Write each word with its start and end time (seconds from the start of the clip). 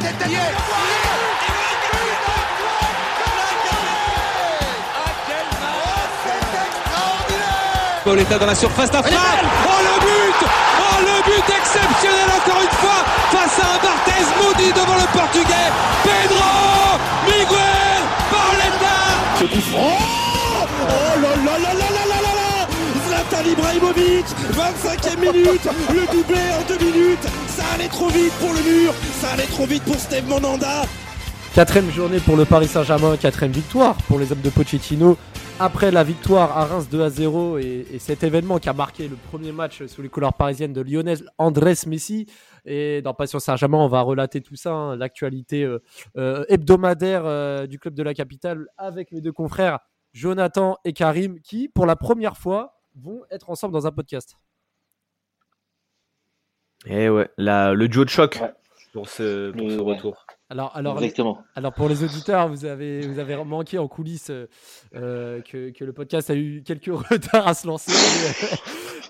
tête 0.00 0.18
d'Ayer 0.18 0.38
Pauletta 8.04 8.38
dans 8.38 8.46
la 8.46 8.54
surface 8.54 8.90
d'affaire. 8.90 9.12
Oh 9.12 9.68
le 9.82 10.00
but. 10.00 10.48
Oh 10.80 11.00
le 11.00 11.22
but 11.22 11.54
exceptionnel 11.54 12.28
encore 12.34 12.62
une 12.62 12.76
fois 12.78 13.04
face 13.30 13.58
à 13.60 13.74
un 13.74 13.78
Barthez 13.84 14.24
maudit 14.42 14.72
devant 14.72 14.96
le 14.96 15.06
portugais. 15.12 15.70
Pedro 16.02 16.98
Miguel 17.26 18.02
Pauletta 18.30 18.96
Ce 19.38 19.44
coup 19.44 19.58
oh, 19.58 19.70
franc 19.70 20.66
Oh 20.88 21.20
là 21.20 21.36
là. 21.44 21.49
Zlatan 23.30 23.48
Ibrahimovic 23.48 24.26
25e 24.52 25.20
minute 25.20 25.68
Le 25.92 26.12
doublé 26.12 26.40
en 26.52 26.66
deux 26.66 26.84
minutes 26.84 27.22
Ça 27.46 27.62
allait 27.74 27.88
trop 27.88 28.08
vite 28.08 28.32
pour 28.40 28.52
le 28.52 28.60
mur 28.60 28.92
Ça 29.20 29.30
allait 29.32 29.46
trop 29.46 29.66
vite 29.66 29.82
pour 29.84 29.94
Steve 29.96 30.28
Monanda 30.28 30.82
Quatrième 31.54 31.90
journée 31.90 32.18
pour 32.20 32.36
le 32.36 32.44
Paris 32.44 32.68
Saint-Germain, 32.68 33.16
quatrième 33.16 33.52
victoire 33.52 33.96
pour 34.06 34.20
les 34.20 34.30
hommes 34.30 34.40
de 34.40 34.50
Pochettino. 34.50 35.16
Après 35.58 35.90
la 35.90 36.04
victoire 36.04 36.56
à 36.56 36.64
Reims 36.64 36.88
2 36.88 37.02
à 37.02 37.10
0 37.10 37.58
et, 37.58 37.86
et 37.92 37.98
cet 37.98 38.22
événement 38.22 38.58
qui 38.58 38.68
a 38.68 38.72
marqué 38.72 39.08
le 39.08 39.16
premier 39.16 39.50
match 39.50 39.84
sous 39.86 40.00
les 40.00 40.08
couleurs 40.08 40.34
parisiennes 40.34 40.72
de 40.72 40.80
Lionel 40.80 41.18
Andrés 41.38 41.74
Messi. 41.86 42.26
Et 42.64 43.02
dans 43.02 43.14
Passion 43.14 43.40
Saint-Germain, 43.40 43.78
on 43.78 43.88
va 43.88 44.00
relater 44.00 44.40
tout 44.40 44.56
ça, 44.56 44.72
hein, 44.72 44.96
l'actualité 44.96 45.64
euh, 45.64 45.82
euh, 46.16 46.44
hebdomadaire 46.48 47.22
euh, 47.24 47.66
du 47.66 47.78
club 47.78 47.94
de 47.94 48.02
la 48.02 48.14
capitale 48.14 48.66
avec 48.78 49.10
mes 49.12 49.20
deux 49.20 49.32
confrères 49.32 49.80
Jonathan 50.12 50.76
et 50.84 50.92
Karim 50.92 51.40
qui, 51.40 51.68
pour 51.68 51.86
la 51.86 51.96
première 51.96 52.36
fois, 52.36 52.79
vont 52.96 53.22
être 53.30 53.50
ensemble 53.50 53.72
dans 53.72 53.86
un 53.86 53.92
podcast. 53.92 54.36
Et 56.86 57.08
ouais, 57.08 57.28
la, 57.36 57.74
le 57.74 57.88
duo 57.88 58.04
de 58.04 58.10
choc 58.10 58.38
Ouais. 58.40 58.52
pour 58.92 59.08
ce, 59.08 59.50
pour 59.50 59.66
Le- 59.68 59.76
ce 59.76 59.80
ouais. 59.82 59.94
retour. 59.94 60.26
Alors, 60.48 60.74
alors, 60.76 60.96
Exactement. 60.98 61.44
Alors 61.54 61.72
pour 61.72 61.88
les 61.88 62.02
auditeurs, 62.02 62.48
vous 62.48 62.64
avez, 62.64 63.06
vous 63.06 63.18
avez 63.20 63.36
manqué 63.44 63.78
en 63.78 63.86
coulisses 63.86 64.30
euh, 64.30 65.40
que, 65.42 65.70
que 65.70 65.84
le 65.84 65.92
podcast 65.92 66.28
a 66.30 66.34
eu 66.34 66.62
quelques 66.64 66.86
retards 67.10 67.46
à 67.46 67.54
se 67.54 67.66
lancer, 67.68 67.92
euh, 67.92 68.56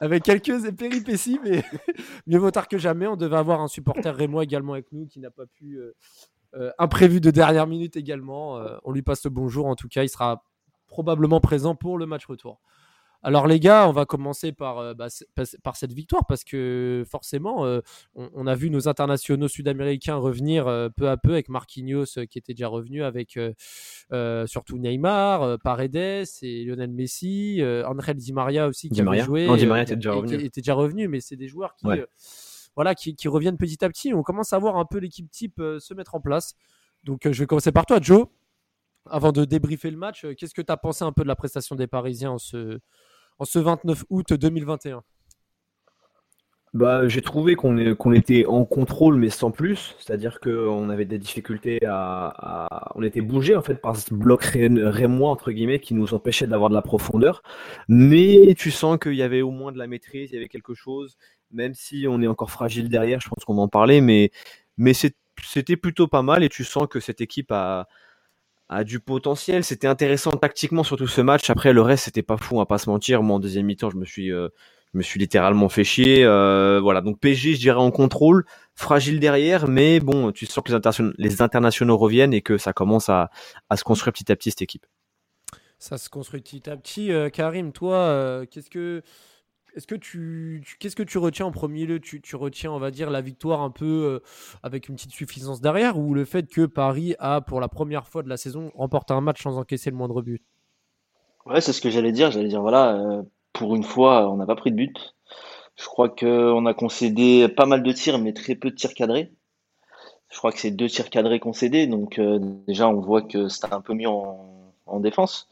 avec 0.03 0.23
quelques 0.25 0.71
péripéties, 0.77 1.41
mais 1.43 1.65
mieux 2.27 2.39
vaut 2.39 2.51
tard 2.51 2.69
que 2.69 2.77
jamais. 2.77 3.07
On 3.07 3.17
devait 3.17 3.37
avoir 3.39 3.61
un 3.63 3.69
supporter 3.69 4.15
rémois 4.15 4.45
également 4.45 4.75
avec 4.75 4.93
nous 4.93 5.07
qui 5.07 5.19
n'a 5.21 5.31
pas 5.31 5.47
pu, 5.47 5.77
euh, 5.79 5.95
euh, 6.57 6.73
imprévu 6.79 7.21
de 7.21 7.31
dernière 7.31 7.67
minute 7.69 7.97
également. 7.97 8.59
Euh, 8.59 8.77
on 8.85 8.93
lui 8.93 9.03
passe 9.03 9.25
le 9.25 9.31
bonjour 9.31 9.67
en 9.67 9.77
tout 9.77 9.89
cas, 9.89 10.03
il 10.03 10.09
sera 10.11 10.43
probablement 10.89 11.41
présent 11.41 11.75
pour 11.77 11.97
le 11.97 12.05
match 12.05 12.27
retour. 12.27 12.61
Alors 13.23 13.47
les 13.47 13.61
gars, 13.61 13.87
on 13.87 13.93
va 13.93 14.07
commencer 14.07 14.51
par, 14.53 14.79
euh, 14.79 14.95
bah, 14.95 15.09
par- 15.63 15.77
cette 15.77 15.93
victoire 15.93 16.25
parce 16.27 16.43
que 16.43 17.05
forcément, 17.07 17.67
euh, 17.67 17.81
on, 18.15 18.31
on 18.35 18.47
a 18.47 18.55
vu 18.55 18.71
nos 18.71 18.89
internationaux 18.89 19.47
sud-américains 19.49 20.17
revenir 20.17 20.67
euh, 20.67 20.89
peu 20.89 21.09
à 21.11 21.19
peu 21.19 21.33
avec 21.33 21.51
Marquinhos 21.51 22.05
euh, 22.19 22.25
qui 22.25 22.39
était 22.39 22.55
déjà 22.55 22.69
revenu, 22.69 23.03
avec 23.03 23.39
surtout 24.47 24.79
Neymar, 24.79 25.59
Paredes 25.61 25.97
et 26.43 26.65
Lionel 26.65 26.91
Messi, 26.93 27.61
Angel 27.87 28.17
Di 28.17 28.33
Maria 28.33 28.69
aussi 28.69 28.89
qui 28.89 29.01
avait 29.01 29.05
Maria 29.07 29.25
joué. 29.25 29.47
Non, 29.47 29.57
Di 29.57 29.67
Maria 29.67 29.83
était 29.83 29.97
déjà 29.97 30.13
revenu. 30.13 30.39
qui 30.39 30.47
était 30.47 30.61
déjà 30.63 30.75
revenu, 30.75 31.09
mais 31.09 31.21
c'est 31.21 31.37
des 31.37 31.49
joueurs 31.49 31.75
qui, 31.77 31.87
Ouais. 31.87 32.05
voilà, 32.75 32.95
qui, 32.95 33.15
qui 33.15 33.29
reviennent 33.29 33.59
petit 33.59 33.85
à 33.85 33.89
petit. 33.91 34.15
On 34.15 34.23
commence 34.23 34.53
à 34.53 34.59
voir 34.59 34.77
un 34.77 34.85
peu 34.87 34.99
l'équipe 34.99 35.31
type 35.31 35.63
se 35.79 35.95
mettre 35.95 36.15
en 36.15 36.21
place. 36.21 36.55
Donc 37.05 37.21
je 37.31 37.39
vais 37.39 37.47
commencer 37.47 37.73
par 37.73 37.85
toi, 37.87 37.99
Joe. 38.01 38.27
Avant 39.07 39.33
de 39.33 39.45
débriefer 39.45 39.91
le 39.91 39.97
match, 39.97 40.25
euh, 40.25 40.35
qu'est-ce 40.35 40.55
que 40.55 40.63
tu 40.63 40.73
as 40.73 40.77
pensé 40.77 41.05
un 41.05 41.13
peu 41.13 41.23
de 41.23 41.29
la 41.29 41.37
prestation 41.37 41.75
des 41.77 41.87
Parisiens 41.87 42.33
en 42.33 42.39
ce, 42.39 42.79
en 43.39 43.45
ce 43.45 43.59
29 43.59 44.05
août 44.11 44.33
2021 44.33 45.03
Bah, 46.73 47.09
j'ai 47.09 47.21
trouvé 47.23 47.57
qu'on 47.57 48.13
était 48.13 48.47
en 48.47 48.65
contrôle, 48.65 49.17
mais 49.17 49.31
sans 49.31 49.51
plus. 49.51 49.97
C'est-à-dire 49.99 50.39
qu'on 50.39 50.89
avait 50.89 51.05
des 51.05 51.19
difficultés 51.19 51.81
à, 51.87 52.93
On 52.95 53.03
était 53.03 53.23
bougé, 53.23 53.57
en 53.57 53.63
fait, 53.63 53.77
par 53.77 53.97
ce 53.97 54.15
bloc 54.15 54.45
ré- 54.45 54.69
rémois, 54.71 55.31
entre 55.31 55.51
guillemets, 55.51 55.81
qui 55.81 55.95
nous 55.95 56.15
empêchait 56.15 56.47
d'avoir 56.47 56.71
de 56.71 56.75
la 56.75 56.83
profondeur. 56.83 57.43
Mais 57.89 58.55
tu 58.57 58.71
sens 58.71 58.99
qu'il 58.99 59.15
y 59.15 59.23
avait 59.23 59.43
au 59.43 59.51
moins 59.51 59.73
de 59.73 59.79
la 59.79 59.89
maîtrise, 59.89 60.31
il 60.31 60.35
y 60.35 60.39
avait 60.39 60.49
quelque 60.49 60.75
chose, 60.75 61.17
même 61.51 61.75
si 61.75 62.07
on 62.09 62.23
est 62.23 62.29
encore 62.29 62.51
fragile 62.51 62.89
derrière, 62.89 63.21
je 63.21 63.29
pense 63.29 63.45
qu'on 63.45 63.59
en 63.59 63.69
parler, 63.69 64.01
mais, 64.01 64.31
mais 64.77 64.93
c'était 64.95 65.77
plutôt 65.77 66.07
pas 66.07 66.23
mal 66.23 66.45
et 66.45 66.49
tu 66.49 66.63
sens 66.65 66.87
que 66.89 67.01
cette 67.01 67.21
équipe 67.21 67.51
a, 67.51 67.89
a 68.71 68.85
du 68.85 69.01
potentiel. 69.01 69.65
C'était 69.65 69.89
intéressant 69.89 70.31
tactiquement, 70.31 70.85
surtout 70.85 71.09
ce 71.09 71.21
match. 71.21 71.51
Après, 71.51 71.73
le 71.73 71.83
reste, 71.83 72.05
c'était 72.05 72.23
pas 72.23 72.37
fou, 72.37 72.55
on 72.55 72.59
va 72.59 72.67
pas 72.67 72.79
se 72.79 72.89
mentir. 72.89 73.23
Moi, 73.23 73.37
en 73.37 73.41
deuxième 73.41 73.67
mi-temps, 73.67 73.91
je 73.91 73.97
me 73.97 74.05
suis, 74.05 74.33
euh, 74.33 74.49
je 74.95 74.99
me 74.99 75.03
suis 75.03 75.19
littéralement 75.19 75.69
fait 75.69 75.85
chier. 75.85 76.25
Euh, 76.25 76.81
voilà, 76.81 77.01
donc 77.01 77.19
PSG, 77.19 77.55
je 77.55 77.59
dirais 77.59 77.81
en 77.81 77.91
contrôle, 77.91 78.45
fragile 78.75 79.19
derrière, 79.21 79.69
mais 79.69 79.99
bon, 80.01 80.31
tu 80.31 80.47
sens 80.47 80.63
que 80.65 80.73
les 81.19 81.43
internationaux 81.43 81.99
reviennent 81.99 82.33
et 82.33 82.43
que 82.43 82.59
ça 82.59 82.73
commence 82.73 83.09
à, 83.09 83.31
à 83.69 83.77
se 83.77 83.83
construire 83.85 84.13
petit 84.13 84.31
à 84.31 84.37
petit 84.37 84.51
cette 84.51 84.63
équipe. 84.63 84.87
Ça 85.81 85.97
se 85.97 86.11
construit 86.11 86.43
petit 86.43 86.69
à 86.69 86.77
petit. 86.77 87.11
Euh, 87.11 87.31
Karim, 87.31 87.73
toi, 87.73 87.97
euh, 87.97 88.45
qu'est-ce 88.45 88.69
que, 88.69 89.03
est-ce 89.77 89.87
que 89.87 89.95
tu, 89.95 90.65
qu'est-ce 90.79 90.97
que 90.97 91.03
tu 91.03 91.19
retiens 91.19 91.47
en 91.47 91.53
premier 91.53 91.87
lieu? 91.87 92.01
Tu, 92.01 92.37
retiens, 92.37 92.73
on 92.73 92.79
va 92.79 92.91
dire, 92.91 93.11
la 93.11 93.21
victoire 93.21 93.61
un 93.61 93.71
peu 93.71 93.85
euh, 93.85 94.19
avec 94.63 94.89
une 94.89 94.97
petite 94.97 95.13
suffisance 95.13 95.61
derrière 95.61 95.99
ou 95.99 96.15
le 96.15 96.25
fait 96.25 96.49
que 96.49 96.67
Paris 96.67 97.15
a, 97.19 97.41
pour 97.41 97.61
la 97.61 97.69
première 97.69 98.07
fois 98.09 98.23
de 98.23 98.29
la 98.29 98.37
saison, 98.37 98.71
remporté 98.75 99.15
un 99.15 99.21
match 99.21 99.43
sans 99.43 99.59
encaisser 99.59 99.91
le 99.91 99.97
moindre 99.97 100.23
but? 100.23 100.43
Ouais, 101.47 101.61
c'est 101.61 101.73
ce 101.73 101.81
que 101.81 101.91
j'allais 101.91 102.13
dire. 102.13 102.31
J'allais 102.31 102.49
dire, 102.49 102.61
voilà, 102.61 102.95
euh, 102.95 103.23
pour 103.53 103.75
une 103.77 103.85
fois, 103.85 104.31
on 104.31 104.37
n'a 104.37 104.47
pas 104.47 104.57
pris 104.57 104.71
de 104.71 104.77
but. 104.77 105.15
Je 105.77 105.87
crois 105.87 106.09
qu'on 106.09 106.67
a 106.67 106.75
concédé 106.75 107.49
pas 107.49 107.67
mal 107.67 107.83
de 107.83 107.93
tirs, 107.93 108.19
mais 108.19 108.33
très 108.33 108.55
peu 108.55 108.71
de 108.71 108.77
tirs 108.77 108.95
cadrés. 108.95 109.33
Je 110.29 110.39
crois 110.39 110.53
que 110.53 110.59
c'est 110.59 110.71
deux 110.71 110.89
tirs 110.89 111.11
cadrés 111.11 111.41
concédés. 111.41 111.87
Donc, 111.87 112.19
euh, 112.19 112.39
déjà, 112.67 112.89
on 112.89 113.01
voit 113.01 113.23
que 113.23 113.49
c'était 113.49 113.73
un 113.73 113.81
peu 113.81 113.95
mieux 113.95 114.09
en 114.09 115.01
défense. 115.01 115.49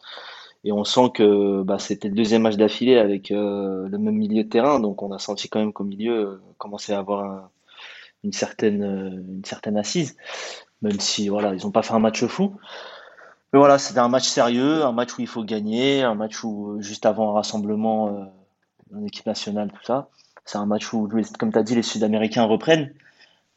Et 0.65 0.73
on 0.73 0.85
sent 0.85 1.11
que 1.15 1.63
bah, 1.63 1.79
c'était 1.79 2.09
le 2.09 2.15
deuxième 2.15 2.43
match 2.43 2.57
d'affilée 2.57 2.99
avec 2.99 3.31
euh, 3.31 3.89
le 3.89 3.99
même 3.99 4.17
milieu 4.17 4.45
de 4.45 4.49
terrain. 4.49 4.81
Donc, 4.81 5.03
on 5.03 5.13
a 5.13 5.19
senti 5.19 5.49
quand 5.49 5.61
même 5.61 5.73
qu'au 5.73 5.85
milieu, 5.85 6.13
euh, 6.15 6.43
commençait 6.59 6.93
à 6.95 6.99
avoir 6.99 7.25
un- 7.25 7.51
une 8.25 8.33
certaine, 8.33 8.83
euh, 8.85 9.11
une 9.39 9.45
certaine 9.45 9.77
assise. 9.79 10.17
Même 10.83 11.01
si, 11.01 11.29
voilà, 11.29 11.55
ils 11.55 11.65
n'ont 11.65 11.73
pas 11.73 11.83
fait 11.83 11.95
un 11.95 12.01
match 12.01 12.25
fou. 12.27 12.57
Mais 13.53 13.59
voilà, 13.59 13.79
c'était 13.79 14.01
un 14.01 14.09
match 14.09 14.27
sérieux, 14.29 14.85
un 14.85 14.93
match 14.93 15.17
où 15.19 15.23
il 15.23 15.27
faut 15.27 15.45
gagner, 15.45 16.03
un 16.03 16.15
match 16.15 16.45
où 16.45 16.77
juste 16.81 17.07
avant 17.07 17.31
un 17.31 17.35
rassemblement 17.35 18.31
en 18.95 19.05
équipe 19.07 19.27
nationale, 19.27 19.71
tout 19.73 19.85
ça. 19.85 20.09
C'est 20.45 20.59
un 20.59 20.67
match 20.67 20.93
où, 20.93 21.09
comme 21.39 21.53
tu 21.53 21.59
as 21.59 21.63
dit, 21.63 21.75
les 21.75 21.83
Sud-Américains 21.83 22.45
reprennent. 22.45 22.95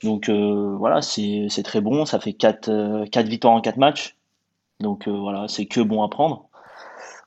Donc 0.03 0.29
voilà, 0.29 1.01
c'est 1.01 1.63
très 1.63 1.81
bon. 1.81 2.05
Ça 2.05 2.19
fait 2.21 2.33
4 2.33 2.69
euh, 2.69 3.05
quatre 3.07 3.27
victoires 3.29 3.55
en 3.55 3.61
4 3.61 3.77
matchs. 3.77 4.17
Donc 4.81 5.07
voilà, 5.09 5.47
c'est 5.49 5.67
que 5.67 5.81
bon 5.81 6.03
à 6.03 6.09
prendre. 6.09 6.49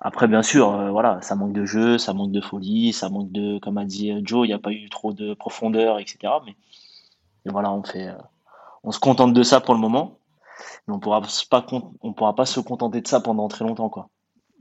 Après, 0.01 0.29
bien 0.29 0.43
sûr, 0.43 0.71
euh, 0.71 0.91
voilà, 0.91 1.21
ça 1.23 1.35
manque 1.35 1.55
de 1.55 1.65
jeu, 1.65 1.97
ça 1.97 2.13
manque 2.13 2.31
de 2.31 2.43
folie, 2.43 2.93
ça 2.93 3.09
manque 3.09 3.33
de, 3.33 3.59
comme 3.59 3.79
a 3.79 3.87
dit 3.87 4.13
euh, 4.13 4.21
Joe, 4.23 4.47
il 4.47 4.51
n'y 4.51 4.55
a 4.55 4.59
pas 4.59 4.71
eu 4.71 4.91
trop 4.91 5.15
de 5.15 5.33
profondeur, 5.33 5.99
etc. 5.99 6.19
Mais, 6.45 6.55
voilà, 7.47 7.73
on 7.73 7.83
fait, 7.83 8.09
euh, 8.09 8.19
on 8.83 8.91
se 8.91 8.99
contente 8.99 9.33
de 9.33 9.43
ça 9.43 9.61
pour 9.61 9.73
le 9.75 9.81
moment. 9.81 10.19
Mais 10.87 10.95
on 10.95 11.01
pourra 11.01 11.23
pas, 11.51 11.67
on 12.03 12.13
pourra 12.13 12.35
pas 12.35 12.45
se 12.45 12.61
contenter 12.61 13.01
de 13.01 13.09
ça 13.09 13.21
pendant 13.21 13.49
très 13.49 13.65
longtemps, 13.65 13.89
quoi. 13.89 14.09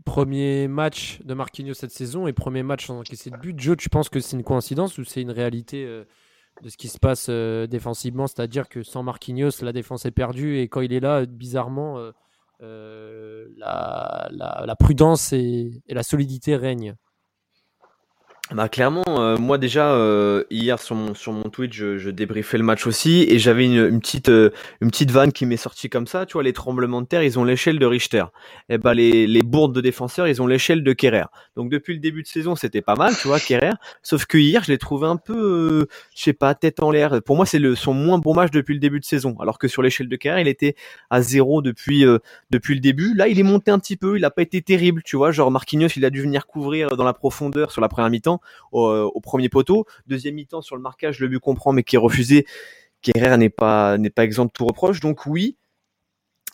Premier 0.06 0.68
match 0.68 1.22
de 1.24 1.34
Marquinhos 1.34 1.76
cette 1.76 1.92
saison 1.92 2.28
et 2.28 2.34
premier 2.34 2.64
match 2.64 2.88
sans 2.88 3.00
encaisser 3.00 3.30
de 3.30 3.38
but. 3.38 3.58
Joe, 3.60 3.78
tu 3.78 3.90
penses 3.90 4.10
que 4.10 4.20
c'est 4.20 4.36
une 4.36 4.44
coïncidence 4.44 4.98
ou 4.98 5.04
c'est 5.04 5.22
une 5.22 5.32
réalité 5.32 5.86
de 6.62 6.70
ce 6.70 6.76
qui 6.76 6.90
se 6.90 7.00
passe 7.00 7.30
défensivement? 7.30 8.28
C'est-à-dire 8.28 8.68
que 8.68 8.84
sans 8.84 9.02
Marquinhos, 9.04 9.62
la 9.62 9.72
défense 9.72 10.06
est 10.06 10.12
perdue 10.12 10.58
et 10.58 10.68
quand 10.68 10.82
il 10.82 10.92
est 10.92 11.00
là, 11.00 11.26
bizarrement, 11.26 12.12
la, 12.60 14.28
la- 14.32 14.64
la 14.66 14.76
prudence 14.76 15.34
et 15.34 15.82
la 15.88 16.04
solidité 16.04 16.56
règnent. 16.56 16.96
Bah 18.54 18.70
clairement, 18.70 19.04
euh, 19.08 19.36
moi 19.36 19.58
déjà 19.58 19.94
euh, 19.94 20.44
hier 20.52 20.80
sur 20.80 20.96
mon 20.96 21.16
sur 21.16 21.32
mon 21.32 21.50
Twitch, 21.50 21.76
je, 21.76 21.98
je 21.98 22.12
débriefais 22.12 22.60
le 22.60 22.64
match 22.64 22.86
aussi 22.86 23.26
et 23.28 23.40
j'avais 23.40 23.66
une, 23.66 23.88
une 23.88 24.00
petite 24.00 24.30
euh, 24.30 24.52
une 24.80 24.92
petite 24.92 25.10
vanne 25.10 25.32
qui 25.32 25.48
m'est 25.48 25.58
sortie 25.58 25.90
comme 25.90 26.06
ça. 26.06 26.28
Tu 26.28 26.34
vois, 26.34 26.44
les 26.44 26.54
tremblements 26.54 27.02
de 27.02 27.08
terre, 27.08 27.24
ils 27.24 27.40
ont 27.40 27.46
l'échelle 27.46 27.80
de 27.80 27.86
Richter. 27.88 28.26
Et 28.70 28.78
ben 28.78 28.94
les 28.94 29.26
les 29.26 29.42
bourdes 29.42 29.74
de 29.74 29.82
défenseurs, 29.82 30.28
ils 30.28 30.40
ont 30.40 30.46
l'échelle 30.46 30.84
de 30.84 30.94
Kerrer. 30.94 31.26
Donc 31.56 31.72
depuis 31.72 31.96
le 31.96 32.00
début 32.00 32.22
de 32.22 32.28
saison, 32.28 32.56
c'était 32.56 32.84
pas 32.84 32.94
mal, 32.94 33.16
tu 33.20 33.28
vois, 33.28 33.40
Kerrer. 33.40 33.72
Sauf 34.04 34.26
que 34.28 34.38
hier, 34.38 34.64
je 34.64 34.72
l'ai 34.72 34.78
trouvé 34.78 35.08
un 35.08 35.18
peu, 35.18 35.88
je 36.16 36.22
sais 36.22 36.34
pas, 36.34 36.54
tête 36.54 36.84
en 36.84 36.92
l'air. 36.92 37.24
Pour 37.26 37.36
moi, 37.36 37.48
c'est 37.48 37.58
le 37.58 37.74
son 37.74 37.96
moins 37.96 38.20
bon 38.20 38.36
match 38.36 38.52
depuis 38.52 38.76
le 38.76 38.80
début 38.80 39.00
de 39.00 39.06
saison. 39.06 39.36
Alors 39.40 39.58
que 39.58 39.68
sur 39.68 39.82
l'échelle 39.82 40.10
de 40.10 40.16
Kerrer, 40.16 40.42
il 40.42 40.48
était 40.48 40.76
à 41.10 41.24
zéro 41.24 41.64
depuis 41.64 42.06
depuis 42.52 42.76
le 42.76 42.82
début. 42.82 43.16
Là, 43.16 43.28
il 43.28 43.40
est 43.40 43.44
monté 43.44 43.72
un 43.72 43.80
petit 43.80 43.98
peu. 43.98 44.16
Il 44.16 44.26
a 44.26 44.30
pas 44.30 44.44
été 44.44 44.62
terrible, 44.62 45.02
tu 45.04 45.16
vois. 45.18 45.32
Genre 45.32 45.50
Marquinhos, 45.50 45.90
il 45.96 46.06
a 46.06 46.12
dû 46.12 46.22
venir 46.22 46.46
couvrir 46.46 46.96
dans 46.96 47.04
la 47.04 47.14
profondeur 47.14 47.72
sur 47.72 47.82
la 47.82 47.88
première 47.90 48.12
mi-temps 48.12 48.42
au, 48.72 49.20
premier 49.22 49.50
poteau. 49.50 49.86
Deuxième 50.08 50.36
mi-temps 50.36 50.62
sur 50.62 50.76
le 50.76 50.82
marquage, 50.82 51.20
le 51.20 51.28
but 51.28 51.40
comprend, 51.40 51.74
mais 51.74 51.84
qui 51.84 51.96
est 51.96 52.00
refusé. 52.00 52.46
Kerrer 53.02 53.38
n'est 53.38 53.50
pas 53.50 53.98
n'est 53.98 54.10
pas 54.10 54.24
exempt 54.24 54.46
de 54.46 54.52
tout 54.52 54.66
reproche. 54.66 55.00
Donc 55.00 55.26
oui, 55.26 55.58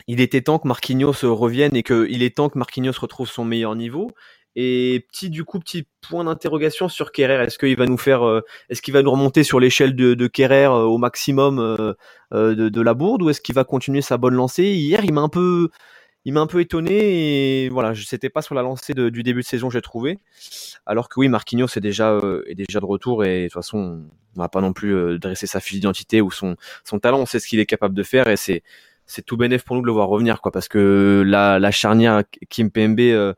il 0.07 0.21
était 0.21 0.41
temps 0.41 0.59
que 0.59 0.67
Marquinhos 0.67 1.13
revienne 1.23 1.75
et 1.75 1.83
qu'il 1.83 2.23
est 2.23 2.35
temps 2.35 2.49
que 2.49 2.57
Marquinhos 2.57 2.99
retrouve 2.99 3.29
son 3.29 3.45
meilleur 3.45 3.75
niveau. 3.75 4.11
Et 4.55 5.05
petit 5.11 5.29
du 5.29 5.45
coup 5.45 5.59
petit 5.59 5.87
point 6.01 6.23
d'interrogation 6.23 6.89
sur 6.89 7.11
Kerrer. 7.11 7.43
Est-ce 7.43 7.59
qu'il 7.59 7.77
va 7.77 7.85
nous 7.85 7.97
faire, 7.97 8.27
euh, 8.27 8.41
est-ce 8.69 8.81
qu'il 8.81 8.93
va 8.93 9.03
nous 9.03 9.11
remonter 9.11 9.43
sur 9.43 9.59
l'échelle 9.59 9.95
de, 9.95 10.15
de 10.15 10.27
Kerrer 10.27 10.65
euh, 10.65 10.83
au 10.83 10.97
maximum 10.97 11.59
euh, 11.59 12.55
de, 12.55 12.81
la 12.81 12.93
bourde 12.93 13.21
ou 13.21 13.29
est-ce 13.29 13.41
qu'il 13.41 13.55
va 13.55 13.63
continuer 13.63 14.01
sa 14.01 14.17
bonne 14.17 14.33
lancée? 14.33 14.63
Hier, 14.63 15.01
il 15.03 15.13
m'a 15.13 15.21
un 15.21 15.29
peu, 15.29 15.69
il 16.25 16.33
m'a 16.33 16.41
un 16.41 16.47
peu 16.47 16.59
étonné 16.59 17.65
et 17.65 17.69
voilà, 17.69 17.93
je 17.93 18.05
n'étais 18.11 18.29
pas 18.29 18.41
sur 18.41 18.55
la 18.55 18.61
lancée 18.61 18.93
du 18.93 19.23
début 19.23 19.41
de 19.41 19.45
saison, 19.45 19.69
j'ai 19.69 19.81
trouvé. 19.81 20.19
Alors 20.85 21.09
que 21.09 21.19
oui, 21.19 21.29
Marquinhos 21.29 21.67
est 21.75 21.81
déjà 21.81 22.19
est 22.47 22.55
déjà 22.55 22.79
de 22.79 22.85
retour 22.85 23.25
et 23.25 23.43
de 23.43 23.47
toute 23.47 23.53
façon, 23.53 24.05
on 24.35 24.39
va 24.41 24.49
pas 24.49 24.61
non 24.61 24.73
plus 24.73 25.19
dresser 25.19 25.47
sa 25.47 25.59
fiche 25.59 25.75
d'identité 25.75 26.21
ou 26.21 26.31
son 26.31 26.55
son 26.83 26.99
talent. 26.99 27.19
On 27.19 27.25
sait 27.25 27.39
ce 27.39 27.47
qu'il 27.47 27.59
est 27.59 27.65
capable 27.65 27.95
de 27.95 28.03
faire 28.03 28.27
et 28.27 28.37
c'est 28.37 28.63
c'est 29.09 29.23
tout 29.23 29.37
bénéf 29.37 29.63
pour 29.63 29.75
nous 29.75 29.81
de 29.81 29.87
le 29.87 29.91
voir 29.91 30.07
revenir 30.07 30.39
quoi 30.39 30.51
parce 30.51 30.67
que 30.67 31.23
la, 31.25 31.57
la 31.57 31.71
charnière 31.71 32.21
Kim 32.47 32.69
PMB 32.69 32.99
euh, 32.99 33.33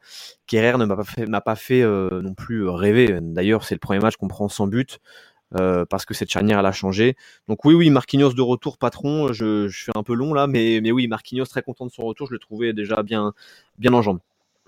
Kerrer 0.46 0.78
ne 0.78 0.84
m'a 0.84 0.98
pas 0.98 1.06
fait 1.06 1.26
m'a 1.26 1.40
pas 1.40 1.56
fait 1.56 1.82
euh, 1.82 2.22
non 2.22 2.34
plus 2.34 2.68
rêver 2.68 3.20
d'ailleurs 3.22 3.64
c'est 3.64 3.76
le 3.76 3.80
premier 3.80 4.02
match 4.02 4.18
qu'on 4.18 4.28
prend 4.28 4.50
sans 4.50 4.68
but 4.68 5.00
euh, 5.60 5.86
parce 5.86 6.06
que 6.06 6.14
cette 6.14 6.30
charnière 6.30 6.60
elle 6.60 6.66
a 6.66 6.72
changé 6.72 7.16
donc 7.48 7.66
oui 7.66 7.74
oui 7.74 7.90
Marquinhos 7.90 8.34
de 8.34 8.42
retour 8.42 8.78
patron 8.78 9.34
je, 9.34 9.68
je 9.68 9.84
fais 9.86 9.92
un 9.96 10.04
peu 10.04 10.14
long 10.14 10.34
là 10.34 10.48
mais 10.48 10.80
mais 10.82 10.92
oui 10.92 11.08
Marquinhos 11.08 11.46
très 11.46 11.62
content 11.62 11.86
de 11.86 11.92
son 11.92 12.04
retour 12.04 12.28
je 12.28 12.34
le 12.34 12.40
trouvais 12.40 12.74
déjà 12.74 13.04
bien 13.04 13.34
bien 13.78 13.94
en 13.94 14.02
jambes 14.02 14.20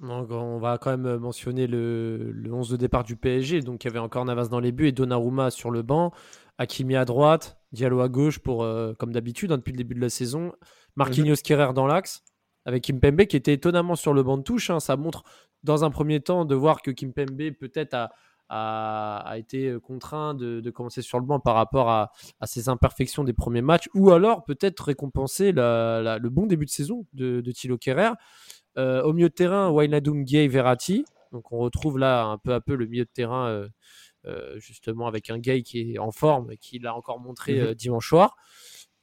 donc, 0.01 0.31
on 0.31 0.57
va 0.57 0.79
quand 0.79 0.89
même 0.89 1.17
mentionner 1.17 1.65
le, 1.65 2.31
le 2.33 2.51
11 2.51 2.71
de 2.71 2.77
départ 2.77 3.03
du 3.03 3.15
PSG. 3.15 3.61
Donc, 3.61 3.83
il 3.83 3.87
y 3.87 3.89
avait 3.89 3.99
encore 3.99 4.25
Navas 4.25 4.47
dans 4.47 4.59
les 4.59 4.73
buts 4.73 4.87
et 4.87 4.91
Donnarumma 4.91 5.49
sur 5.49 5.71
le 5.71 5.81
banc. 5.81 6.11
Hakimi 6.57 6.97
à 6.97 7.05
droite, 7.05 7.57
Diallo 7.71 8.01
à 8.01 8.09
gauche, 8.09 8.39
pour, 8.39 8.67
comme 8.97 9.13
d'habitude, 9.13 9.51
hein, 9.53 9.57
depuis 9.57 9.71
le 9.71 9.77
début 9.77 9.95
de 9.95 10.01
la 10.01 10.09
saison. 10.09 10.51
Marquinhos 10.95 11.37
Kerrer 11.43 11.73
dans 11.73 11.87
l'axe, 11.87 12.23
avec 12.65 12.83
Kimpembe 12.83 13.25
qui 13.25 13.35
était 13.35 13.53
étonnamment 13.53 13.95
sur 13.95 14.13
le 14.13 14.23
banc 14.23 14.37
de 14.37 14.43
touche. 14.43 14.69
Hein. 14.69 14.79
Ça 14.79 14.95
montre 14.95 15.23
dans 15.63 15.83
un 15.83 15.89
premier 15.89 16.19
temps 16.19 16.45
de 16.45 16.55
voir 16.55 16.81
que 16.81 16.91
Kimpembe 16.91 17.51
peut-être 17.59 17.93
a, 17.93 18.11
a, 18.49 19.35
été 19.37 19.75
contraint 19.81 20.33
de, 20.33 20.69
commencer 20.69 21.01
sur 21.01 21.19
le 21.19 21.25
banc 21.25 21.39
par 21.39 21.55
rapport 21.55 21.89
à, 21.89 22.11
ses 22.45 22.69
imperfections 22.69 23.23
des 23.23 23.33
premiers 23.33 23.61
matchs, 23.61 23.89
ou 23.93 24.11
alors 24.11 24.43
peut-être 24.43 24.81
récompenser 24.85 25.51
le 25.53 26.29
bon 26.29 26.45
début 26.45 26.65
de 26.65 26.71
saison 26.71 27.05
de, 27.13 27.41
de 27.41 27.51
Thilo 27.51 27.77
Kerrer. 27.77 28.11
Euh, 28.77 29.03
au 29.03 29.13
milieu 29.13 29.29
de 29.29 29.33
terrain, 29.33 29.69
Wijnaldum, 29.69 30.23
Gay, 30.23 30.47
Verratti. 30.47 31.05
Donc 31.31 31.51
on 31.51 31.59
retrouve 31.59 31.99
là 31.99 32.25
un 32.25 32.39
peu 32.39 32.53
à 32.53 32.61
peu 32.61 32.75
le 32.75 32.87
milieu 32.87 33.05
de 33.05 33.09
terrain, 33.13 33.47
euh, 33.47 33.67
euh, 34.25 34.57
justement 34.59 35.05
avec 35.05 35.29
un 35.29 35.37
Gay 35.37 35.61
qui 35.61 35.93
est 35.93 35.99
en 35.99 36.11
forme 36.11 36.51
et 36.51 36.57
qui 36.57 36.79
l'a 36.79 36.95
encore 36.95 37.19
montré 37.19 37.61
mhm. 37.61 37.73
dimanche 37.75 38.09
soir. 38.09 38.35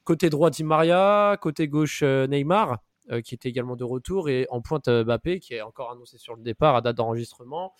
Côté 0.04 0.30
droit, 0.30 0.50
Di 0.50 0.64
Maria. 0.64 1.36
Côté 1.40 1.68
gauche, 1.68 2.00
euh, 2.02 2.26
Neymar, 2.26 2.78
euh, 3.10 3.20
qui 3.20 3.34
était 3.34 3.48
également 3.48 3.76
de 3.76 3.84
retour. 3.84 4.28
Et 4.28 4.46
en 4.50 4.60
pointe, 4.60 4.88
euh, 4.88 5.04
Mbappé, 5.04 5.40
qui 5.40 5.54
est 5.54 5.60
encore 5.60 5.90
annoncé 5.92 6.18
sur 6.18 6.34
le 6.34 6.42
départ 6.42 6.74
à 6.74 6.80
date 6.80 6.96
d'enregistrement. 6.96 7.74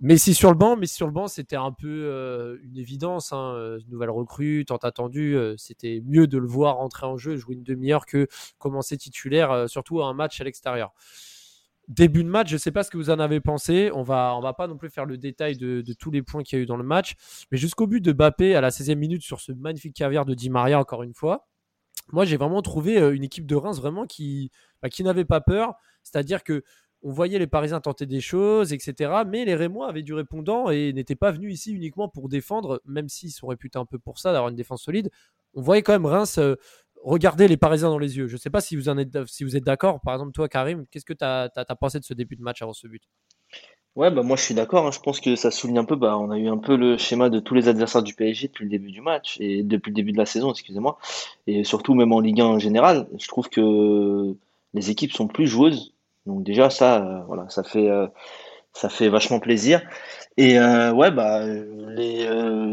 Messi 0.00 0.34
sur 0.34 0.50
le 0.50 0.56
banc, 0.56 0.76
sur 0.84 1.06
le 1.06 1.12
banc, 1.12 1.28
c'était 1.28 1.56
un 1.56 1.72
peu 1.72 2.58
une 2.62 2.76
évidence. 2.78 3.32
Hein, 3.32 3.78
nouvelle 3.88 4.10
recrue, 4.10 4.64
tant 4.66 4.76
attendue. 4.76 5.36
c'était 5.58 6.02
mieux 6.06 6.26
de 6.26 6.38
le 6.38 6.46
voir 6.46 6.80
entrer 6.80 7.06
en 7.06 7.16
jeu, 7.18 7.36
jouer 7.36 7.54
une 7.54 7.62
demi-heure 7.62 8.06
que 8.06 8.26
commencer 8.58 8.96
titulaire, 8.96 9.68
surtout 9.68 10.00
à 10.00 10.06
un 10.06 10.14
match 10.14 10.40
à 10.40 10.44
l'extérieur 10.44 10.94
début 11.90 12.22
de 12.22 12.28
match, 12.28 12.48
je 12.48 12.54
ne 12.54 12.58
sais 12.58 12.70
pas 12.70 12.84
ce 12.84 12.90
que 12.90 12.96
vous 12.96 13.10
en 13.10 13.18
avez 13.18 13.40
pensé. 13.40 13.90
On 13.92 14.02
va, 14.02 14.34
on 14.36 14.40
va 14.40 14.54
pas 14.54 14.68
non 14.68 14.78
plus 14.78 14.88
faire 14.88 15.04
le 15.04 15.18
détail 15.18 15.56
de, 15.56 15.84
tous 15.98 16.10
les 16.10 16.22
points 16.22 16.42
qu'il 16.42 16.56
y 16.56 16.60
a 16.60 16.62
eu 16.62 16.66
dans 16.66 16.76
le 16.76 16.84
match. 16.84 17.14
Mais 17.50 17.58
jusqu'au 17.58 17.86
but 17.86 18.00
de 18.00 18.12
Bappé 18.12 18.54
à 18.54 18.60
la 18.60 18.70
16e 18.70 18.94
minute 18.94 19.22
sur 19.22 19.40
ce 19.40 19.52
magnifique 19.52 19.94
caviar 19.94 20.24
de 20.24 20.34
Di 20.34 20.48
Maria, 20.48 20.78
encore 20.78 21.02
une 21.02 21.14
fois. 21.14 21.48
Moi, 22.12 22.24
j'ai 22.24 22.36
vraiment 22.36 22.62
trouvé 22.62 22.98
euh, 22.98 23.14
une 23.14 23.22
équipe 23.24 23.46
de 23.46 23.54
Reims 23.54 23.78
vraiment 23.78 24.06
qui, 24.06 24.50
bah, 24.82 24.88
qui 24.88 25.04
n'avait 25.04 25.24
pas 25.24 25.40
peur. 25.40 25.74
C'est-à-dire 26.02 26.42
que 26.42 26.64
on 27.02 27.12
voyait 27.12 27.38
les 27.38 27.46
Parisiens 27.46 27.80
tenter 27.80 28.06
des 28.06 28.20
choses, 28.20 28.72
etc. 28.72 29.22
Mais 29.26 29.44
les 29.44 29.54
Rémois 29.54 29.88
avaient 29.88 30.02
du 30.02 30.14
répondant 30.14 30.70
et 30.70 30.92
n'étaient 30.92 31.14
pas 31.14 31.30
venus 31.30 31.54
ici 31.54 31.72
uniquement 31.72 32.08
pour 32.08 32.28
défendre, 32.28 32.82
même 32.84 33.08
s'ils 33.08 33.30
sont 33.30 33.46
réputés 33.46 33.78
un 33.78 33.86
peu 33.86 33.98
pour 33.98 34.18
ça, 34.18 34.32
d'avoir 34.32 34.50
une 34.50 34.56
défense 34.56 34.82
solide. 34.82 35.10
On 35.54 35.62
voyait 35.62 35.82
quand 35.82 35.92
même 35.92 36.06
Reims 36.06 36.38
euh, 36.38 36.56
regardez 37.02 37.48
les 37.48 37.56
Parisiens 37.56 37.88
dans 37.88 37.98
les 37.98 38.16
yeux. 38.16 38.26
Je 38.26 38.34
ne 38.34 38.38
sais 38.38 38.50
pas 38.50 38.60
si 38.60 38.76
vous, 38.76 38.88
en 38.88 38.98
êtes, 38.98 39.26
si 39.26 39.44
vous 39.44 39.56
êtes 39.56 39.64
d'accord. 39.64 40.00
Par 40.00 40.14
exemple, 40.14 40.32
toi, 40.32 40.48
Karim, 40.48 40.86
qu'est-ce 40.90 41.04
que 41.04 41.12
tu 41.12 41.24
as, 41.24 41.50
pensé 41.80 41.98
de 41.98 42.04
ce 42.04 42.14
début 42.14 42.36
de 42.36 42.42
match 42.42 42.62
avant 42.62 42.72
ce 42.72 42.86
but? 42.86 43.02
Ouais, 43.96 44.10
bah 44.10 44.22
moi 44.22 44.36
je 44.36 44.42
suis 44.42 44.54
d'accord. 44.54 44.86
Hein. 44.86 44.92
Je 44.92 45.00
pense 45.00 45.20
que 45.20 45.34
ça 45.34 45.50
souligne 45.50 45.78
un 45.78 45.84
peu. 45.84 45.96
Bah, 45.96 46.16
on 46.16 46.30
a 46.30 46.38
eu 46.38 46.48
un 46.48 46.58
peu 46.58 46.76
le 46.76 46.96
schéma 46.96 47.28
de 47.28 47.40
tous 47.40 47.54
les 47.54 47.66
adversaires 47.66 48.04
du 48.04 48.14
PSG 48.14 48.46
depuis 48.46 48.64
le 48.64 48.70
début 48.70 48.92
du 48.92 49.00
match 49.00 49.36
et 49.40 49.64
depuis 49.64 49.90
le 49.90 49.96
début 49.96 50.12
de 50.12 50.18
la 50.18 50.26
saison, 50.26 50.52
excusez-moi. 50.52 50.98
Et 51.48 51.64
surtout, 51.64 51.94
même 51.94 52.12
en 52.12 52.20
Ligue 52.20 52.40
1 52.40 52.44
en 52.44 52.58
général, 52.60 53.08
je 53.18 53.26
trouve 53.26 53.48
que 53.48 54.36
les 54.74 54.90
équipes 54.90 55.12
sont 55.12 55.26
plus 55.26 55.48
joueuses. 55.48 55.92
Donc, 56.26 56.44
déjà, 56.44 56.70
ça, 56.70 57.02
euh, 57.02 57.20
voilà, 57.26 57.48
ça 57.48 57.62
fait, 57.62 57.88
euh, 57.88 58.06
ça 58.72 58.88
fait 58.88 59.08
vachement 59.08 59.40
plaisir. 59.40 59.82
Et 60.36 60.58
euh, 60.58 60.92
ouais, 60.92 61.10
bah, 61.10 61.46
les 61.46 62.26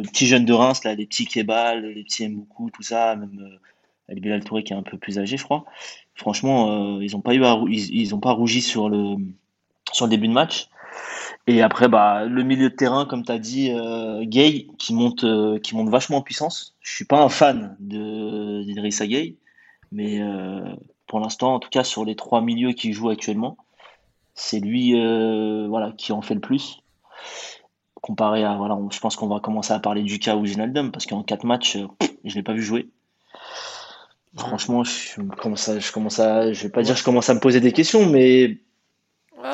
petits 0.03 0.27
jeunes 0.27 0.45
de 0.45 0.53
Reims, 0.53 0.83
là, 0.83 0.95
les 0.95 1.05
petits 1.05 1.25
Kebal, 1.25 1.85
les 1.85 2.03
petits 2.03 2.27
Mboukou, 2.27 2.69
tout 2.71 2.83
ça, 2.83 3.15
même 3.15 3.59
avec 4.07 4.21
Bilal 4.21 4.43
Touré 4.43 4.63
qui 4.63 4.73
est 4.73 4.75
un 4.75 4.83
peu 4.83 4.97
plus 4.97 5.19
âgé, 5.19 5.37
je 5.37 5.43
crois. 5.43 5.65
Franchement, 6.15 6.99
ils 7.01 7.15
ont 7.15 7.21
pas 7.21 8.31
rougi 8.31 8.61
sur 8.61 8.89
le 8.89 9.17
début 10.07 10.27
de 10.27 10.33
match. 10.33 10.69
Et 11.47 11.61
après, 11.61 11.87
bah, 11.87 12.25
le 12.25 12.43
milieu 12.43 12.69
de 12.69 12.75
terrain, 12.75 13.05
comme 13.05 13.25
tu 13.25 13.31
as 13.31 13.39
dit, 13.39 13.71
Gay, 14.21 14.67
qui 14.77 14.93
monte, 14.93 15.25
qui 15.61 15.75
monte 15.75 15.89
vachement 15.89 16.17
en 16.17 16.21
puissance. 16.21 16.75
Je 16.81 16.93
suis 16.93 17.05
pas 17.05 17.21
un 17.21 17.29
fan 17.29 17.75
de 17.79 18.63
d'Idrissa 18.63 19.07
Gay, 19.07 19.35
mais 19.91 20.21
pour 21.07 21.19
l'instant, 21.19 21.55
en 21.55 21.59
tout 21.59 21.69
cas, 21.69 21.83
sur 21.83 22.05
les 22.05 22.15
trois 22.15 22.41
milieux 22.41 22.73
qui 22.73 22.93
jouent 22.93 23.09
actuellement, 23.09 23.57
c'est 24.35 24.59
lui 24.59 24.93
voilà, 25.67 25.93
qui 25.97 26.11
en 26.11 26.21
fait 26.21 26.35
le 26.35 26.41
plus. 26.41 26.79
Comparé 28.01 28.43
à, 28.43 28.55
voilà, 28.55 28.77
je 28.91 28.99
pense 28.99 29.15
qu'on 29.15 29.27
va 29.27 29.39
commencer 29.39 29.73
à 29.73 29.79
parler 29.79 30.03
du 30.03 30.19
cas 30.19 30.35
ou 30.35 30.45
Ginaldum, 30.45 30.91
parce 30.91 31.05
qu'en 31.05 31.23
quatre 31.23 31.45
matchs, 31.45 31.77
je 32.23 32.35
l'ai 32.35 32.43
pas 32.43 32.53
vu 32.53 32.61
jouer. 32.61 32.89
Franchement, 34.37 34.83
je 34.83 35.21
commence 35.21 35.67
à, 35.67 35.79
je 35.79 35.91
commence 35.91 36.19
à, 36.19 36.53
je 36.53 36.63
vais 36.63 36.69
pas 36.69 36.83
dire 36.83 36.95
je 36.95 37.03
commence 37.03 37.29
à 37.29 37.33
me 37.33 37.39
poser 37.39 37.59
des 37.59 37.71
questions, 37.71 38.05
mais 38.05 38.59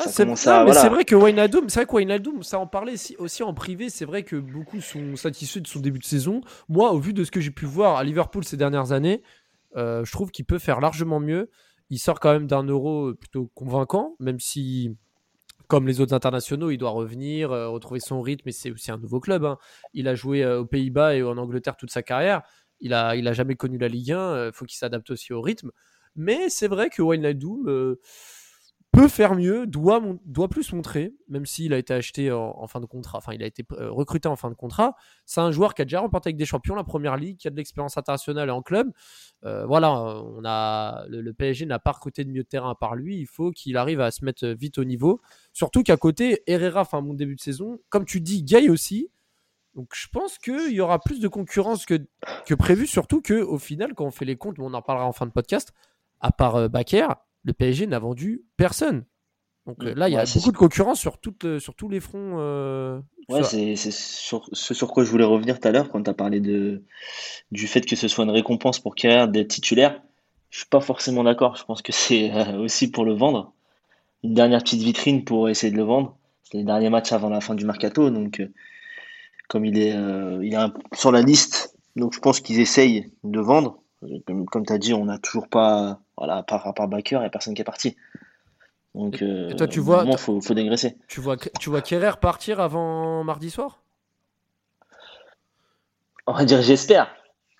c'est 0.00 0.24
vrai 0.24 1.04
que 1.04 1.14
Wijnaldum, 1.14 1.68
c'est 1.68 1.80
vrai 1.80 1.86
que 1.86 1.96
Wijnaldum, 1.96 2.42
ça 2.42 2.58
en 2.58 2.66
parlait 2.66 2.94
aussi 3.18 3.42
en 3.42 3.54
privé. 3.54 3.90
C'est 3.90 4.04
vrai 4.04 4.22
que 4.22 4.36
beaucoup 4.36 4.80
sont 4.80 5.16
satisfaits 5.16 5.60
de 5.60 5.66
son 5.66 5.80
début 5.80 5.98
de 5.98 6.04
saison. 6.04 6.40
Moi, 6.68 6.92
au 6.92 6.98
vu 6.98 7.12
de 7.12 7.24
ce 7.24 7.30
que 7.30 7.40
j'ai 7.40 7.50
pu 7.50 7.66
voir 7.66 7.96
à 7.96 8.04
Liverpool 8.04 8.44
ces 8.44 8.56
dernières 8.56 8.92
années, 8.92 9.22
euh, 9.22 9.43
je 9.74 10.10
trouve 10.12 10.30
qu'il 10.30 10.44
peut 10.44 10.58
faire 10.58 10.80
largement 10.80 11.20
mieux. 11.20 11.50
Il 11.90 11.98
sort 11.98 12.20
quand 12.20 12.32
même 12.32 12.46
d'un 12.46 12.64
euro 12.64 13.14
plutôt 13.14 13.50
convaincant, 13.54 14.16
même 14.18 14.40
si, 14.40 14.96
comme 15.68 15.86
les 15.86 16.00
autres 16.00 16.14
internationaux, 16.14 16.70
il 16.70 16.78
doit 16.78 16.90
revenir, 16.90 17.52
euh, 17.52 17.68
retrouver 17.68 18.00
son 18.00 18.22
rythme. 18.22 18.48
Et 18.48 18.52
c'est 18.52 18.70
aussi 18.70 18.90
un 18.90 18.98
nouveau 18.98 19.20
club. 19.20 19.44
Hein. 19.44 19.58
Il 19.92 20.08
a 20.08 20.14
joué 20.14 20.42
euh, 20.44 20.60
aux 20.60 20.66
Pays-Bas 20.66 21.16
et 21.16 21.22
en 21.22 21.36
Angleterre 21.36 21.76
toute 21.76 21.90
sa 21.90 22.02
carrière. 22.02 22.42
Il 22.80 22.94
a, 22.94 23.16
il 23.16 23.28
a 23.28 23.32
jamais 23.32 23.54
connu 23.54 23.78
la 23.78 23.88
Ligue 23.88 24.12
1. 24.12 24.14
Il 24.14 24.18
euh, 24.18 24.52
faut 24.52 24.64
qu'il 24.64 24.76
s'adapte 24.76 25.10
aussi 25.10 25.32
au 25.32 25.40
rythme. 25.40 25.70
Mais 26.16 26.48
c'est 26.48 26.68
vrai 26.68 26.90
que 26.90 27.02
Wijnaldum 27.02 27.68
euh, 27.68 28.00
peut 28.94 29.08
faire 29.08 29.34
mieux, 29.34 29.66
doit, 29.66 30.00
doit 30.24 30.48
plus 30.48 30.72
montrer, 30.72 31.14
même 31.28 31.46
s'il 31.46 31.72
a 31.74 31.78
été 31.78 31.92
acheté 31.92 32.30
en, 32.30 32.66
fin 32.66 32.80
de 32.80 32.86
contrat, 32.86 33.18
enfin 33.18 33.32
il 33.32 33.42
a 33.42 33.46
été 33.46 33.64
euh, 33.72 33.90
recruté 33.90 34.28
en 34.28 34.36
fin 34.36 34.50
de 34.50 34.54
contrat. 34.54 34.94
C'est 35.26 35.40
un 35.40 35.50
joueur 35.50 35.74
qui 35.74 35.82
a 35.82 35.84
déjà 35.84 36.00
remporté 36.00 36.28
avec 36.28 36.36
des 36.36 36.46
champions 36.46 36.74
la 36.74 36.84
première 36.84 37.16
ligue, 37.16 37.36
qui 37.36 37.48
a 37.48 37.50
de 37.50 37.56
l'expérience 37.56 37.96
internationale 37.96 38.50
en 38.50 38.62
club. 38.62 38.90
voilà, 39.42 39.92
on 39.92 40.42
a 40.44 41.04
le, 41.08 41.32
PSG 41.32 41.66
n'a 41.66 41.78
pas 41.78 41.92
recruté 41.92 42.24
de 42.24 42.30
mieux 42.30 42.42
de 42.42 42.48
terrain 42.48 42.70
à 42.70 42.74
part 42.74 42.94
lui. 42.94 43.18
Il 43.18 43.26
faut 43.26 43.50
qu'il 43.50 43.76
arrive 43.76 44.00
à 44.00 44.10
se 44.10 44.24
mettre 44.24 44.46
vite 44.46 44.78
au 44.78 44.84
niveau. 44.84 45.20
Surtout 45.52 45.82
qu'à 45.82 45.96
côté, 45.96 46.42
Herrera 46.46 46.84
fait 46.84 46.96
un 46.96 47.02
début 47.14 47.34
de 47.34 47.40
saison. 47.40 47.78
Comme 47.88 48.04
tu 48.04 48.20
dis, 48.20 48.42
Gay 48.42 48.68
aussi. 48.68 49.10
Donc 49.74 49.90
je 49.92 50.06
pense 50.08 50.38
qu'il 50.38 50.72
y 50.72 50.80
aura 50.80 51.00
plus 51.00 51.20
de 51.20 51.28
concurrence 51.28 51.84
que, 51.84 51.98
que 52.46 52.54
prévu, 52.54 52.86
surtout 52.86 53.20
qu'au 53.20 53.58
final, 53.58 53.94
quand 53.94 54.04
on 54.04 54.10
fait 54.10 54.24
les 54.24 54.36
comptes, 54.36 54.58
on 54.58 54.72
en 54.72 54.82
parlera 54.82 55.06
en 55.06 55.12
fin 55.12 55.26
de 55.26 55.32
podcast, 55.32 55.72
à 56.20 56.30
part 56.30 56.56
euh, 56.56 56.68
le 57.44 57.52
PSG 57.52 57.86
n'a 57.86 57.98
vendu 57.98 58.42
personne. 58.56 59.04
Donc 59.66 59.82
euh, 59.82 59.94
là, 59.94 60.08
il 60.08 60.12
y 60.12 60.16
a 60.16 60.24
beaucoup 60.24 60.52
de 60.52 60.56
concurrence 60.56 61.00
sur, 61.00 61.18
toutes, 61.18 61.58
sur 61.58 61.74
tous 61.74 61.88
les 61.88 62.00
fronts. 62.00 62.38
Euh, 62.38 63.00
ouais, 63.28 63.42
c'est 63.42 63.76
sur, 63.76 64.48
ce 64.52 64.74
sur 64.74 64.88
quoi 64.88 65.04
je 65.04 65.10
voulais 65.10 65.24
revenir 65.24 65.58
tout 65.58 65.68
à 65.68 65.70
l'heure 65.70 65.90
quand 65.90 66.02
tu 66.02 66.10
as 66.10 66.14
parlé 66.14 66.40
de, 66.40 66.82
du 67.50 67.66
fait 67.66 67.80
que 67.82 67.96
ce 67.96 68.08
soit 68.08 68.24
une 68.24 68.30
récompense 68.30 68.78
pour 68.78 68.94
Kerrer 68.94 69.28
d'être 69.28 69.48
titulaire. 69.48 70.02
Je 70.50 70.58
suis 70.58 70.68
pas 70.68 70.80
forcément 70.80 71.24
d'accord. 71.24 71.56
Je 71.56 71.64
pense 71.64 71.82
que 71.82 71.92
c'est 71.92 72.30
euh, 72.32 72.58
aussi 72.58 72.90
pour 72.90 73.04
le 73.04 73.14
vendre. 73.14 73.54
Une 74.22 74.34
dernière 74.34 74.62
petite 74.62 74.82
vitrine 74.82 75.24
pour 75.24 75.48
essayer 75.48 75.72
de 75.72 75.76
le 75.76 75.82
vendre. 75.82 76.16
C'est 76.42 76.58
les 76.58 76.64
derniers 76.64 76.90
matchs 76.90 77.12
avant 77.12 77.28
la 77.28 77.40
fin 77.40 77.54
du 77.54 77.64
mercato. 77.64 78.10
Donc 78.10 78.40
comme 79.48 79.64
il 79.64 79.78
est, 79.78 79.94
euh, 79.94 80.44
il 80.44 80.54
est 80.54 80.96
sur 80.96 81.12
la 81.12 81.22
liste, 81.22 81.76
donc 81.96 82.14
je 82.14 82.20
pense 82.20 82.40
qu'ils 82.40 82.60
essayent 82.60 83.10
de 83.22 83.40
vendre. 83.40 83.80
Comme, 84.26 84.66
tu 84.66 84.72
as 84.72 84.78
dit, 84.78 84.92
on 84.92 85.06
n'a 85.06 85.18
toujours 85.18 85.48
pas, 85.48 86.00
voilà, 86.16 86.42
par 86.42 86.62
rapport 86.62 86.84
à 86.84 86.88
Baker, 86.88 87.16
il 87.16 87.20
n'y 87.20 87.26
a 87.26 87.30
personne 87.30 87.54
qui 87.54 87.62
est 87.62 87.64
parti. 87.64 87.96
Donc, 88.94 89.22
et 89.22 89.56
toi, 89.56 89.66
tu 89.66 89.80
vois, 89.80 90.04
il 90.06 90.16
faut, 90.16 90.40
faut 90.40 90.54
dégraisser. 90.54 90.96
Tu 91.08 91.20
vois, 91.20 91.36
tu 91.36 91.68
vois 91.68 91.80
Kerrer 91.82 92.16
partir 92.20 92.60
avant 92.60 93.24
mardi 93.24 93.50
soir? 93.50 93.82
On 96.26 96.32
va 96.32 96.44
dire 96.44 96.62
j'espère. 96.62 97.14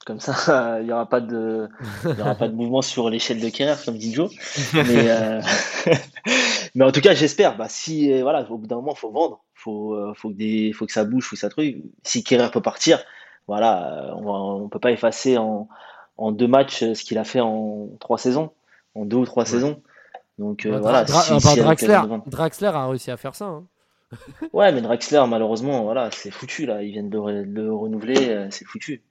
Comme 0.07 0.21
ça, 0.21 0.79
il 0.81 0.87
n'y 0.87 0.93
aura 0.93 1.09
pas 1.09 1.21
de, 1.21 1.69
il 2.05 2.19
y 2.19 2.21
aura 2.21 2.35
pas 2.35 2.49
de 2.49 2.55
mouvement 2.57 2.83
sur 2.83 3.09
l'échelle 3.09 3.41
de 3.41 3.49
Kerrer, 3.49 3.83
comme 3.85 3.97
dit 3.97 4.13
Joe. 4.13 4.31
Mais, 4.75 5.11
euh, 5.11 5.41
mais 6.75 6.85
en 6.85 6.93
tout 6.93 7.01
cas, 7.01 7.15
j'espère. 7.15 7.57
Bah, 7.57 7.69
si, 7.69 8.13
euh, 8.13 8.23
voilà, 8.23 8.49
au 8.51 8.59
bout 8.59 8.67
d'un 8.67 8.77
moment, 8.77 8.93
il 8.95 8.99
faut 8.99 9.11
vendre. 9.11 9.43
Faut, 9.55 9.95
euh, 9.95 10.13
faut 10.15 10.29
que 10.29 10.35
des, 10.35 10.73
faut 10.75 10.85
que 10.85 10.93
ça 10.93 11.05
bouge, 11.05 11.25
faut 11.25 11.37
que 11.37 11.41
ça 11.41 11.49
truc. 11.49 11.79
Si 12.03 12.23
Kerrer 12.23 12.51
peut 12.51 12.61
partir, 12.61 13.03
voilà, 13.47 14.15
on, 14.19 14.65
ne 14.65 14.69
peut 14.69 14.79
pas 14.79 14.93
effacer 14.93 15.39
en, 15.39 15.69
en 16.17 16.33
deux 16.33 16.47
matchs 16.49 16.81
ce 16.81 17.03
qu'il 17.05 17.19
a 17.19 17.25
fait 17.25 17.41
en 17.41 17.89
trois 18.01 18.19
saisons, 18.19 18.51
en 18.95 19.05
deux 19.05 19.17
ou 19.17 19.25
trois 19.27 19.45
saisons. 19.47 19.83
Donc 20.39 20.67
Bah, 20.67 20.79
voilà. 20.81 21.05
Dra- 21.05 21.23
si- 21.23 21.31
bah, 21.31 21.41
si 21.41 21.61
Draxler. 21.61 22.01
Draxler 22.27 22.67
a 22.69 22.87
réussi 22.89 23.11
à 23.11 23.17
faire 23.17 23.35
ça. 23.35 23.47
hein. 23.47 23.65
Ouais, 24.53 24.71
mais 24.73 24.81
Draxler, 24.81 25.25
malheureusement, 25.29 25.83
voilà, 25.85 26.11
c'est 26.13 26.31
foutu 26.31 26.67
là. 26.67 26.83
Ils 26.83 26.93
viennent 26.93 27.11
de, 27.11 27.19
re- 27.19 27.53
de 27.53 27.63
le 27.63 27.75
renouveler, 27.75 28.29
euh, 28.29 28.49
c'est 28.51 28.65
foutu. 28.65 29.03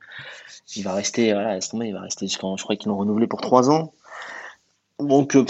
Il 0.75 0.83
va 0.83 0.93
rester, 0.93 1.33
voilà, 1.33 1.55
laisse 1.55 1.69
tomber, 1.69 1.87
il 1.87 1.93
va 1.93 2.01
rester 2.01 2.25
jusqu'en, 2.27 2.55
je 2.57 2.63
crois 2.63 2.75
qu'ils 2.77 2.87
l'ont 2.89 2.97
renouvelé 2.97 3.27
pour 3.27 3.41
trois 3.41 3.69
ans. 3.69 3.93
Donc, 4.99 5.35
euh, 5.35 5.43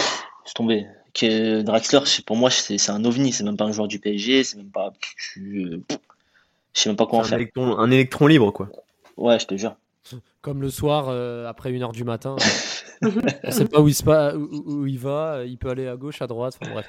laisse 0.44 0.54
tomber. 0.54 0.86
Que 1.12 1.62
Draxler, 1.62 2.00
c'est- 2.06 2.24
pour 2.24 2.36
moi, 2.36 2.50
c'est 2.50 2.76
c'est 2.78 2.90
un 2.90 3.04
ovni. 3.04 3.32
C'est 3.32 3.44
même 3.44 3.56
pas 3.56 3.64
un 3.66 3.70
joueur 3.72 3.86
du 3.86 4.00
PSG. 4.00 4.42
C'est 4.42 4.56
même 4.56 4.70
pas, 4.70 4.92
je, 5.16 5.78
sais 6.72 6.88
même 6.88 6.96
pas 6.96 7.06
quoi 7.06 7.20
en 7.20 7.22
un 7.22 7.24
faire. 7.24 7.38
électron, 7.38 7.78
un 7.78 7.90
électron 7.92 8.26
libre, 8.26 8.50
quoi. 8.50 8.68
Ouais, 9.16 9.38
je 9.38 9.46
te 9.46 9.56
jure. 9.56 9.76
Comme 10.42 10.60
le 10.60 10.70
soir, 10.70 11.06
euh, 11.08 11.46
après 11.46 11.72
1h 11.72 11.92
du 11.92 12.04
matin. 12.04 12.36
on 13.44 13.50
sait 13.50 13.66
pas 13.66 13.80
où 13.80 13.88
il, 13.88 13.94
se 13.94 14.02
pa- 14.02 14.34
où, 14.36 14.42
où- 14.50 14.72
où 14.82 14.86
il 14.86 14.98
va. 14.98 15.44
Il 15.46 15.56
peut 15.58 15.70
aller 15.70 15.88
à 15.88 15.96
gauche, 15.96 16.20
à 16.22 16.26
droite. 16.26 16.58
Enfin 16.60 16.72
bref. 16.72 16.86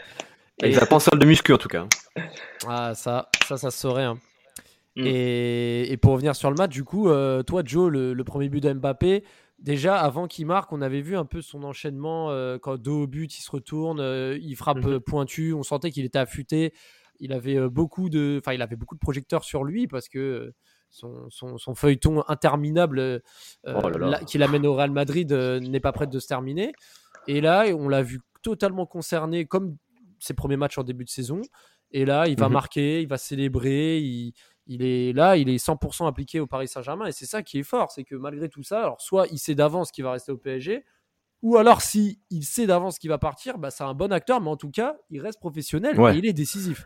Il 0.63 0.73
va 0.75 0.85
pas 0.85 0.95
en 0.95 0.99
salle 0.99 1.19
de 1.19 1.25
muscu, 1.25 1.53
en 1.53 1.57
tout 1.57 1.67
cas. 1.67 1.87
Ah, 2.67 2.93
ça, 2.95 3.29
ça, 3.47 3.57
ça 3.57 3.71
se 3.71 3.77
saurait. 3.79 4.03
hein. 4.03 4.17
Mm. 4.95 5.03
Et, 5.05 5.91
et 5.91 5.97
pour 5.97 6.13
revenir 6.13 6.35
sur 6.35 6.49
le 6.49 6.55
match, 6.55 6.71
du 6.71 6.83
coup, 6.83 7.09
euh, 7.09 7.43
toi, 7.43 7.61
Joe, 7.65 7.91
le, 7.91 8.13
le 8.13 8.23
premier 8.23 8.47
but 8.49 8.61
de 8.61 8.71
Mbappé, 8.73 9.23
déjà 9.59 9.97
avant 9.97 10.27
qu'il 10.27 10.45
marque, 10.45 10.71
on 10.71 10.81
avait 10.81 11.01
vu 11.01 11.17
un 11.17 11.25
peu 11.25 11.41
son 11.41 11.63
enchaînement. 11.63 12.31
euh, 12.31 12.57
quand 12.57 12.77
dos 12.77 13.03
au 13.03 13.07
but, 13.07 13.37
il 13.37 13.41
se 13.41 13.51
retourne, 13.51 13.99
euh, 13.99 14.37
il 14.41 14.55
frappe 14.55 14.77
Mhm. 14.85 14.93
euh, 14.93 14.99
pointu. 15.01 15.53
On 15.53 15.63
sentait 15.63 15.91
qu'il 15.91 16.05
était 16.05 16.19
affûté. 16.19 16.73
Il 17.19 17.33
avait 17.33 17.57
euh, 17.57 17.69
beaucoup 17.69 18.09
de, 18.09 18.39
enfin, 18.41 18.53
il 18.53 18.61
avait 18.61 18.75
beaucoup 18.77 18.95
de 18.95 18.99
projecteurs 18.99 19.43
sur 19.43 19.63
lui 19.65 19.87
parce 19.87 20.07
que 20.09 20.19
euh, 20.19 20.55
son, 20.89 21.29
son- 21.29 21.57
son 21.57 21.75
feuilleton 21.75 22.23
interminable 22.27 22.99
euh, 22.99 23.19
Oh 23.65 23.89
là 23.89 23.97
là. 23.97 24.09
là- 24.11 24.19
qui 24.19 24.37
l'amène 24.37 24.65
au 24.65 24.73
Real 24.75 24.91
Madrid 24.91 25.31
euh, 25.33 25.59
n'est 25.59 25.79
pas 25.79 25.91
prêt 25.91 26.07
de 26.07 26.19
se 26.19 26.27
terminer. 26.27 26.73
Et 27.27 27.41
là, 27.41 27.65
on 27.75 27.89
l'a 27.89 28.01
vu 28.03 28.21
totalement 28.41 28.85
concerné, 28.85 29.45
comme 29.45 29.77
ses 30.19 30.33
premiers 30.33 30.57
matchs 30.57 30.77
en 30.77 30.83
début 30.83 31.03
de 31.03 31.09
saison. 31.09 31.41
Et 31.91 32.05
là, 32.05 32.27
il 32.27 32.37
va 32.39 32.47
Mhm. 32.47 32.53
marquer, 32.53 33.01
il 33.01 33.07
va 33.07 33.17
célébrer. 33.17 33.99
Il, 33.99 34.33
il 34.67 34.83
est 34.83 35.13
là, 35.13 35.37
il 35.37 35.49
est 35.49 35.57
100% 35.57 36.07
appliqué 36.07 36.39
au 36.39 36.47
Paris 36.47 36.67
Saint-Germain. 36.67 37.05
Et 37.07 37.11
c'est 37.11 37.25
ça 37.25 37.43
qui 37.43 37.59
est 37.59 37.63
fort, 37.63 37.91
c'est 37.91 38.03
que 38.03 38.15
malgré 38.15 38.49
tout 38.49 38.63
ça, 38.63 38.81
alors 38.81 39.01
soit 39.01 39.27
il 39.31 39.37
sait 39.39 39.55
d'avance 39.55 39.91
qu'il 39.91 40.03
va 40.03 40.11
rester 40.11 40.31
au 40.31 40.37
PSG, 40.37 40.83
ou 41.41 41.57
alors 41.57 41.81
si 41.81 42.19
il 42.31 42.43
sait 42.43 42.65
d'avance 42.65 42.97
qu'il 42.97 43.09
va 43.09 43.17
partir, 43.19 43.57
bah, 43.59 43.69
c'est 43.69 43.83
un 43.83 43.93
bon 43.93 44.11
acteur, 44.11 44.41
mais 44.41 44.49
en 44.49 44.57
tout 44.57 44.71
cas, 44.71 44.95
il 45.11 45.21
reste 45.21 45.39
professionnel 45.39 45.99
Ouais. 45.99 46.15
et 46.15 46.17
il 46.19 46.25
est 46.25 46.33
décisif. 46.33 46.85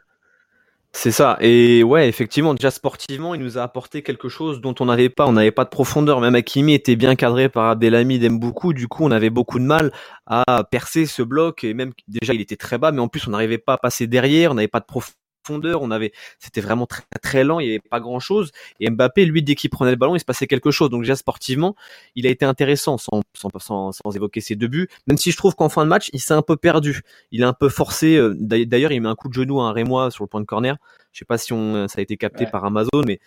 C'est 0.91 1.12
ça. 1.12 1.38
Et 1.39 1.84
ouais, 1.84 2.10
effectivement, 2.10 2.53
déjà 2.53 2.72
sportivement, 2.72 3.36
il 3.36 3.41
nous 3.41 3.58
a 3.58 3.62
apporté 3.62 4.01
quelque 4.01 4.27
chose 4.27 4.60
dont 4.60 4.75
on 4.79 4.86
n'avait 4.86 5.10
pas. 5.10 5.27
On 5.27 5.34
n'avait 5.34 5.51
pas 5.51 5.63
de 5.63 5.69
profondeur. 5.69 6.19
Même 6.19 6.36
Hakimi 6.36 6.74
était 6.74 6.96
bien 6.96 7.15
cadré 7.15 7.48
par 7.48 7.69
Abdelhamid 7.69 8.29
Mboukou. 8.29 8.74
Du 8.74 8.88
coup, 8.88 9.05
on 9.05 9.12
avait 9.12 9.29
beaucoup 9.29 9.60
de 9.60 9.65
mal 9.65 9.91
à 10.25 10.63
percer 10.69 11.05
ce 11.05 11.22
bloc. 11.22 11.63
Et 11.63 11.74
même 11.74 11.93
déjà, 12.08 12.34
il 12.34 12.41
était 12.41 12.58
très 12.58 12.77
bas, 12.77 12.91
mais 12.91 13.00
en 13.00 13.08
plus, 13.08 13.27
on 13.27 13.31
n'arrivait 13.31 13.60
pas 13.60 13.74
à 13.74 13.77
passer 13.77 14.08
derrière. 14.08 14.51
On 14.51 14.55
n'avait 14.55 14.67
pas 14.67 14.79
de 14.79 14.86
profondeur. 14.86 15.15
On 15.50 15.91
avait, 15.91 16.12
c'était 16.39 16.62
vraiment 16.62 16.86
très 16.86 17.03
très 17.22 17.44
lent. 17.44 17.60
Il 17.60 17.65
n'y 17.68 17.72
avait 17.72 17.79
pas 17.79 18.00
grand 18.00 18.20
chose. 18.20 18.51
Et 18.79 18.89
Mbappé, 18.89 19.25
lui, 19.25 19.41
dès 19.44 19.56
qu'il 19.56 19.70
prenait 19.70 19.91
le 19.91 19.98
ballon, 19.98 20.15
il 20.15 20.20
se 20.20 20.25
passait 20.25 20.48
quelque 20.48 20.72
chose. 20.72 20.89
Donc 20.89 21.01
déjà 21.03 21.15
sportivement, 21.15 21.75
il 22.15 22.27
a 22.27 22.29
été 22.29 22.46
intéressant, 22.46 22.98
sans 22.98 23.22
sans 23.34 23.50
sans, 23.60 23.91
sans 23.91 24.15
évoquer 24.15 24.41
ses 24.41 24.56
deux 24.56 24.68
buts. 24.68 24.88
Même 25.08 25.18
si 25.18 25.32
je 25.32 25.38
trouve 25.38 25.56
qu'en 25.56 25.70
fin 25.70 25.84
de 25.84 25.89
match, 25.89 26.10
il 26.13 26.20
s'est 26.20 26.34
un 26.34 26.41
peu 26.41 26.56
perdu. 26.58 27.01
Il 27.32 27.41
est 27.41 27.46
un 27.46 27.53
peu 27.53 27.70
forcé. 27.70 28.15
euh, 28.18 28.36
d'ailleurs- 28.39 28.91
il 28.91 29.01
met 29.01 29.10
un 29.10 29.15
coup 29.15 29.29
de 29.29 29.34
genou 29.34 29.60
à 29.62 29.65
un 29.70 29.72
Rémois 29.74 30.12
sur 30.12 30.24
le 30.24 30.27
point 30.27 30.41
de 30.41 30.46
corner. 30.46 30.77
Je 31.12 31.20
sais 31.20 31.25
pas 31.25 31.38
si 31.38 31.53
on, 31.53 31.88
ça 31.88 32.00
a 32.00 32.01
été 32.01 32.18
capté 32.18 32.46
Ouais. 32.46 32.51
par 32.51 32.63
Amazon, 32.65 33.03
mais 33.06 33.20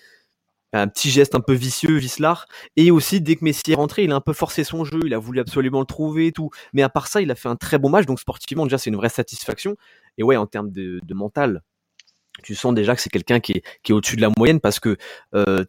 un 0.74 0.88
petit 0.88 1.10
geste 1.10 1.34
un 1.34 1.40
peu 1.40 1.52
vicieux, 1.52 1.96
vicelard. 1.98 2.46
Et 2.76 2.90
aussi, 2.90 3.20
dès 3.20 3.36
que 3.36 3.44
Messi 3.44 3.60
est 3.72 3.74
rentré, 3.74 4.04
il 4.04 4.10
a 4.12 4.14
un 4.14 4.20
peu 4.22 4.32
forcé 4.32 4.64
son 4.64 4.84
jeu, 4.84 5.00
il 5.04 5.12
a 5.12 5.18
voulu 5.18 5.38
absolument 5.40 5.80
le 5.80 5.84
trouver 5.86 6.28
et 6.28 6.32
tout. 6.32 6.48
Mais 6.72 6.80
à 6.82 6.88
part 6.88 7.08
ça, 7.08 7.20
il 7.20 7.30
a 7.30 7.34
fait 7.34 7.48
un 7.50 7.56
très 7.56 7.78
bon 7.78 7.90
match, 7.90 8.06
donc 8.06 8.18
sportivement, 8.20 8.64
déjà, 8.64 8.78
c'est 8.78 8.88
une 8.88 8.96
vraie 8.96 9.10
satisfaction. 9.10 9.76
Et 10.16 10.22
ouais, 10.22 10.36
en 10.36 10.46
termes 10.46 10.70
de, 10.70 11.00
de 11.04 11.14
mental, 11.14 11.62
tu 12.42 12.54
sens 12.54 12.74
déjà 12.74 12.94
que 12.94 13.02
c'est 13.02 13.10
quelqu'un 13.10 13.40
qui 13.40 13.52
est, 13.52 13.62
qui 13.82 13.92
est 13.92 13.94
au-dessus 13.94 14.16
de 14.16 14.22
la 14.22 14.30
moyenne 14.36 14.60
parce 14.60 14.80
que 14.80 14.96
euh, 15.34 15.64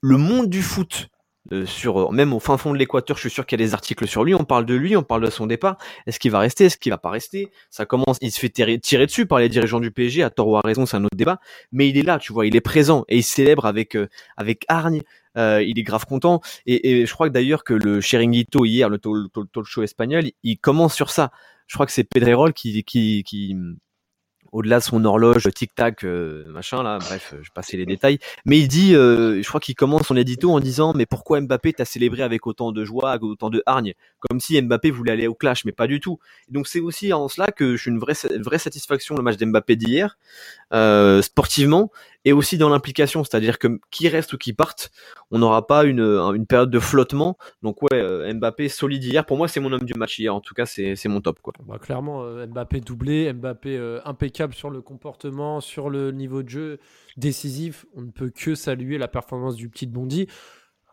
le 0.00 0.16
monde 0.16 0.48
du 0.48 0.62
foot, 0.62 1.08
euh, 1.52 1.64
sur 1.64 2.12
même 2.12 2.34
au 2.34 2.40
fin 2.40 2.58
fond 2.58 2.72
de 2.72 2.78
l'équateur, 2.78 3.16
je 3.16 3.22
suis 3.22 3.30
sûr 3.30 3.46
qu'il 3.46 3.58
y 3.58 3.62
a 3.62 3.66
des 3.66 3.72
articles 3.72 4.06
sur 4.06 4.22
lui. 4.22 4.34
On 4.34 4.44
parle 4.44 4.66
de 4.66 4.74
lui, 4.74 4.96
on 4.96 5.02
parle 5.02 5.24
de 5.24 5.30
son 5.30 5.46
départ. 5.46 5.78
Est-ce 6.06 6.18
qu'il 6.18 6.30
va 6.30 6.40
rester? 6.40 6.66
Est-ce 6.66 6.76
qu'il 6.76 6.92
va 6.92 6.98
pas 6.98 7.10
rester? 7.10 7.50
Ça 7.70 7.86
commence. 7.86 8.18
Il 8.20 8.30
se 8.30 8.38
fait 8.38 8.50
tirer, 8.50 8.78
tirer 8.78 9.06
dessus 9.06 9.24
par 9.24 9.38
les 9.38 9.48
dirigeants 9.48 9.80
du 9.80 9.90
PSG, 9.90 10.22
à 10.22 10.30
tort 10.30 10.48
ou 10.48 10.56
à 10.56 10.60
raison, 10.62 10.84
c'est 10.84 10.96
un 10.98 11.04
autre 11.04 11.16
débat. 11.16 11.40
Mais 11.72 11.88
il 11.88 11.96
est 11.96 12.02
là, 12.02 12.18
tu 12.18 12.32
vois, 12.32 12.46
il 12.46 12.54
est 12.54 12.60
présent 12.60 13.04
et 13.08 13.18
il 13.18 13.22
célèbre 13.22 13.64
avec 13.64 13.94
euh, 13.96 14.08
avec 14.36 14.64
hargne. 14.68 15.02
Euh, 15.36 15.62
il 15.62 15.78
est 15.78 15.82
grave 15.82 16.04
content 16.04 16.40
et, 16.66 17.00
et 17.00 17.06
je 17.06 17.14
crois 17.14 17.28
que 17.28 17.32
d'ailleurs 17.32 17.62
que 17.62 17.74
le 17.74 18.00
Chiringuito 18.00 18.64
hier, 18.64 18.88
le 18.88 18.98
talk, 18.98 19.64
show 19.64 19.82
espagnol, 19.82 20.24
il 20.42 20.58
commence 20.58 20.94
sur 20.94 21.10
ça. 21.10 21.30
Je 21.66 21.74
crois 21.74 21.86
que 21.86 21.92
c'est 21.92 22.04
Pedrerol 22.04 22.52
qui 22.52 22.82
qui 22.84 23.22
qui 23.24 23.56
au-delà 24.52 24.78
de 24.78 24.84
son 24.84 25.04
horloge 25.04 25.48
tic-tac 25.54 26.04
euh, 26.04 26.44
machin 26.48 26.82
là 26.82 26.98
bref 26.98 27.34
euh, 27.34 27.40
je 27.42 27.50
passais 27.50 27.76
les 27.76 27.86
détails. 27.86 28.18
Mais 28.44 28.58
il 28.58 28.68
dit 28.68 28.94
euh, 28.94 29.42
je 29.42 29.48
crois 29.48 29.60
qu'il 29.60 29.74
commence 29.74 30.06
son 30.06 30.16
édito 30.16 30.50
en 30.50 30.60
disant 30.60 30.92
mais 30.94 31.06
pourquoi 31.06 31.40
Mbappé 31.40 31.74
t'a 31.74 31.84
célébré 31.84 32.22
avec 32.22 32.46
autant 32.46 32.72
de 32.72 32.84
joie 32.84 33.10
avec 33.10 33.22
autant 33.22 33.50
de 33.50 33.62
hargne? 33.66 33.94
Comme 34.18 34.40
si 34.40 34.60
Mbappé 34.60 34.90
voulait 34.90 35.12
aller 35.12 35.26
au 35.26 35.34
clash 35.34 35.64
mais 35.64 35.72
pas 35.72 35.86
du 35.86 36.00
tout. 36.00 36.18
Donc 36.48 36.66
c'est 36.66 36.80
aussi 36.80 37.12
en 37.12 37.28
cela 37.28 37.48
que 37.48 37.76
je 37.76 37.82
suis 37.82 37.90
une 37.90 37.98
vraie 37.98 38.14
vraie 38.40 38.58
satisfaction 38.58 39.14
le 39.14 39.22
match 39.22 39.36
d'Mbappé 39.36 39.76
d'hier. 39.76 40.18
Euh, 40.72 41.22
sportivement 41.22 41.90
et 42.28 42.32
aussi 42.32 42.58
dans 42.58 42.68
l'implication 42.68 43.24
c'est-à-dire 43.24 43.58
que 43.58 43.80
qui 43.90 44.08
reste 44.08 44.32
ou 44.32 44.38
qui 44.38 44.52
parte 44.52 44.90
on 45.30 45.38
n'aura 45.38 45.66
pas 45.66 45.84
une 45.84 46.46
période 46.46 46.70
de 46.70 46.78
flottement 46.78 47.36
donc 47.62 47.82
ouais 47.82 47.88
euh, 47.94 48.32
Mbappé 48.34 48.68
solide 48.68 49.04
hier 49.04 49.24
pour 49.24 49.36
moi 49.36 49.48
c'est 49.48 49.60
mon 49.60 49.72
homme 49.72 49.84
du 49.84 49.94
match 49.94 50.18
hier 50.18 50.34
en 50.34 50.40
tout 50.40 50.54
cas 50.54 50.66
c'est 50.66 51.08
mon 51.08 51.20
top 51.20 51.40
quoi 51.40 51.52
Bah, 51.66 51.78
clairement, 51.78 52.24
euh, 52.24 52.46
Mbappé 52.46 52.80
doublé, 52.80 53.32
Mbappé 53.32 53.76
euh, 53.76 54.00
impeccable 54.04 54.54
sur 54.54 54.70
le 54.70 54.80
comportement, 54.80 55.60
sur 55.60 55.90
le 55.90 56.12
niveau 56.12 56.42
de 56.42 56.48
jeu, 56.48 56.78
décisif. 57.16 57.86
On 57.94 58.02
ne 58.02 58.10
peut 58.10 58.30
que 58.30 58.54
saluer 58.54 58.98
la 58.98 59.08
performance 59.08 59.56
du 59.56 59.68
petit 59.68 59.86
Bondi. 59.86 60.28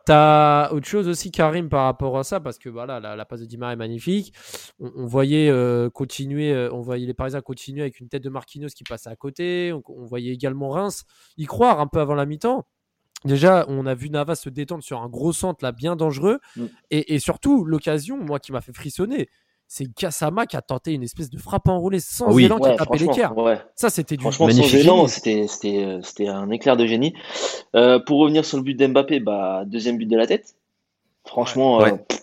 T'as 0.06 0.70
autre 0.72 0.86
chose 0.88 1.08
aussi, 1.08 1.32
Karim, 1.32 1.68
par 1.68 1.86
rapport 1.86 2.18
à 2.20 2.24
ça, 2.24 2.40
parce 2.40 2.60
que 2.60 2.70
voilà, 2.70 3.00
la, 3.00 3.16
la 3.16 3.26
passe 3.26 3.40
de 3.40 3.46
Di 3.46 3.58
Maria 3.58 3.74
est 3.74 3.78
magnifique. 3.78 4.34
On, 4.80 4.92
on 4.96 5.06
voyait 5.08 5.50
euh, 5.50 5.90
continuer, 5.90 6.54
euh, 6.54 6.70
on 6.72 6.82
voyait 6.82 7.08
les 7.08 7.16
Parisiens 7.16 7.42
continuer 7.42 7.82
avec 7.82 8.00
une 8.00 8.08
tête 8.08 8.24
de 8.24 8.30
Marquinhos 8.30 8.70
qui 8.70 8.84
passait 8.84 9.10
à 9.10 9.16
côté. 9.16 9.74
On, 9.74 9.82
on 9.88 10.06
voyait 10.06 10.32
également 10.32 10.70
Reims 10.70 11.06
y 11.38 11.46
croire 11.46 11.80
un 11.80 11.88
peu 11.88 12.00
avant 12.00 12.14
la 12.14 12.28
mi-temps. 12.28 12.68
Déjà, 13.24 13.66
on 13.68 13.88
a 13.88 13.96
vu 13.96 14.12
Navas 14.12 14.36
se 14.36 14.50
détendre 14.50 14.84
sur 14.84 15.02
un 15.02 15.10
gros 15.10 15.34
centre 15.34 15.66
là, 15.66 15.72
bien 15.72 15.96
dangereux. 15.96 16.40
Mm. 16.56 16.66
Et, 16.92 17.16
et 17.16 17.20
surtout, 17.20 17.66
l'occasion, 17.66 18.18
moi, 18.18 18.40
qui 18.40 18.52
m'a 18.52 18.62
fait 18.62 18.74
frissonner, 18.74 19.30
c'est 19.68 19.86
Gassama 19.98 20.46
qui 20.46 20.56
a 20.56 20.62
tenté 20.62 20.94
une 20.94 21.04
espèce 21.04 21.30
de 21.30 21.38
frappe 21.38 21.68
enroulée 21.68 22.00
sans 22.00 22.34
Oui. 22.34 22.46
élan 22.46 22.60
qui 22.60 22.68
a 22.68 22.72
Ouais, 22.72 22.76
tapé 22.76 22.98
franchement, 22.98 23.12
l'équerre. 23.12 23.38
ouais. 23.38 23.58
Ça, 23.76 23.90
c'était 23.90 24.16
du 24.18 24.22
Franchement, 24.22 24.46
Magnifique 24.48 24.70
sans 24.72 24.78
élan, 24.78 24.96
génie. 24.98 25.10
c'était, 25.10 25.48
c'était, 25.48 25.84
euh, 25.84 26.02
c'était 26.04 26.28
un 26.28 26.50
éclair 26.52 26.78
de 26.78 26.86
génie. 26.86 27.14
Euh, 27.76 28.00
pour 28.00 28.20
revenir 28.20 28.46
sur 28.46 28.58
le 28.58 28.64
but 28.64 28.76
d'Mbappé, 28.76 29.20
bah, 29.20 29.64
deuxième 29.66 29.98
but 29.98 30.06
de 30.06 30.18
la 30.18 30.28
tête. 30.28 30.56
Franchement, 31.28 31.78
Ouais. 31.80 31.94
euh, 31.94 31.98
pff, 31.98 32.22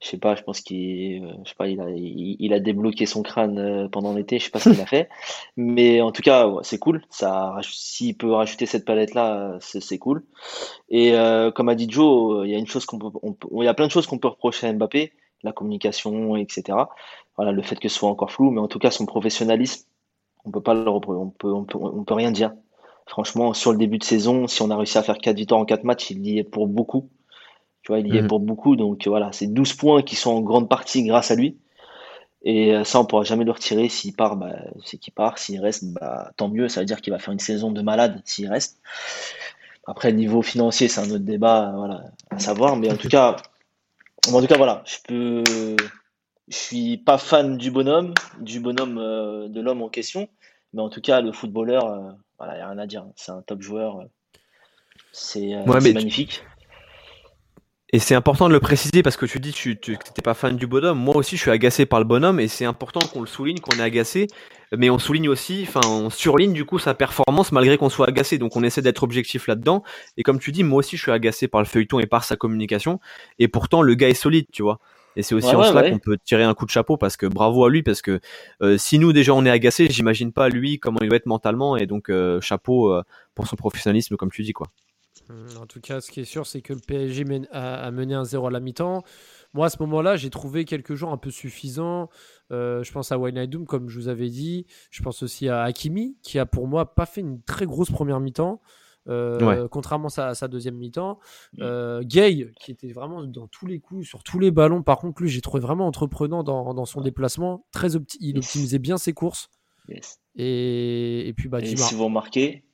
je 0.00 0.08
sais 0.08 0.18
pas, 0.18 0.36
je 0.36 0.42
pense 0.42 0.60
qu'il, 0.60 1.24
euh, 1.24 1.32
je 1.44 1.48
sais 1.48 1.54
pas, 1.56 1.66
il 1.68 1.80
a, 1.80 1.90
il, 1.90 2.36
il 2.38 2.52
a 2.52 2.60
débloqué 2.60 3.06
son 3.06 3.22
crâne 3.22 3.88
pendant 3.90 4.12
l'été, 4.14 4.38
je 4.38 4.44
sais 4.44 4.50
pas 4.50 4.60
ce 4.60 4.70
qu'il 4.70 4.80
a 4.80 4.86
fait. 4.86 5.08
Mais 5.56 6.00
en 6.00 6.12
tout 6.12 6.22
cas, 6.22 6.46
ouais, 6.46 6.60
c'est 6.62 6.78
cool. 6.78 7.02
Ça, 7.10 7.56
s'il 7.62 8.16
peut 8.16 8.30
rajouter 8.30 8.66
cette 8.66 8.84
palette-là, 8.84 9.58
c'est, 9.60 9.98
cool. 9.98 10.22
Et 10.88 11.14
euh, 11.14 11.50
comme 11.50 11.68
a 11.68 11.74
dit 11.74 11.88
Joe, 11.90 12.46
il 12.46 12.52
y 12.52 12.54
a 12.54 12.58
une 12.58 12.66
chose 12.68 12.86
qu'on 12.86 12.98
peut, 12.98 13.08
on 13.22 13.32
peut- 13.32 13.48
il 13.60 13.64
y 13.64 13.68
a 13.68 13.74
plein 13.74 13.86
de 13.86 13.92
choses 13.92 14.06
qu'on 14.06 14.18
peut 14.18 14.28
reprocher 14.28 14.68
à 14.68 14.72
Mbappé, 14.72 15.12
la 15.42 15.52
communication, 15.52 16.36
etc. 16.36 16.90
Voilà, 17.36 17.52
le 17.52 17.62
fait 17.62 17.76
que 17.78 17.88
ce 17.88 17.96
soit 17.96 18.08
encore 18.10 18.32
flou, 18.32 18.50
mais 18.50 18.60
en 18.60 18.68
tout 18.68 18.78
cas, 18.78 18.90
son 18.90 19.06
professionnalisme, 19.06 19.86
on 20.44 20.50
peut 20.50 20.62
pas 20.62 20.74
le 20.74 20.88
on 20.88 21.00
peut, 21.00 21.12
on 21.12 21.30
peut, 21.30 21.78
on 21.78 22.04
peut 22.04 22.14
rien 22.14 22.30
dire. 22.30 22.52
Franchement, 23.06 23.54
sur 23.54 23.72
le 23.72 23.78
début 23.78 23.98
de 23.98 24.04
saison, 24.04 24.48
si 24.48 24.62
on 24.62 24.70
a 24.70 24.76
réussi 24.76 24.98
à 24.98 25.02
faire 25.02 25.18
4 25.18 25.36
victoires 25.36 25.60
en 25.60 25.64
4 25.64 25.84
matchs, 25.84 26.10
il 26.10 26.26
y 26.26 26.38
est 26.38 26.44
pour 26.44 26.66
beaucoup. 26.66 27.08
Tu 27.82 27.92
vois, 27.92 28.00
il 28.00 28.08
y 28.08 28.16
est 28.18 28.22
Mhm. 28.22 28.28
pour 28.28 28.40
beaucoup. 28.40 28.76
Donc 28.76 29.06
voilà, 29.06 29.30
c'est 29.32 29.46
12 29.48 29.74
points 29.74 30.02
qui 30.02 30.16
sont 30.16 30.30
en 30.32 30.40
grande 30.42 30.68
partie 30.68 31.04
grâce 31.04 31.30
à 31.30 31.36
lui. 31.36 31.58
Et 32.42 32.74
euh, 32.74 32.84
ça, 32.84 33.00
on 33.00 33.04
pourra 33.06 33.24
jamais 33.24 33.44
le 33.44 33.52
retirer. 33.52 33.88
S'il 33.88 34.14
part, 34.14 34.36
bah, 34.36 34.54
c'est 34.84 34.98
qu'il 34.98 35.12
part. 35.12 35.38
S'il 35.38 35.60
reste, 35.60 35.84
bah, 35.92 36.30
tant 36.36 36.48
mieux. 36.48 36.68
Ça 36.68 36.80
veut 36.80 36.86
dire 36.86 37.00
qu'il 37.00 37.12
va 37.12 37.18
faire 37.18 37.32
une 37.32 37.40
saison 37.40 37.72
de 37.72 37.82
malade 37.82 38.22
s'il 38.24 38.48
reste. 38.48 38.80
Après, 39.86 40.12
niveau 40.12 40.42
financier, 40.42 40.88
c'est 40.88 41.00
un 41.00 41.10
autre 41.10 41.24
débat, 41.24 41.72
voilà, 41.76 42.04
à 42.30 42.38
savoir. 42.38 42.76
Mais 42.76 42.90
en 42.90 42.96
tout 42.96 43.08
cas, 43.08 43.36
en 44.34 44.40
tout 44.40 44.46
cas, 44.46 44.56
voilà, 44.56 44.82
je 44.86 44.96
peux, 45.06 45.44
je 46.48 46.56
suis 46.56 46.96
pas 46.98 47.18
fan 47.18 47.56
du 47.56 47.70
bonhomme, 47.70 48.14
du 48.40 48.60
bonhomme 48.60 48.98
euh, 48.98 49.48
de 49.48 49.60
l'homme 49.60 49.82
en 49.82 49.88
question. 49.88 50.28
Mais 50.72 50.82
en 50.82 50.88
tout 50.90 51.00
cas, 51.00 51.20
le 51.20 51.32
footballeur, 51.32 51.86
euh, 51.86 52.12
voilà, 52.38 52.54
il 52.54 52.56
n'y 52.56 52.62
a 52.62 52.68
rien 52.68 52.78
à 52.78 52.86
dire. 52.86 53.06
C'est 53.16 53.32
un 53.32 53.42
top 53.42 53.62
joueur. 53.62 54.00
euh, 54.00 54.04
C'est 55.12 55.54
Ouais, 55.66 55.80
magnifique. 55.92 56.42
Et 57.92 58.00
c'est 58.00 58.16
important 58.16 58.48
de 58.48 58.52
le 58.52 58.58
préciser 58.58 59.02
parce 59.04 59.16
que 59.16 59.26
tu 59.26 59.38
dis 59.38 59.52
que 59.52 59.70
tu 59.70 59.92
n'étais 59.92 60.22
pas 60.22 60.34
fan 60.34 60.56
du 60.56 60.66
bonhomme. 60.66 60.98
Moi 60.98 61.16
aussi, 61.16 61.36
je 61.36 61.42
suis 61.42 61.50
agacé 61.52 61.86
par 61.86 62.00
le 62.00 62.04
bonhomme 62.04 62.40
et 62.40 62.48
c'est 62.48 62.64
important 62.64 63.00
qu'on 63.00 63.20
le 63.20 63.28
souligne, 63.28 63.60
qu'on 63.60 63.78
est 63.78 63.82
agacé. 63.82 64.26
Mais 64.76 64.90
on 64.90 64.98
souligne 64.98 65.28
aussi, 65.28 65.64
enfin, 65.68 65.88
on 65.88 66.10
surligne 66.10 66.52
du 66.52 66.64
coup 66.64 66.80
sa 66.80 66.94
performance 66.94 67.52
malgré 67.52 67.78
qu'on 67.78 67.88
soit 67.88 68.08
agacé. 68.08 68.38
Donc 68.38 68.56
on 68.56 68.64
essaie 68.64 68.82
d'être 68.82 69.04
objectif 69.04 69.46
là-dedans. 69.46 69.84
Et 70.16 70.24
comme 70.24 70.40
tu 70.40 70.50
dis, 70.50 70.64
moi 70.64 70.80
aussi, 70.80 70.96
je 70.96 71.02
suis 71.02 71.12
agacé 71.12 71.46
par 71.46 71.60
le 71.60 71.66
feuilleton 71.66 72.00
et 72.00 72.06
par 72.06 72.24
sa 72.24 72.34
communication. 72.34 72.98
Et 73.38 73.46
pourtant, 73.46 73.82
le 73.82 73.94
gars 73.94 74.08
est 74.08 74.14
solide, 74.14 74.46
tu 74.52 74.62
vois. 74.62 74.80
Et 75.14 75.22
c'est 75.22 75.34
aussi 75.34 75.54
en 75.54 75.62
cela 75.62 75.88
qu'on 75.90 75.98
peut 75.98 76.18
tirer 76.22 76.42
un 76.42 76.54
coup 76.54 76.66
de 76.66 76.70
chapeau 76.70 76.96
parce 76.98 77.16
que 77.16 77.26
bravo 77.26 77.64
à 77.64 77.70
lui 77.70 77.82
parce 77.82 78.02
que 78.02 78.20
euh, 78.62 78.76
si 78.76 78.98
nous 78.98 79.14
déjà 79.14 79.32
on 79.32 79.46
est 79.46 79.50
agacé, 79.50 79.88
j'imagine 79.88 80.30
pas 80.30 80.50
lui 80.50 80.78
comment 80.78 80.98
il 81.00 81.08
va 81.08 81.16
être 81.16 81.26
mentalement 81.26 81.76
et 81.76 81.86
donc 81.86 82.10
euh, 82.10 82.38
chapeau 82.42 82.92
euh, 82.92 83.02
pour 83.34 83.46
son 83.46 83.56
professionnalisme 83.56 84.16
comme 84.16 84.30
tu 84.30 84.42
dis 84.42 84.52
quoi. 84.52 84.66
Mmh, 85.28 85.58
en 85.60 85.66
tout 85.66 85.80
cas, 85.80 86.00
ce 86.00 86.10
qui 86.10 86.20
est 86.20 86.24
sûr, 86.24 86.46
c'est 86.46 86.62
que 86.62 86.72
le 86.72 86.80
PSG 86.80 87.24
a, 87.50 87.90
mené 87.90 88.14
un 88.14 88.24
0 88.24 88.46
à 88.46 88.50
la 88.50 88.60
mi-temps. 88.60 89.02
Moi, 89.54 89.66
à 89.66 89.70
ce 89.70 89.78
moment-là, 89.80 90.16
j'ai 90.16 90.30
trouvé 90.30 90.64
quelques 90.64 90.94
jours 90.94 91.10
un 91.10 91.16
peu 91.16 91.30
suffisants. 91.30 92.08
Euh, 92.52 92.82
je 92.82 92.92
pense 92.92 93.12
à 93.12 93.18
Wijnaldum, 93.18 93.66
comme 93.66 93.88
je 93.88 93.98
vous 93.98 94.08
avais 94.08 94.28
dit. 94.28 94.66
Je 94.90 95.02
pense 95.02 95.22
aussi 95.22 95.48
à 95.48 95.62
Hakimi, 95.62 96.16
qui 96.22 96.38
a 96.38 96.46
pour 96.46 96.68
moi 96.68 96.94
pas 96.94 97.06
fait 97.06 97.22
une 97.22 97.42
très 97.42 97.66
grosse 97.66 97.90
première 97.90 98.20
mi-temps. 98.20 98.60
Euh, 99.08 99.68
contrairement 99.68 100.08
à 100.16 100.34
sa, 100.34 100.48
deuxième 100.48 100.76
mi-temps. 100.76 101.20
Mmh. 101.54 101.62
Euh, 101.62 102.02
Gay, 102.04 102.50
qui 102.60 102.72
était 102.72 102.92
vraiment 102.92 103.22
dans 103.24 103.46
tous 103.46 103.66
les 103.66 103.78
coups, 103.78 104.06
sur 104.06 104.22
tous 104.22 104.38
les 104.38 104.50
ballons. 104.50 104.82
Par 104.82 104.98
contre, 104.98 105.22
lui, 105.22 105.28
j'ai 105.28 105.40
trouvé 105.40 105.60
vraiment 105.60 105.86
entreprenant 105.86 106.42
dans, 106.42 106.84
son 106.84 107.00
déplacement. 107.00 107.66
Très 107.72 107.92
il 108.20 108.38
optimisait 108.38 108.78
bien 108.78 108.98
ses 108.98 109.12
courses. 109.12 109.48
Et, 110.36 111.32
puis, 111.36 111.48
bah, 111.48 111.60
et 111.60 111.76
si 111.76 111.94
vous 111.94 112.04
remarquez, 112.04 112.64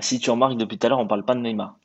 si 0.00 0.20
tu 0.20 0.30
remarques 0.30 0.56
depuis 0.56 0.78
tout 0.78 0.86
à 0.86 0.90
l'heure, 0.90 1.00
on 1.00 1.08
parle 1.08 1.24
pas 1.24 1.34
de 1.34 1.40
Neymar. 1.40 1.78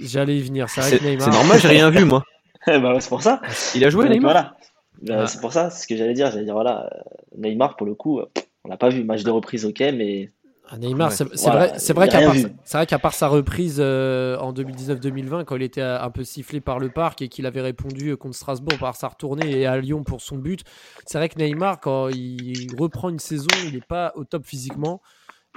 J'allais 0.00 0.38
y 0.38 0.42
venir. 0.42 0.68
C'est 0.68 1.00
normal, 1.16 1.58
j'ai 1.60 1.68
rien 1.68 1.90
vu, 1.90 2.04
moi. 2.04 2.24
bah, 2.66 2.94
c'est 3.00 3.08
pour 3.08 3.22
ça. 3.22 3.40
Il 3.74 3.84
a 3.84 3.90
joué, 3.90 4.08
Neymar 4.08 4.32
Voilà. 4.32 4.56
Bah, 5.02 5.26
c'est 5.26 5.40
pour 5.40 5.52
ça, 5.52 5.70
c'est 5.70 5.82
ce 5.82 5.86
que 5.86 5.96
j'allais 5.96 6.14
dire. 6.14 6.30
J'allais 6.30 6.44
dire, 6.44 6.54
voilà, 6.54 6.86
euh, 6.92 7.00
Neymar, 7.36 7.76
pour 7.76 7.86
le 7.86 7.94
coup, 7.94 8.20
on 8.64 8.68
n'a 8.68 8.76
pas 8.76 8.88
vu. 8.88 9.04
Match 9.04 9.22
de 9.22 9.30
reprise, 9.30 9.64
ok, 9.64 9.80
mais. 9.80 10.30
Ah, 10.70 10.76
Neymar, 10.76 11.12
c'est 11.12 11.24
vrai, 11.24 11.72
c'est 11.78 11.94
vrai 11.94 12.08
qu'à 12.08 12.20
part, 12.20 12.86
qu'à 12.86 12.98
part, 12.98 13.14
sa 13.14 13.28
reprise 13.28 13.78
euh, 13.78 14.36
en 14.36 14.52
2019-2020, 14.52 15.44
quand 15.44 15.56
il 15.56 15.62
était 15.62 15.80
un 15.80 16.10
peu 16.10 16.24
sifflé 16.24 16.60
par 16.60 16.78
le 16.78 16.90
parc 16.90 17.22
et 17.22 17.28
qu'il 17.28 17.46
avait 17.46 17.62
répondu 17.62 18.14
contre 18.18 18.36
Strasbourg 18.36 18.76
par 18.78 18.94
sa 18.94 19.08
retournée 19.08 19.60
et 19.60 19.66
à 19.66 19.78
Lyon 19.78 20.02
pour 20.04 20.20
son 20.20 20.36
but, 20.36 20.64
c'est 21.06 21.16
vrai 21.16 21.30
que 21.30 21.38
Neymar, 21.38 21.80
quand 21.80 22.08
il 22.10 22.68
reprend 22.78 23.08
une 23.08 23.18
saison, 23.18 23.46
il 23.64 23.72
n'est 23.72 23.80
pas 23.80 24.12
au 24.14 24.24
top 24.24 24.44
physiquement. 24.44 25.00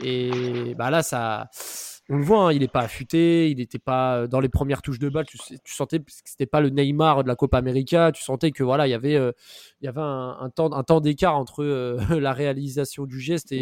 Et 0.02 0.76
bah 0.78 0.90
là, 0.90 1.04
ça 1.04 1.50
on 2.12 2.18
le 2.18 2.26
voit, 2.26 2.48
hein, 2.48 2.52
il 2.52 2.60
n'est 2.60 2.68
pas 2.68 2.82
affûté, 2.82 3.50
il 3.50 3.58
n'était 3.58 3.80
pas 3.80 4.18
euh, 4.18 4.28
dans 4.28 4.42
les 4.42 4.50
premières 4.50 4.82
touches 4.82 5.00
de 5.00 5.08
balle. 5.08 5.26
Tu, 5.26 5.38
sentais 5.66 6.00
que 6.00 6.12
c'était 6.26 6.46
pas 6.46 6.60
le 6.60 6.68
Neymar 6.68 7.24
de 7.24 7.30
la 7.30 7.38
Copa 7.38 7.58
América. 7.58 8.12
Tu 8.12 8.22
sentais 8.22 8.52
que 8.52 8.64
voilà, 8.64 8.86
il 8.86 8.92
y 8.92 8.94
avait, 8.94 9.16
euh, 9.16 9.32
il 9.80 9.86
y 9.86 9.88
avait 9.88 10.02
un, 10.02 10.52
temps, 10.54 10.74
un 10.74 10.84
temps 10.84 11.00
d'écart 11.00 11.38
entre 11.38 11.64
euh, 11.64 11.98
la 12.20 12.34
réalisation 12.34 13.06
du 13.06 13.22
geste 13.22 13.54
et, 13.54 13.62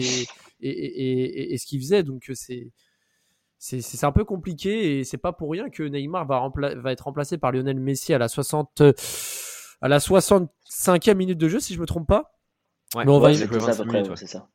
et, 0.61 1.57
ce 1.59 1.65
qu'il 1.67 1.79
faisait. 1.79 2.01
Donc 2.01 2.31
c'est 2.33 2.71
c'est 3.59 4.03
un 4.03 4.11
peu 4.11 4.23
compliqué 4.23 4.99
et 4.99 5.03
c'est 5.03 5.17
pas 5.17 5.33
pour 5.33 5.51
rien 5.51 5.69
que 5.69 5.83
Neymar 5.83 6.25
va, 6.25 6.49
va 6.55 6.91
être 6.91 7.01
remplacé 7.01 7.37
par 7.37 7.51
Lionel 7.51 7.79
Messi 7.79 8.15
à 8.15 8.17
la 8.17 8.29
60 8.29 8.81
à 9.81 9.87
la 9.87 9.99
65e 9.99 11.13
minute 11.13 11.37
de 11.37 11.47
jeu 11.49 11.59
si 11.59 11.75
je 11.75 11.79
me 11.79 11.85
trompe 11.85 12.07
pas. 12.07 12.31
Mais 12.95 13.07
on 13.09 13.19
va 13.19 13.31
y, 13.31 13.43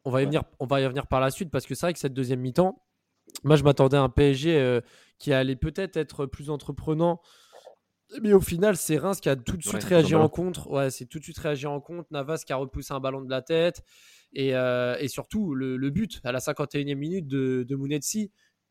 on 0.05 0.11
va 0.11 0.23
y 0.23 0.25
venir 0.25 0.43
on 0.59 0.67
va 0.67 0.81
y 0.81 0.89
venir 0.89 1.07
par 1.07 1.21
la 1.21 1.31
suite 1.31 1.51
parce 1.53 1.67
que 1.67 1.77
c'est 1.77 1.87
vrai 1.87 1.93
que 1.93 2.01
cette 2.01 2.15
deuxième 2.15 2.41
mi-temps 2.41 2.83
moi, 3.43 3.57
je 3.57 3.65
m'attendais 3.65 3.97
à 3.97 4.03
un 4.03 4.09
PSG 4.09 4.57
euh, 4.57 4.81
qui 5.19 5.33
allait 5.33 5.57
peut-être 5.57 5.97
être 5.97 6.27
plus 6.27 6.51
entreprenant. 6.51 7.21
Mais 8.23 8.33
au 8.33 8.41
final, 8.41 8.77
c'est 8.77 8.97
Reims 8.99 9.21
qui 9.21 9.29
a 9.29 9.37
tout 9.37 9.57
de 9.57 9.63
suite 9.63 9.83
réagi 9.83 10.15
en 10.15 10.29
contre. 10.29 10.71
Ouais, 10.71 10.91
c'est 10.91 11.07
tout 11.07 11.19
de 11.19 11.25
suite 11.25 11.39
réagi 11.39 11.67
en 11.67 11.81
contre. 11.81 12.07
Navas 12.11 12.43
qui 12.47 12.53
a 12.53 12.57
repoussé 12.57 12.93
un 12.93 13.01
ballon 13.01 13.23
de 13.23 13.31
la 13.31 13.43
tête. 13.43 13.83
Et, 14.35 14.55
euh, 14.55 14.97
et 15.01 15.09
surtout, 15.09 15.55
le, 15.55 15.91
but 15.91 16.21
à 16.23 16.33
la 16.33 16.39
51e 16.39 16.95
minute 16.95 17.27
de, 17.27 17.65
de 17.67 17.77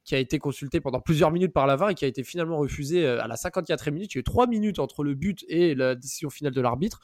qui 0.03 0.15
a 0.15 0.17
été 0.17 0.37
consulté 0.37 0.81
pendant 0.81 0.99
plusieurs 0.99 1.31
minutes 1.31 1.53
par 1.53 1.65
la 1.65 1.75
VAR 1.75 1.89
et 1.89 1.95
qui 1.95 2.03
a 2.03 2.07
été 2.07 2.23
finalement 2.23 2.57
refusé 2.57 3.05
euh, 3.05 3.23
à 3.23 3.27
la 3.27 3.35
54e 3.35 3.91
minute. 3.91 4.13
Il 4.13 4.17
y 4.17 4.19
a 4.19 4.21
eu 4.21 4.23
3 4.23 4.47
minutes 4.47 4.79
entre 4.79 5.03
le 5.03 5.15
but 5.15 5.45
et 5.47 5.75
la 5.75 5.95
décision 5.95 6.29
finale 6.29 6.53
de 6.53 6.61
l'arbitre. 6.61 6.99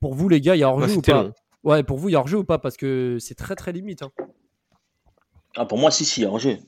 Pour 0.00 0.14
vous, 0.14 0.28
les 0.28 0.40
gars, 0.40 0.54
il 0.54 0.58
y 0.58 0.62
a 0.62 0.68
hors-jeu 0.68 0.96
ou 0.96 1.02
pas 1.02 1.32
Ouais, 1.64 1.82
pour 1.82 1.98
vous, 1.98 2.08
il 2.08 2.12
y 2.12 2.16
a 2.16 2.18
hors-jeu 2.18 2.38
ou 2.38 2.44
pas? 2.44 2.58
Parce 2.58 2.76
que 2.76 3.18
c'est 3.20 3.36
très 3.36 3.54
très 3.54 3.72
limite. 3.72 4.02
Hein. 4.02 4.12
Ah, 5.56 5.64
pour 5.64 5.78
moi, 5.78 5.90
si, 5.90 6.04
si, 6.04 6.20
il 6.20 6.24
y 6.24 6.26
a 6.26 6.30
hors-jeu. 6.30 6.58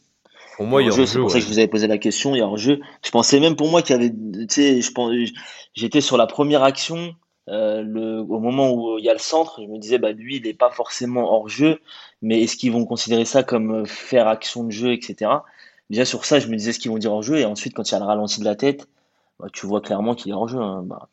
Pour 0.57 0.67
moi, 0.67 0.83
il 0.83 0.87
y 0.87 0.89
a 0.89 0.93
jeu. 0.93 1.07
C'est 1.07 1.19
pour 1.19 1.31
ça 1.31 1.39
que 1.39 1.45
je 1.45 1.49
vous 1.49 1.59
avais 1.59 1.69
posé 1.69 1.87
la 1.87 1.99
question. 1.99 2.35
Il 2.35 2.39
y 2.39 2.43
a 2.43 2.47
un 2.47 2.57
jeu. 2.57 2.81
Je 3.05 3.11
pensais 3.11 3.41
même 3.41 3.57
pour 3.57 3.69
moi 3.69 3.83
qu'il 3.83 3.97
y 3.97 3.99
avait, 3.99 4.11
tu 4.11 4.47
sais, 4.49 4.81
je 4.81 4.93
pense, 4.93 5.13
j'étais 5.75 6.01
sur 6.01 6.17
la 6.17 6.27
première 6.27 6.63
action. 6.63 7.15
Euh, 7.51 7.83
le, 7.83 8.21
au 8.21 8.41
moment 8.41 8.73
où 8.73 8.99
il 8.99 9.05
y 9.05 9.11
a 9.11 9.13
le 9.13 9.19
centre, 9.19 9.61
je 9.61 9.67
me 9.67 9.79
disais, 9.79 9.99
bah 9.99 10.13
lui, 10.13 10.37
il 10.37 10.45
n'est 10.45 10.55
pas 10.55 10.71
forcément 10.71 11.31
hors 11.31 11.49
jeu, 11.49 11.81
mais 12.23 12.43
est-ce 12.43 12.57
qu'ils 12.57 12.73
vont 12.73 12.87
considérer 12.87 13.27
ça 13.27 13.43
comme 13.43 13.83
euh, 13.83 13.85
faire 13.85 14.29
action 14.29 14.65
de 14.65 14.71
jeu, 14.71 14.95
etc. 14.95 15.31
Déjà 15.91 16.07
sur 16.07 16.25
ça, 16.25 16.39
je 16.39 16.49
me 16.49 16.57
disais 16.57 16.73
ce 16.73 16.79
qu'ils 16.79 16.91
vont 16.91 16.97
dire 16.97 17.13
hors 17.13 17.23
jeu, 17.23 17.37
et 17.37 17.45
ensuite 17.45 17.75
quand 17.75 17.91
il 17.91 17.93
y 17.93 17.97
a 17.97 17.99
le 17.99 18.07
ralenti 18.07 18.41
de 18.41 18.47
la 18.47 18.57
tête, 18.57 18.89
bah, 19.39 19.49
tu 19.53 19.67
vois 19.67 19.83
clairement 19.83 20.15
qu'il 20.15 20.33
est 20.33 20.35
hors 20.35 20.49
jeu. 20.49 20.59
Hein. 20.59 20.85
Bah, 20.87 21.09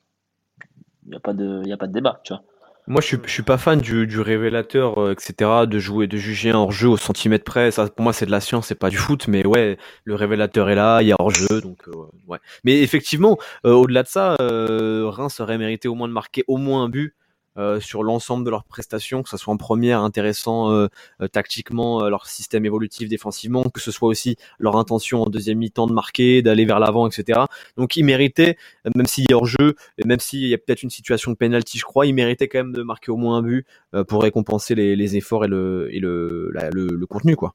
il 1.06 1.10
n'y 1.10 1.18
a 1.18 1.20
pas 1.20 1.34
de, 1.34 1.64
y 1.66 1.74
a 1.74 1.78
pas 1.78 1.88
de 1.88 1.94
débat, 1.94 2.22
tu 2.24 2.34
vois. 2.34 2.44
Moi, 2.88 3.02
je 3.02 3.08
suis, 3.08 3.18
suis 3.28 3.44
pas 3.44 3.58
fan 3.58 3.80
du, 3.80 4.08
du 4.08 4.20
révélateur, 4.20 5.00
euh, 5.00 5.14
etc., 5.14 5.52
de 5.68 5.80
jouer, 5.80 6.08
de 6.08 6.18
juger 6.18 6.52
un 6.52 6.58
hors-jeu 6.58 6.90
au 6.90 6.98
centimètre 6.98 7.44
près. 7.44 7.72
Ça, 7.72 7.88
pour 7.88 8.04
moi, 8.04 8.14
c'est 8.14 8.26
de 8.26 8.32
la 8.32 8.42
science, 8.42 8.68
c'est 8.68 8.76
pas 8.76 8.90
du 8.90 8.98
foot. 8.98 9.28
Mais 9.28 9.46
ouais, 9.46 9.78
le 10.04 10.16
révélateur 10.16 10.70
est 10.70 10.76
là, 10.76 11.02
il 11.02 11.08
y 11.08 11.12
a 11.12 11.16
hors-jeu, 11.20 11.62
donc 11.62 11.88
euh, 11.88 11.94
ouais. 12.28 12.40
Mais 12.64 12.82
effectivement, 12.82 13.38
euh, 13.66 13.74
au-delà 13.74 14.04
de 14.04 14.08
ça, 14.08 14.36
Reims 14.40 15.40
aurait 15.40 15.58
mérité 15.58 15.88
au 15.88 15.96
moins 15.96 16.08
de 16.08 16.14
marquer 16.14 16.44
au 16.48 16.58
moins 16.58 16.84
un 16.84 16.90
but. 16.90 17.16
Euh, 17.58 17.82
sur 17.82 18.02
l'ensemble 18.02 18.46
de 18.46 18.50
leurs 18.50 18.64
prestations, 18.64 19.24
que 19.24 19.30
ce 19.30 19.36
soit 19.36 19.54
en 19.54 19.58
première 19.58 20.02
intéressant 20.04 20.72
euh, 20.72 20.88
euh, 21.22 21.28
tactiquement 21.28 22.08
leur 22.08 22.26
système 22.28 22.66
évolutif 22.66 23.10
défensivement, 23.10 23.64
que 23.64 23.82
ce 23.82 23.92
soit 23.92 24.08
aussi 24.08 24.38
leur 24.58 24.78
intention 24.78 25.24
en 25.24 25.30
deuxième 25.30 25.58
mi-temps 25.58 25.88
de 25.88 25.92
marquer, 25.92 26.42
d'aller 26.42 26.64
vers 26.64 26.80
l'avant, 26.80 27.08
etc. 27.08 27.42
Donc 27.76 27.98
ils 27.98 28.06
méritaient, 28.06 28.58
même 28.96 29.06
s'il 29.06 29.26
y 29.30 29.34
a 29.34 29.38
hors 29.38 29.46
jeu, 29.46 29.76
et 29.98 30.08
même 30.08 30.20
s'il 30.22 30.48
y 30.48 30.54
a 30.54 30.58
peut-être 30.58 30.82
une 30.84 30.90
situation 30.90 31.32
de 31.32 31.36
penalty, 31.36 31.78
je 31.78 31.84
crois, 31.84 32.06
ils 32.06 32.14
méritaient 32.14 32.48
quand 32.48 32.60
même 32.60 32.74
de 32.74 32.84
marquer 32.84 33.12
au 33.12 33.18
moins 33.18 33.38
un 33.38 33.42
but 33.42 33.66
pour 34.08 34.24
récompenser 34.24 34.74
les, 34.76 35.18
efforts 35.18 35.44
et 35.44 35.50
le, 35.50 35.90
et 35.92 36.00
le, 36.00 36.52
le 36.54 37.06
contenu, 37.06 37.36
quoi. 37.36 37.54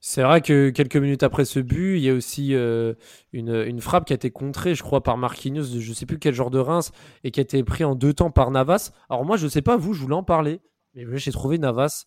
C'est 0.00 0.22
vrai 0.22 0.40
que 0.40 0.70
quelques 0.70 0.96
minutes 0.96 1.22
après 1.22 1.44
ce 1.44 1.60
but, 1.60 1.96
il 1.96 2.02
y 2.02 2.10
a 2.10 2.14
aussi 2.14 2.54
euh, 2.54 2.94
une, 3.32 3.80
frappe 3.80 4.04
qui 4.04 4.12
a 4.12 4.16
été 4.16 4.30
contrée, 4.30 4.74
je 4.74 4.82
crois, 4.82 5.02
par 5.02 5.16
Marquinhos, 5.16 5.64
de 5.64 5.80
je 5.80 5.90
ne 5.90 5.94
sais 5.94 6.06
plus 6.06 6.18
quel 6.18 6.34
genre 6.34 6.50
de 6.50 6.58
Reims, 6.58 6.90
et 7.24 7.30
qui 7.30 7.40
a 7.40 7.42
été 7.42 7.62
pris 7.62 7.84
en 7.84 7.94
deux 7.94 8.12
temps 8.12 8.30
par 8.30 8.50
Navas. 8.50 8.92
Alors 9.08 9.24
moi, 9.24 9.36
je 9.36 9.44
ne 9.44 9.50
sais 9.50 9.62
pas, 9.62 9.76
vous, 9.76 9.94
je 9.94 10.00
voulais 10.00 10.14
en 10.14 10.24
parler, 10.24 10.60
mais 10.94 11.04
j'ai 11.18 11.32
trouvé 11.32 11.58
Navas 11.58 12.06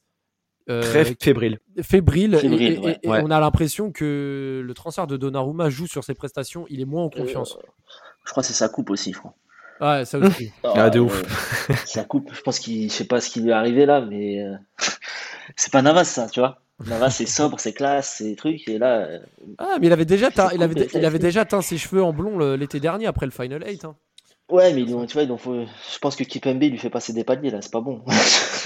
euh, 0.70 0.82
très 0.82 1.06
fébrile. 1.06 1.60
Fébrile, 1.82 2.36
et, 2.36 3.00
on 3.06 3.30
a 3.30 3.40
l'impression 3.40 3.92
que 3.92 4.62
le 4.64 4.74
transfert 4.74 5.08
de 5.08 5.16
Donnarumma 5.16 5.70
joue 5.70 5.88
sur 5.88 6.04
ses 6.04 6.16
prestations, 6.16 6.66
il 6.70 6.82
est 6.82 6.86
moins 6.86 7.04
en 7.04 7.10
confiance. 7.10 7.56
Euh, 7.56 7.68
je 8.26 8.32
crois 8.32 8.42
que 8.42 8.48
c'est 8.48 8.54
sa 8.54 8.68
coupe 8.68 8.90
aussi, 8.90 9.14
je 9.14 9.20
crois. 9.20 9.36
Ouais, 9.80 10.06
ça 10.06 10.18
aussi. 10.18 10.52
ah, 10.64 10.90
de 10.90 11.00
ouf. 11.00 11.24
sa 11.86 12.04
coupe, 12.04 12.32
je 12.34 12.42
pense 12.42 12.60
qu'il, 12.60 12.90
je 12.90 12.96
sais 12.96 13.06
pas 13.06 13.22
ce 13.22 13.30
qui 13.30 13.42
lui 13.42 13.50
est 13.50 13.54
arrivé 13.54 13.86
là, 13.86 14.02
mais 14.02 14.44
c'est 15.56 15.72
pas 15.72 15.82
Navas 15.82 16.06
ça, 16.06 16.28
tu 16.30 16.40
vois. 16.40 16.62
Là, 16.84 17.10
c'est 17.10 17.26
sobre, 17.26 17.60
c'est 17.60 17.74
classe, 17.74 18.16
c'est 18.18 18.36
trucs. 18.36 18.68
Et 18.68 18.78
là. 18.78 19.08
Euh, 19.08 19.20
ah, 19.58 19.78
mais 19.80 19.88
il 19.88 19.94
avait 19.94 20.06
déjà, 20.06 20.30
teint, 20.30 20.50
il 20.54 20.62
avait, 20.62 20.88
il 20.94 21.06
avait 21.06 21.20
déjà 21.20 21.46
teint 21.46 21.62
ses 21.62 21.78
cheveux 21.78 22.04
en 22.04 22.12
blond 22.12 22.38
l'été 22.56 22.80
dernier 22.80 23.06
après 23.08 23.26
le 23.26 23.32
Final 23.32 23.64
8. 23.66 23.86
Hein. 23.86 23.96
Ouais, 24.50 24.74
mais 24.74 24.86
tu 24.86 25.14
vois, 25.14 25.26
donc, 25.26 25.40
je 25.44 26.00
pense 26.00 26.16
que 26.16 26.24
Kipembe 26.24 26.62
lui 26.62 26.78
fait 26.78 26.90
passer 26.90 27.14
des 27.14 27.24
paliers 27.24 27.50
là, 27.50 27.62
c'est 27.62 27.72
pas 27.72 27.82
bon. 27.82 28.04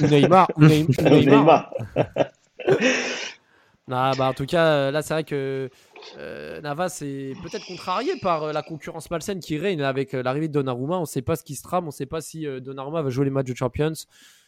Ou 0.02 0.08
Neymar. 0.08 0.50
Ou 0.58 0.66
Neymar. 0.66 1.72
bah, 3.88 4.14
en 4.20 4.34
tout 4.34 4.46
cas, 4.46 4.92
là, 4.92 5.02
c'est 5.04 5.14
vrai 5.14 5.24
que 5.24 5.70
euh, 6.18 6.62
Navas 6.62 7.00
est 7.02 7.40
peut-être 7.44 7.66
contrarié 7.66 8.16
par 8.22 8.44
euh, 8.44 8.52
la 8.52 8.64
concurrence 8.64 9.10
malsaine 9.12 9.40
qui 9.40 9.58
règne 9.58 9.84
avec 9.84 10.14
l'arrivée 10.14 10.48
de 10.48 10.54
Donnarumma. 10.54 10.98
On 10.98 11.02
ne 11.02 11.06
sait 11.06 11.22
pas 11.22 11.36
ce 11.36 11.44
qui 11.44 11.56
se 11.56 11.62
trame, 11.62 11.84
on 11.86 11.88
ne 11.88 11.92
sait 11.92 12.08
pas 12.08 12.22
si 12.22 12.46
Donnarumma 12.60 13.04
va 13.04 13.10
jouer 13.12 13.26
les 13.26 13.32
matchs 13.32 13.50
de 13.50 13.56
Champions. 13.56 13.94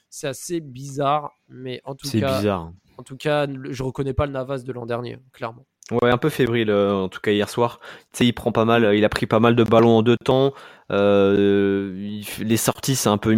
C'est 0.10 0.28
assez 0.28 0.60
bizarre, 0.60 1.32
mais 1.47 1.80
en 1.86 1.95
tout 1.95 2.10
cas. 2.10 2.12
C'est 2.12 2.38
bizarre. 2.39 2.71
En 3.02 3.04
tout 3.04 3.18
cas, 3.18 3.48
je 3.72 3.82
reconnais 3.82 4.14
pas 4.14 4.28
le 4.28 4.32
Navas 4.32 4.60
de 4.60 4.72
l'an 4.72 4.86
dernier, 4.86 5.18
clairement. 5.34 5.66
Ouais, 5.90 6.12
un 6.12 6.20
peu 6.20 6.30
fébrile, 6.30 6.70
euh, 6.70 6.94
en 6.94 7.10
tout 7.10 7.20
cas 7.20 7.32
hier 7.32 7.50
soir. 7.50 7.80
Tu 8.14 8.20
sais, 8.20 8.26
il 8.28 8.34
prend 8.34 8.52
pas 8.52 8.64
mal, 8.64 8.96
il 8.96 9.04
a 9.04 9.10
pris 9.10 9.26
pas 9.26 9.40
mal 9.40 9.56
de 9.56 9.64
ballons 9.64 9.98
en 9.98 10.04
deux 10.04 10.18
temps. 10.24 10.54
Euh, 10.92 12.22
les 12.40 12.58
sorties, 12.58 12.96
c'est 12.96 13.10
un 13.10 13.18
peu 13.18 13.34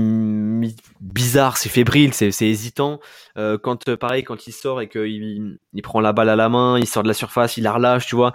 bizarre, 1.00 1.56
c'est 1.56 1.70
fébrile, 1.70 2.14
c'est 2.14 2.28
hésitant. 2.42 3.00
Euh, 3.38 3.58
quand 3.58 3.96
pareil, 3.96 4.26
quand 4.26 4.48
il 4.48 4.52
sort 4.52 4.82
et 4.82 4.90
qu'il 4.90 5.60
il 5.72 5.82
prend 5.82 6.02
la 6.02 6.12
balle 6.12 6.28
à 6.28 6.36
la 6.36 6.50
main, 6.50 6.78
il 6.78 6.86
sort 6.86 7.04
de 7.04 7.08
la 7.08 7.14
surface, 7.14 7.56
il 7.56 7.64
la 7.64 7.72
relâche, 7.72 8.06
tu 8.06 8.18
vois. 8.18 8.34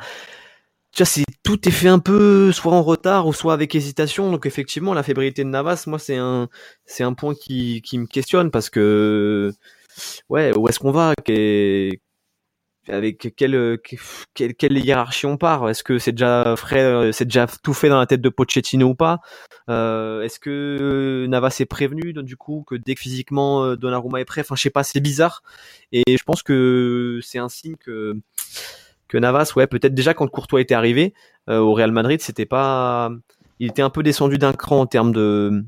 Tu 0.92 1.04
c'est 1.04 1.24
tout 1.42 1.68
est 1.68 1.72
fait 1.72 1.88
un 1.88 1.98
peu 1.98 2.52
soit 2.52 2.72
en 2.72 2.82
retard 2.82 3.26
ou 3.26 3.34
soit 3.34 3.52
avec 3.52 3.74
hésitation. 3.74 4.32
Donc 4.32 4.46
effectivement, 4.46 4.94
la 4.94 5.02
fébrilité 5.02 5.44
de 5.44 5.50
Navas, 5.50 5.84
moi, 5.86 5.98
c'est 5.98 6.16
un 6.16 6.48
c'est 6.86 7.04
un 7.04 7.12
point 7.12 7.34
qui 7.34 7.82
me 7.92 8.06
questionne 8.06 8.50
parce 8.50 8.70
que 8.70 9.52
ouais, 10.28 10.56
où 10.56 10.68
est-ce 10.68 10.78
qu'on 10.78 10.92
va? 10.92 11.12
Avec 12.90 13.34
quelle, 13.36 13.78
quelle, 14.34 14.54
quelle 14.54 14.78
hiérarchie 14.78 15.26
on 15.26 15.36
part? 15.36 15.68
Est-ce 15.68 15.84
que 15.84 15.98
c'est 15.98 16.12
déjà 16.12 16.54
frais, 16.56 17.12
c'est 17.12 17.26
déjà 17.26 17.46
tout 17.62 17.74
fait 17.74 17.90
dans 17.90 17.98
la 17.98 18.06
tête 18.06 18.22
de 18.22 18.30
Pochettino 18.30 18.88
ou 18.88 18.94
pas? 18.94 19.20
Euh, 19.68 20.22
Est-ce 20.22 20.40
que 20.40 21.26
Navas 21.28 21.56
est 21.60 21.66
prévenu? 21.66 22.14
Du 22.14 22.36
coup 22.36 22.64
que 22.66 22.76
dès 22.76 22.94
que 22.94 23.00
physiquement 23.00 23.76
Donnarumma 23.76 24.20
est 24.20 24.24
prêt? 24.24 24.40
Enfin, 24.40 24.56
je 24.56 24.62
sais 24.62 24.70
pas, 24.70 24.84
c'est 24.84 25.00
bizarre. 25.00 25.42
Et 25.92 26.16
je 26.16 26.22
pense 26.24 26.42
que 26.42 27.20
c'est 27.22 27.38
un 27.38 27.50
signe 27.50 27.76
que 27.76 28.14
que 29.08 29.18
Navas, 29.18 29.52
ouais, 29.56 29.66
peut-être 29.66 29.94
déjà 29.94 30.14
quand 30.14 30.28
Courtois 30.28 30.60
était 30.60 30.74
arrivé 30.74 31.14
au 31.46 31.72
Real 31.74 31.92
Madrid, 31.92 32.20
c'était 32.20 32.46
pas, 32.46 33.10
il 33.58 33.68
était 33.68 33.82
un 33.82 33.90
peu 33.90 34.02
descendu 34.02 34.38
d'un 34.38 34.52
cran 34.52 34.80
en 34.80 34.86
termes 34.86 35.12
de 35.12 35.64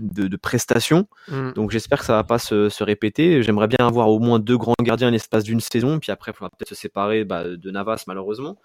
de, 0.00 0.36
prestations. 0.36 1.06
Mm. 1.28 1.52
Donc 1.52 1.70
j'espère 1.70 2.00
que 2.00 2.04
ça 2.04 2.14
va 2.14 2.24
pas 2.24 2.38
se, 2.38 2.82
répéter. 2.82 3.42
J'aimerais 3.42 3.68
bien 3.68 3.86
avoir 3.86 4.08
au 4.08 4.18
moins 4.18 4.38
deux 4.38 4.56
grands 4.56 4.74
gardiens 4.82 5.08
à 5.08 5.10
l'espace 5.10 5.44
d'une 5.44 5.60
saison, 5.60 5.98
puis 5.98 6.12
après 6.12 6.32
il 6.32 6.34
faudra 6.34 6.50
peut-être 6.50 6.68
se 6.68 6.74
séparer 6.74 7.24
bah, 7.24 7.44
de 7.44 7.70
Navas 7.70 8.04
malheureusement, 8.06 8.58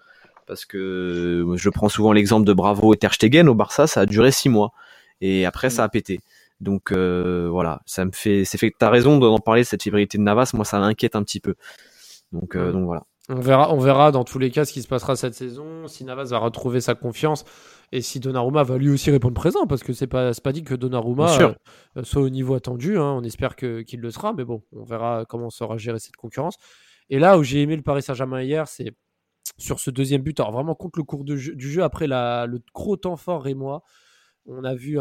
parce 0.46 0.64
que 0.64 1.44
je 1.56 1.70
prends 1.70 1.88
souvent 1.88 2.12
l'exemple 2.12 2.46
de 2.46 2.52
Bravo 2.52 2.94
et 2.94 2.96
Ter 2.96 3.12
Stegen 3.12 3.48
au 3.48 3.54
Barça, 3.54 3.86
ça 3.86 4.00
a 4.00 4.06
duré 4.06 4.30
six 4.30 4.48
mois 4.48 4.72
et 5.20 5.46
après 5.46 5.70
ça 5.70 5.84
a 5.84 5.88
pété. 5.88 6.20
Donc 6.60 6.92
euh, 6.92 7.48
voilà, 7.50 7.82
ça 7.86 8.04
me 8.04 8.12
fait, 8.12 8.44
c'est 8.44 8.58
fait. 8.58 8.72
T'as 8.76 8.90
raison 8.90 9.18
d'en 9.18 9.38
parler 9.38 9.62
de 9.62 9.66
cette 9.66 9.82
fébrilité 9.82 10.18
de 10.18 10.22
Navas. 10.22 10.52
Moi, 10.54 10.64
ça 10.64 10.78
m'inquiète 10.78 11.16
un 11.16 11.22
petit 11.22 11.40
peu. 11.40 11.54
Donc, 12.32 12.56
euh, 12.56 12.70
mm. 12.70 12.72
donc 12.72 12.84
voilà. 12.84 13.04
On 13.28 13.40
verra, 13.40 13.74
on 13.74 13.80
verra 13.80 14.12
dans 14.12 14.22
tous 14.22 14.38
les 14.38 14.50
cas 14.50 14.64
ce 14.64 14.72
qui 14.72 14.82
se 14.82 14.88
passera 14.88 15.16
cette 15.16 15.34
saison. 15.34 15.88
Si 15.88 16.04
Navas 16.04 16.26
va 16.26 16.38
retrouver 16.38 16.80
sa 16.80 16.94
confiance 16.94 17.44
et 17.92 18.00
si 18.00 18.20
Donnarumma 18.20 18.62
va 18.62 18.78
lui 18.78 18.88
aussi 18.88 19.10
répondre 19.10 19.34
présent, 19.34 19.66
parce 19.66 19.82
que 19.82 19.92
c'est 19.92 20.06
pas, 20.06 20.32
pas 20.32 20.52
dit 20.52 20.62
que 20.62 20.74
Donnarumma 20.74 21.38
euh, 21.96 22.02
soit 22.02 22.22
au 22.22 22.28
niveau 22.28 22.54
attendu. 22.54 22.98
Hein. 22.98 23.12
On 23.12 23.22
espère 23.22 23.56
qu'il 23.56 24.00
le 24.00 24.10
sera, 24.10 24.32
mais 24.32 24.44
bon, 24.44 24.62
on 24.72 24.84
verra 24.84 25.24
comment 25.28 25.50
sera 25.50 25.76
gérée 25.76 25.98
cette 25.98 26.16
concurrence. 26.16 26.56
Et 27.10 27.18
là 27.18 27.38
où 27.38 27.44
j'ai 27.44 27.62
aimé 27.62 27.76
le 27.76 27.82
Paris 27.82 28.02
Saint-Germain 28.02 28.42
hier, 28.42 28.66
c'est 28.66 28.92
sur 29.56 29.78
ce 29.78 29.90
deuxième 29.90 30.22
but. 30.22 30.38
Alors 30.40 30.52
vraiment 30.52 30.74
contre 30.74 30.98
le 30.98 31.04
cours 31.04 31.24
du 31.24 31.38
jeu, 31.38 31.82
après 31.82 32.06
la, 32.08 32.46
le 32.46 32.60
gros 32.74 32.96
temps 32.96 33.16
fort 33.16 33.46
et 33.46 33.54
moi, 33.54 33.82
on 34.46 34.64
a 34.64 34.74
vu 34.74 34.98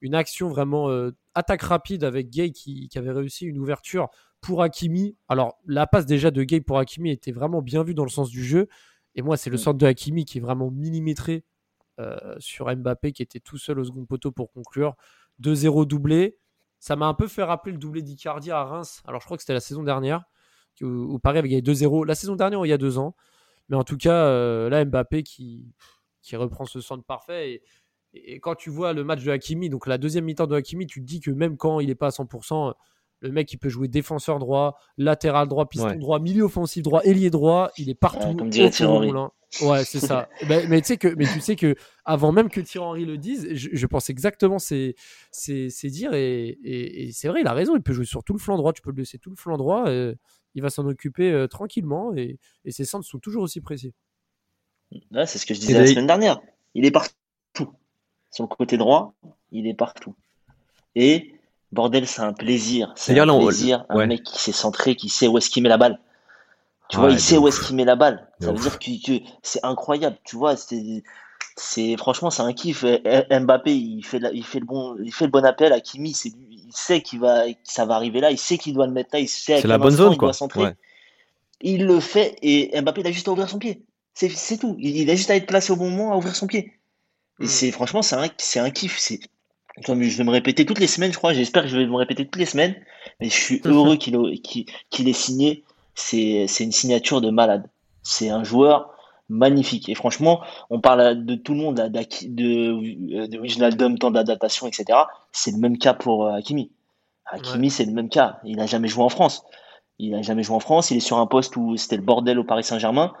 une 0.00 0.14
action 0.14 0.48
vraiment 0.48 0.90
euh, 0.90 1.12
attaque 1.34 1.62
rapide 1.62 2.04
avec 2.04 2.30
Gay 2.30 2.50
qui, 2.50 2.88
qui 2.88 2.98
avait 2.98 3.12
réussi 3.12 3.46
une 3.46 3.58
ouverture 3.58 4.08
pour 4.40 4.62
Hakimi. 4.62 5.16
Alors, 5.28 5.58
la 5.66 5.86
passe 5.86 6.06
déjà 6.06 6.30
de 6.30 6.42
Gay 6.42 6.60
pour 6.60 6.78
Hakimi 6.78 7.10
était 7.10 7.32
vraiment 7.32 7.62
bien 7.62 7.82
vue 7.82 7.94
dans 7.94 8.04
le 8.04 8.10
sens 8.10 8.30
du 8.30 8.44
jeu. 8.44 8.68
Et 9.14 9.22
moi, 9.22 9.36
c'est 9.36 9.50
le 9.50 9.56
mm. 9.56 9.60
centre 9.60 9.78
de 9.78 9.86
Hakimi 9.86 10.24
qui 10.24 10.38
est 10.38 10.40
vraiment 10.40 10.70
millimétré 10.70 11.44
sur 12.38 12.74
Mbappé 12.74 13.12
qui 13.12 13.22
était 13.22 13.40
tout 13.40 13.58
seul 13.58 13.78
au 13.78 13.84
second 13.84 14.04
poteau 14.04 14.32
pour 14.32 14.52
conclure. 14.52 14.94
2-0 15.42 15.86
doublé. 15.86 16.38
Ça 16.78 16.96
m'a 16.96 17.06
un 17.06 17.14
peu 17.14 17.28
fait 17.28 17.42
rappeler 17.42 17.72
le 17.72 17.78
doublé 17.78 18.02
d'Icardi 18.02 18.50
à 18.50 18.64
Reims. 18.64 19.02
Alors, 19.06 19.20
je 19.20 19.26
crois 19.26 19.36
que 19.36 19.42
c'était 19.42 19.52
la 19.54 19.60
saison 19.60 19.82
dernière 19.82 20.24
où, 20.82 21.18
Paris 21.18 21.38
avait 21.38 21.48
gagné 21.48 21.62
2-0. 21.62 22.06
La 22.06 22.14
saison 22.14 22.36
dernière, 22.36 22.64
il 22.64 22.68
y 22.68 22.72
a 22.72 22.78
deux 22.78 22.98
ans. 22.98 23.14
Mais 23.68 23.76
en 23.76 23.84
tout 23.84 23.96
cas, 23.96 24.26
euh, 24.26 24.68
là, 24.68 24.84
Mbappé 24.84 25.22
qui, 25.22 25.72
qui 26.22 26.36
reprend 26.36 26.64
ce 26.64 26.80
centre 26.80 27.04
parfait. 27.04 27.52
Et, 27.52 28.34
et, 28.34 28.40
quand 28.40 28.54
tu 28.54 28.70
vois 28.70 28.92
le 28.92 29.04
match 29.04 29.22
de 29.22 29.30
Hakimi, 29.30 29.68
donc 29.70 29.86
la 29.86 29.98
deuxième 29.98 30.24
mi-temps 30.24 30.46
de 30.46 30.56
Hakimi, 30.56 30.86
tu 30.86 31.00
te 31.00 31.06
dis 31.06 31.20
que 31.20 31.30
même 31.30 31.56
quand 31.56 31.80
il 31.80 31.88
n'est 31.88 31.94
pas 31.94 32.08
à 32.08 32.10
100%, 32.10 32.74
le 33.20 33.32
mec, 33.32 33.52
il 33.52 33.58
peut 33.58 33.68
jouer 33.68 33.88
défenseur 33.88 34.38
droit, 34.38 34.78
latéral 34.96 35.48
droit, 35.48 35.68
piston 35.68 35.96
droit, 35.96 36.18
milieu 36.18 36.44
offensif 36.44 36.82
droit, 36.82 37.02
ailier 37.04 37.30
droit. 37.30 37.70
Il 37.76 37.90
est 37.90 37.94
partout. 37.94 38.34
comme 38.34 38.50
dirait 38.50 38.70
Thierry 38.70 39.12
Ouais, 39.62 39.84
c'est 39.84 39.98
ça. 39.98 40.28
mais, 40.48 40.80
tu 40.80 40.86
sais 40.86 40.96
que, 40.96 41.08
mais 41.08 41.26
tu 41.26 41.40
sais 41.40 41.56
que 41.56 41.74
avant 42.04 42.30
même 42.32 42.48
que 42.48 42.60
Thierry 42.60 42.86
Henry 42.86 43.04
le 43.04 43.18
dise, 43.18 43.48
je, 43.52 43.86
pense 43.86 44.08
exactement 44.08 44.58
c'est 44.58 44.94
c'est 45.32 45.68
dire 45.88 46.14
et, 46.14 47.10
c'est 47.12 47.28
vrai, 47.28 47.40
il 47.40 47.46
a 47.46 47.52
raison. 47.52 47.76
Il 47.76 47.82
peut 47.82 47.92
jouer 47.92 48.04
sur 48.04 48.22
tout 48.22 48.32
le 48.32 48.38
flanc 48.38 48.56
droit. 48.56 48.72
Tu 48.72 48.82
peux 48.82 48.90
le 48.90 48.98
laisser 48.98 49.18
tout 49.18 49.30
le 49.30 49.36
flanc 49.36 49.56
droit. 49.56 49.88
Euh, 49.88 50.14
il 50.54 50.62
va 50.62 50.70
s'en 50.70 50.86
occuper 50.86 51.30
euh, 51.30 51.46
tranquillement 51.46 52.12
et, 52.14 52.38
ses 52.68 52.84
centres 52.84 53.06
sont 53.06 53.18
toujours 53.18 53.42
aussi 53.42 53.60
précis. 53.60 53.92
c'est 55.12 55.38
ce 55.38 55.46
que 55.46 55.54
je 55.54 55.60
disais 55.60 55.74
la 55.74 55.86
semaine 55.86 56.06
dernière. 56.06 56.40
Il 56.74 56.84
est 56.84 56.90
partout. 56.90 57.14
Sur 58.30 58.44
le 58.44 58.48
côté 58.48 58.76
droit, 58.76 59.14
il 59.50 59.66
est 59.66 59.74
partout. 59.74 60.14
Et 60.94 61.34
Bordel, 61.72 62.06
c'est 62.06 62.22
un 62.22 62.32
plaisir. 62.32 62.92
C'est 62.96 63.18
un 63.18 63.38
plaisir. 63.38 63.84
Un 63.88 64.06
mec 64.06 64.22
qui 64.22 64.40
s'est 64.40 64.52
centré, 64.52 64.96
qui 64.96 65.08
sait 65.08 65.28
où 65.28 65.38
est-ce 65.38 65.50
qu'il 65.50 65.62
met 65.62 65.68
la 65.68 65.78
balle. 65.78 66.00
Tu 66.88 66.96
vois, 66.96 67.10
il 67.10 67.20
sait 67.20 67.36
où 67.36 67.46
est-ce 67.46 67.60
qu'il 67.60 67.76
met 67.76 67.84
la 67.84 67.96
balle. 67.96 68.28
Ça 68.40 68.52
veut 68.52 68.58
dire 68.58 68.78
que, 68.78 69.24
c'est 69.42 69.64
incroyable. 69.64 70.16
Tu 70.24 70.36
vois, 70.36 70.56
c'est, 70.56 71.04
c'est 71.56 71.96
franchement, 71.96 72.30
c'est 72.30 72.42
un 72.42 72.52
kiff. 72.52 72.84
Mbappé, 73.30 73.76
il 73.76 74.02
fait, 74.02 74.20
il 74.32 74.44
fait 74.44 74.58
le 74.58 74.66
bon, 74.66 74.96
il 75.02 75.12
fait 75.12 75.26
le 75.26 75.30
bon 75.30 75.44
appel 75.44 75.72
à 75.72 75.80
Kimi. 75.80 76.12
C'est, 76.12 76.30
il 76.30 76.72
sait 76.72 77.00
qu'il 77.00 77.20
va, 77.20 77.44
ça 77.62 77.84
va 77.84 77.94
arriver 77.94 78.20
là. 78.20 78.32
Il 78.32 78.38
sait 78.38 78.58
qu'il 78.58 78.74
doit 78.74 78.86
le 78.86 78.92
mettre 78.92 79.10
là. 79.12 79.20
Il 79.20 79.28
sait 79.28 79.60
c'est 79.60 79.68
la 79.68 79.78
bonne 79.78 79.94
zone, 79.94 80.16
quoi. 80.16 80.32
Il 81.62 81.84
le 81.84 82.00
fait 82.00 82.36
et 82.42 82.80
Mbappé, 82.80 83.02
il 83.02 83.06
a 83.06 83.12
juste 83.12 83.28
à 83.28 83.32
ouvrir 83.32 83.48
son 83.48 83.58
pied. 83.58 83.84
C'est, 84.14 84.30
c'est 84.30 84.56
tout. 84.58 84.76
Il, 84.78 85.08
a 85.10 85.14
juste 85.14 85.30
à 85.30 85.36
être 85.36 85.46
placé 85.46 85.72
au 85.72 85.76
bon 85.76 85.90
moment, 85.90 86.12
à 86.12 86.16
ouvrir 86.16 86.34
son 86.34 86.46
pied. 86.46 86.72
Et 87.38 87.44
hmm. 87.44 87.48
c'est 87.48 87.70
franchement, 87.70 88.02
c'est 88.02 88.16
un, 88.16 88.28
c'est 88.38 88.58
un 88.58 88.70
kiff. 88.70 88.98
C'est, 88.98 89.20
comme 89.84 90.02
je 90.02 90.16
vais 90.16 90.24
me 90.24 90.30
répéter 90.30 90.66
toutes 90.66 90.78
les 90.78 90.86
semaines, 90.86 91.12
je 91.12 91.18
crois. 91.18 91.32
J'espère 91.32 91.62
que 91.62 91.68
je 91.68 91.76
vais 91.76 91.86
me 91.86 91.96
répéter 91.96 92.24
toutes 92.24 92.40
les 92.40 92.46
semaines. 92.46 92.74
Mais 93.20 93.28
je 93.28 93.34
suis 93.34 93.60
heureux 93.64 93.96
qu'il 93.96 95.08
ait 95.08 95.12
signé. 95.12 95.64
C'est 95.94 96.46
une 96.60 96.72
signature 96.72 97.20
de 97.20 97.30
malade. 97.30 97.68
C'est 98.02 98.30
un 98.30 98.44
joueur 98.44 98.94
magnifique. 99.28 99.88
Et 99.88 99.94
franchement, 99.94 100.40
on 100.70 100.80
parle 100.80 101.24
de 101.24 101.34
tout 101.36 101.54
le 101.54 101.60
monde, 101.60 101.76
de, 101.76 102.28
de, 102.28 103.26
de 103.26 103.38
Wijnaldum, 103.38 103.98
temps 103.98 104.10
d'adaptation, 104.10 104.66
etc. 104.66 104.98
C'est 105.32 105.52
le 105.52 105.58
même 105.58 105.78
cas 105.78 105.94
pour 105.94 106.26
euh, 106.26 106.32
Hakimi. 106.32 106.70
Hakimi, 107.26 107.70
c'est 107.70 107.84
le 107.84 107.92
même 107.92 108.08
cas. 108.08 108.40
Il 108.44 108.56
n'a 108.56 108.66
jamais 108.66 108.88
joué 108.88 109.04
en 109.04 109.08
France. 109.08 109.44
Il 109.98 110.10
n'a 110.10 110.22
jamais 110.22 110.42
joué 110.42 110.56
en 110.56 110.60
France. 110.60 110.90
Il 110.90 110.96
est 110.96 111.00
sur 111.00 111.18
un 111.18 111.26
poste 111.26 111.56
où 111.56 111.76
c'était 111.76 111.96
le 111.96 112.02
bordel 112.02 112.38
au 112.38 112.44
Paris 112.44 112.64
Saint-Germain. 112.64 113.12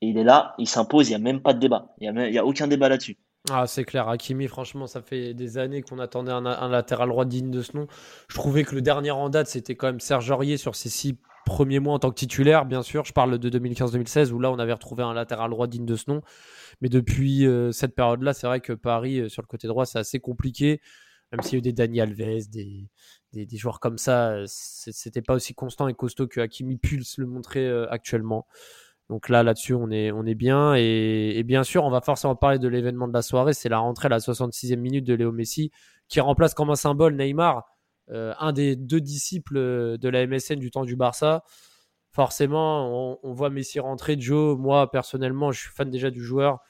Et 0.00 0.08
il 0.08 0.18
est 0.18 0.24
là, 0.24 0.54
il 0.58 0.68
s'impose. 0.68 1.08
Il 1.08 1.12
n'y 1.12 1.16
a 1.16 1.18
même 1.18 1.40
pas 1.40 1.52
de 1.52 1.60
débat. 1.60 1.94
Il 2.00 2.12
n'y 2.12 2.38
a, 2.38 2.40
a 2.40 2.44
aucun 2.44 2.66
débat 2.66 2.88
là-dessus. 2.88 3.16
Ah, 3.50 3.66
c'est 3.66 3.84
clair. 3.84 4.08
Hakimi, 4.08 4.48
franchement, 4.48 4.86
ça 4.86 5.02
fait 5.02 5.34
des 5.34 5.58
années 5.58 5.82
qu'on 5.82 5.98
attendait 5.98 6.32
un, 6.32 6.68
latéral 6.68 7.10
droit 7.10 7.26
digne 7.26 7.50
de 7.50 7.60
ce 7.60 7.76
nom. 7.76 7.86
Je 8.28 8.34
trouvais 8.36 8.64
que 8.64 8.74
le 8.74 8.80
dernier 8.80 9.10
en 9.10 9.28
date, 9.28 9.48
c'était 9.48 9.74
quand 9.76 9.86
même 9.86 10.00
Serge 10.00 10.30
Aurier 10.30 10.56
sur 10.56 10.74
ses 10.74 10.88
six 10.88 11.18
premiers 11.44 11.78
mois 11.78 11.92
en 11.92 11.98
tant 11.98 12.10
que 12.10 12.14
titulaire, 12.14 12.64
bien 12.64 12.82
sûr. 12.82 13.04
Je 13.04 13.12
parle 13.12 13.38
de 13.38 13.50
2015-2016, 13.50 14.30
où 14.32 14.38
là, 14.38 14.50
on 14.50 14.58
avait 14.58 14.72
retrouvé 14.72 15.02
un 15.02 15.12
latéral 15.12 15.50
droit 15.50 15.66
digne 15.66 15.84
de 15.84 15.94
ce 15.94 16.10
nom. 16.10 16.22
Mais 16.80 16.88
depuis 16.88 17.46
euh, 17.46 17.70
cette 17.70 17.94
période-là, 17.94 18.32
c'est 18.32 18.46
vrai 18.46 18.60
que 18.60 18.72
Paris, 18.72 19.20
euh, 19.20 19.28
sur 19.28 19.42
le 19.42 19.46
côté 19.46 19.68
droit, 19.68 19.84
c'est 19.84 19.98
assez 19.98 20.20
compliqué. 20.20 20.80
Même 21.30 21.42
s'il 21.42 21.52
y 21.52 21.56
a 21.56 21.58
eu 21.58 21.62
des 21.62 21.72
Dani 21.74 22.00
Alves, 22.00 22.48
des, 22.48 22.88
des, 23.32 23.56
joueurs 23.58 23.78
comme 23.78 23.98
ça, 23.98 24.30
euh, 24.30 24.44
c'était 24.46 25.22
pas 25.22 25.34
aussi 25.34 25.54
constant 25.54 25.86
et 25.88 25.94
costaud 25.94 26.28
que 26.28 26.40
Hakimi 26.40 26.78
Pulse 26.78 27.18
le 27.18 27.26
montrer 27.26 27.68
actuellement. 27.90 28.46
Donc 29.10 29.28
là, 29.28 29.42
là-dessus, 29.42 29.74
on 29.74 29.90
est, 29.90 30.34
bien. 30.34 30.74
Et, 30.74 31.42
bien 31.44 31.62
sûr, 31.62 31.84
on 31.84 31.90
va 31.90 32.00
forcément 32.00 32.36
parler 32.36 32.58
de 32.58 32.68
l'événement 32.68 33.06
de 33.06 33.12
la 33.12 33.22
soirée. 33.22 33.52
C'est 33.52 33.68
la 33.68 33.78
rentrée 33.78 34.06
à 34.06 34.08
la 34.08 34.18
66e 34.18 34.76
minute 34.76 35.04
de 35.04 35.14
Léo 35.14 35.30
Messi, 35.30 35.70
qui 36.08 36.20
remplace 36.20 36.54
comme 36.54 36.70
un 36.70 36.76
symbole 36.76 37.16
Neymar, 37.16 37.64
euh, 38.10 38.32
un 38.38 38.52
des 38.52 38.76
deux 38.76 39.00
disciples 39.00 39.98
de 39.98 40.08
la 40.08 40.26
MSN 40.26 40.56
du 40.56 40.70
temps 40.70 40.84
du 40.84 40.96
Barça. 40.96 41.44
Forcément, 42.12 43.18
on, 43.22 43.32
voit 43.32 43.50
Messi 43.50 43.80
rentrer. 43.80 44.16
Joe, 44.18 44.56
moi, 44.58 44.90
personnellement, 44.90 45.52
je 45.52 45.60
suis 45.60 45.70
fan 45.70 45.90
déjà 45.90 46.10
du 46.10 46.22
joueur. 46.22 46.60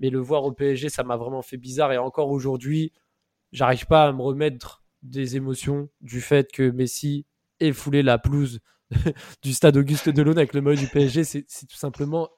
Mais 0.00 0.10
le 0.10 0.18
voir 0.18 0.44
au 0.44 0.52
PSG, 0.52 0.88
ça 0.88 1.04
m'a 1.04 1.16
vraiment 1.16 1.42
fait 1.42 1.58
bizarre. 1.58 1.92
Et 1.92 1.98
encore 1.98 2.30
aujourd'hui, 2.30 2.92
j'arrive 3.52 3.86
pas 3.86 4.06
à 4.06 4.12
me 4.12 4.22
remettre 4.22 4.82
des 5.02 5.36
émotions 5.36 5.88
du 6.00 6.20
fait 6.20 6.50
que 6.50 6.70
Messi 6.70 7.26
ait 7.60 7.72
foulé 7.72 8.02
la 8.02 8.18
pelouse 8.18 8.60
du 9.42 9.52
stade 9.52 9.76
Auguste 9.76 10.08
Delaune 10.08 10.38
avec 10.38 10.54
le 10.54 10.60
mode 10.60 10.78
du 10.78 10.86
PSG. 10.86 11.24
C'est 11.24 11.42
tout 11.42 11.76
simplement 11.76 12.28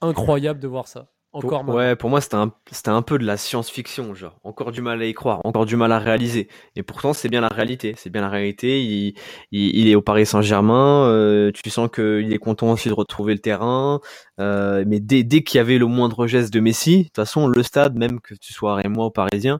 incroyable 0.00 0.60
de 0.60 0.68
voir 0.68 0.88
ça. 0.88 1.08
Encore 1.34 1.64
pour, 1.64 1.74
ouais, 1.74 1.96
pour 1.96 2.10
moi, 2.10 2.20
c'était 2.20 2.36
un, 2.36 2.52
un 2.86 3.02
peu 3.02 3.18
de 3.18 3.24
la 3.24 3.36
science-fiction, 3.36 4.14
genre. 4.14 4.38
Encore 4.44 4.70
du 4.70 4.80
mal 4.80 5.02
à 5.02 5.04
y 5.04 5.14
croire, 5.14 5.40
encore 5.42 5.66
du 5.66 5.74
mal 5.74 5.90
à 5.90 5.98
réaliser. 5.98 6.46
Et 6.76 6.84
pourtant, 6.84 7.12
c'est 7.12 7.28
bien 7.28 7.40
la 7.40 7.48
réalité. 7.48 7.94
C'est 7.96 8.08
bien 8.08 8.20
la 8.20 8.28
réalité. 8.28 8.84
Il, 8.84 9.14
il, 9.50 9.88
est 9.88 9.96
au 9.96 10.00
Paris 10.00 10.26
Saint-Germain. 10.26 11.08
Euh, 11.08 11.50
tu 11.50 11.70
sens 11.70 11.88
qu'il 11.92 12.32
est 12.32 12.38
content 12.38 12.70
aussi 12.70 12.88
de 12.88 12.94
retrouver 12.94 13.32
le 13.32 13.40
terrain. 13.40 13.98
Euh, 14.38 14.84
mais 14.86 15.00
dès, 15.00 15.24
dès 15.24 15.42
qu'il 15.42 15.58
y 15.58 15.60
avait 15.60 15.78
le 15.78 15.86
moindre 15.86 16.28
geste 16.28 16.54
de 16.54 16.60
Messi, 16.60 16.98
de 16.98 17.02
toute 17.04 17.16
façon, 17.16 17.48
le 17.48 17.64
stade, 17.64 17.96
même 17.96 18.20
que 18.20 18.34
tu 18.34 18.52
sois 18.52 18.76
Rémois 18.76 19.06
ou 19.06 19.10
Parisien, 19.10 19.58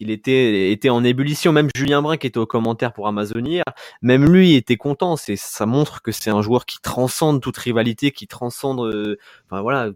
il 0.00 0.10
était 0.10 0.72
était 0.72 0.88
en 0.88 1.04
ébullition. 1.04 1.52
Même 1.52 1.68
Julien 1.74 2.02
Brun 2.02 2.16
qui 2.16 2.26
était 2.26 2.38
au 2.38 2.46
commentaire 2.46 2.92
pour 2.92 3.06
Amazonia, 3.06 3.62
même 4.02 4.24
lui 4.24 4.54
était 4.54 4.76
content. 4.76 5.16
C'est 5.16 5.36
ça 5.36 5.66
montre 5.66 6.02
que 6.02 6.10
c'est 6.10 6.30
un 6.30 6.42
joueur 6.42 6.64
qui 6.64 6.78
transcende 6.80 7.40
toute 7.40 7.58
rivalité, 7.58 8.10
qui 8.10 8.26
transcende, 8.26 8.80
euh, 8.80 9.16
enfin 9.46 9.60
voilà, 9.60 9.90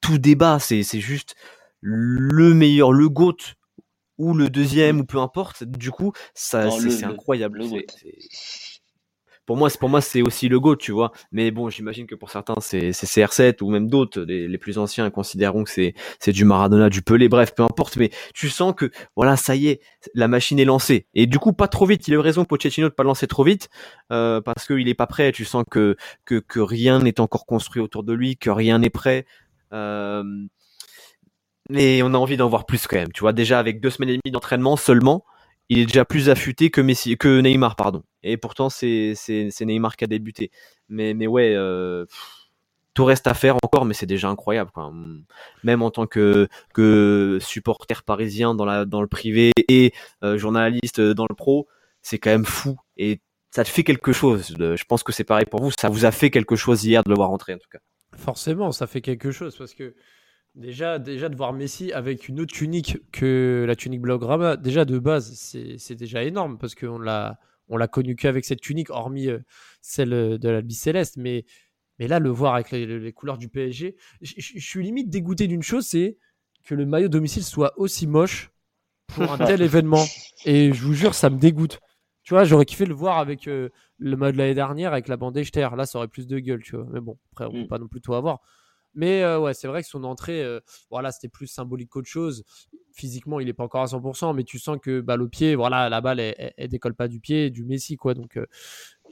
tout 0.00 0.18
débat. 0.18 0.58
C'est 0.58 0.82
c'est 0.82 1.00
juste 1.00 1.36
le 1.80 2.52
meilleur, 2.52 2.92
le 2.92 3.08
goat 3.08 3.36
ou 4.18 4.34
le 4.34 4.50
deuxième 4.50 5.00
ou 5.00 5.04
peu 5.04 5.18
importe. 5.18 5.62
Du 5.64 5.92
coup, 5.92 6.12
ça 6.34 6.68
c'est 6.70 7.04
incroyable. 7.04 7.62
Pour 9.48 9.56
moi, 9.56 9.70
c'est 9.70 9.80
pour 9.80 9.88
moi, 9.88 10.02
c'est 10.02 10.20
aussi 10.20 10.46
le 10.50 10.60
GOAT, 10.60 10.76
tu 10.76 10.92
vois. 10.92 11.10
Mais 11.32 11.50
bon, 11.50 11.70
j'imagine 11.70 12.06
que 12.06 12.14
pour 12.14 12.28
certains, 12.28 12.56
c'est 12.60 12.90
CR7 12.90 13.62
ou 13.62 13.70
même 13.70 13.88
d'autres, 13.88 14.20
les, 14.20 14.58
plus 14.58 14.76
anciens, 14.76 15.08
considéreront 15.08 15.64
que 15.64 15.70
c'est 15.70 15.94
c'est 16.20 16.32
du 16.32 16.44
Maradona, 16.44 16.90
du 16.90 17.00
Pelé, 17.00 17.30
bref, 17.30 17.54
peu 17.54 17.62
importe. 17.62 17.96
Mais 17.96 18.10
tu 18.34 18.50
sens 18.50 18.74
que 18.76 18.90
voilà, 19.16 19.38
ça 19.38 19.56
y 19.56 19.68
est, 19.68 19.80
la 20.12 20.28
machine 20.28 20.58
est 20.58 20.66
lancée. 20.66 21.06
Et 21.14 21.24
du 21.26 21.38
coup, 21.38 21.54
pas 21.54 21.66
trop 21.66 21.86
vite. 21.86 22.06
Il 22.08 22.12
a 22.12 22.16
eu 22.18 22.20
raison, 22.20 22.44
Pochettino, 22.44 22.90
de 22.90 22.92
pas 22.92 23.04
lancer 23.04 23.26
trop 23.26 23.42
vite 23.42 23.70
euh, 24.12 24.42
parce 24.42 24.66
qu'il 24.66 24.86
est 24.86 24.94
pas 24.94 25.06
prêt. 25.06 25.32
Tu 25.32 25.46
sens 25.46 25.64
que 25.70 25.96
que 26.26 26.40
que 26.40 26.60
rien 26.60 26.98
n'est 26.98 27.18
encore 27.18 27.46
construit 27.46 27.80
autour 27.80 28.02
de 28.02 28.12
lui, 28.12 28.36
que 28.36 28.50
rien 28.50 28.78
n'est 28.78 28.90
prêt. 28.90 29.24
Euh, 29.72 30.24
mais 31.70 32.02
on 32.02 32.12
a 32.12 32.18
envie 32.18 32.36
d'en 32.36 32.50
voir 32.50 32.66
plus 32.66 32.86
quand 32.86 32.96
même. 32.96 33.12
Tu 33.14 33.20
vois, 33.20 33.32
déjà 33.32 33.58
avec 33.58 33.80
deux 33.80 33.88
semaines 33.88 34.10
et 34.10 34.18
demie 34.22 34.30
d'entraînement 34.30 34.76
seulement 34.76 35.24
il 35.68 35.78
est 35.78 35.86
déjà 35.86 36.04
plus 36.04 36.30
affûté 36.30 36.70
que 36.70 36.80
Messi, 36.80 37.16
que 37.16 37.40
Neymar, 37.40 37.76
pardon. 37.76 38.02
Et 38.22 38.36
pourtant, 38.36 38.70
c'est 38.70 39.14
Neymar 39.60 39.96
qui 39.96 40.04
a 40.04 40.06
débuté. 40.06 40.50
Mais, 40.88 41.14
mais 41.14 41.26
ouais, 41.26 41.54
euh, 41.54 42.06
tout 42.94 43.04
reste 43.04 43.26
à 43.26 43.34
faire 43.34 43.56
encore, 43.62 43.84
mais 43.84 43.94
c'est 43.94 44.06
déjà 44.06 44.28
incroyable. 44.28 44.70
Quoi. 44.72 44.92
Même 45.62 45.82
en 45.82 45.90
tant 45.90 46.06
que, 46.06 46.48
que 46.74 47.38
supporter 47.40 48.02
parisien 48.02 48.54
dans, 48.54 48.64
la, 48.64 48.84
dans 48.84 49.02
le 49.02 49.08
privé 49.08 49.52
et 49.68 49.92
euh, 50.24 50.38
journaliste 50.38 51.00
dans 51.00 51.26
le 51.28 51.34
pro, 51.34 51.68
c'est 52.02 52.18
quand 52.18 52.30
même 52.30 52.46
fou. 52.46 52.76
Et 52.96 53.20
ça 53.50 53.64
te 53.64 53.68
fait 53.68 53.84
quelque 53.84 54.12
chose. 54.12 54.54
Je 54.58 54.84
pense 54.84 55.02
que 55.02 55.12
c'est 55.12 55.24
pareil 55.24 55.46
pour 55.46 55.62
vous. 55.62 55.70
Ça 55.78 55.88
vous 55.88 56.04
a 56.04 56.10
fait 56.10 56.30
quelque 56.30 56.56
chose 56.56 56.84
hier 56.84 57.02
de 57.04 57.10
le 57.10 57.14
voir 57.14 57.28
rentrer, 57.28 57.54
en 57.54 57.58
tout 57.58 57.68
cas. 57.70 57.78
Forcément, 58.16 58.72
ça 58.72 58.86
fait 58.86 59.00
quelque 59.00 59.30
chose 59.30 59.56
parce 59.56 59.74
que 59.74 59.94
Déjà, 60.54 60.98
déjà 60.98 61.28
de 61.28 61.36
voir 61.36 61.52
Messi 61.52 61.92
avec 61.92 62.28
une 62.28 62.40
autre 62.40 62.52
tunique 62.52 62.98
que 63.12 63.64
la 63.66 63.76
tunique 63.76 64.00
Blaugrana, 64.00 64.56
déjà 64.56 64.84
de 64.84 64.98
base, 64.98 65.32
c'est 65.34 65.94
déjà 65.94 66.24
énorme 66.24 66.58
parce 66.58 66.74
qu'on 66.74 66.98
l'a 66.98 67.38
on 67.68 67.76
l'a 67.76 67.88
connu 67.88 68.16
qu'avec 68.16 68.44
cette 68.44 68.60
tunique, 68.60 68.90
hormis 68.90 69.28
euh, 69.28 69.38
celle 69.80 70.10
de 70.10 70.48
la 70.48 70.62
Céleste. 70.70 71.16
Mais, 71.16 71.44
mais 71.98 72.08
là, 72.08 72.18
le 72.18 72.30
voir 72.30 72.54
avec 72.54 72.70
les, 72.70 73.12
couleurs 73.12 73.38
du 73.38 73.48
PSG, 73.48 73.96
je 74.20 74.60
suis 74.60 74.82
limite 74.82 75.10
dégoûté 75.10 75.46
d'une 75.46 75.62
chose, 75.62 75.86
c'est 75.86 76.16
que 76.64 76.74
le 76.74 76.86
maillot 76.86 77.08
domicile 77.08 77.44
soit 77.44 77.78
aussi 77.78 78.06
moche 78.06 78.50
pour 79.08 79.30
un 79.32 79.38
tel 79.38 79.62
événement. 79.62 80.04
Et 80.44 80.72
je 80.72 80.82
vous 80.82 80.94
jure, 80.94 81.14
ça 81.14 81.30
me 81.30 81.38
dégoûte. 81.38 81.80
Tu 82.22 82.34
vois, 82.34 82.44
j'aurais 82.44 82.66
kiffé 82.66 82.84
le 82.84 82.94
voir 82.94 83.18
avec 83.18 83.48
euh, 83.48 83.70
le 83.98 84.16
maillot 84.16 84.32
de 84.32 84.38
l'année 84.38 84.54
dernière, 84.54 84.92
avec 84.92 85.08
la 85.08 85.16
bande 85.16 85.38
terre. 85.50 85.76
Là, 85.76 85.86
ça 85.86 85.98
aurait 85.98 86.08
plus 86.08 86.26
de 86.26 86.38
gueule, 86.38 86.62
tu 86.62 86.76
vois. 86.76 86.86
Mais 86.90 87.00
bon, 87.00 87.18
après, 87.32 87.46
on 87.46 87.52
ne 87.52 87.60
peut 87.60 87.64
mm. 87.64 87.68
pas 87.68 87.78
non 87.78 87.88
plus 87.88 88.00
tout 88.00 88.14
avoir. 88.14 88.40
Mais 88.98 89.24
ouais, 89.36 89.54
c'est 89.54 89.68
vrai 89.68 89.80
que 89.80 89.88
son 89.88 90.02
entrée, 90.02 90.44
voilà, 90.90 91.12
c'était 91.12 91.28
plus 91.28 91.46
symbolique 91.46 91.88
qu'autre 91.88 92.08
chose. 92.08 92.42
Physiquement, 92.92 93.38
il 93.38 93.46
n'est 93.46 93.52
pas 93.52 93.62
encore 93.62 93.82
à 93.82 93.86
100%, 93.86 94.34
mais 94.34 94.42
tu 94.42 94.58
sens 94.58 94.76
que 94.82 95.00
bah, 95.00 95.16
le 95.16 95.28
pied, 95.28 95.54
voilà, 95.54 95.88
la 95.88 96.00
balle, 96.00 96.18
elle, 96.18 96.68
décolle 96.68 96.94
pas 96.94 97.06
du 97.06 97.20
pied, 97.20 97.50
du 97.50 97.64
Messi, 97.64 97.96
quoi. 97.96 98.14
Donc, 98.14 98.36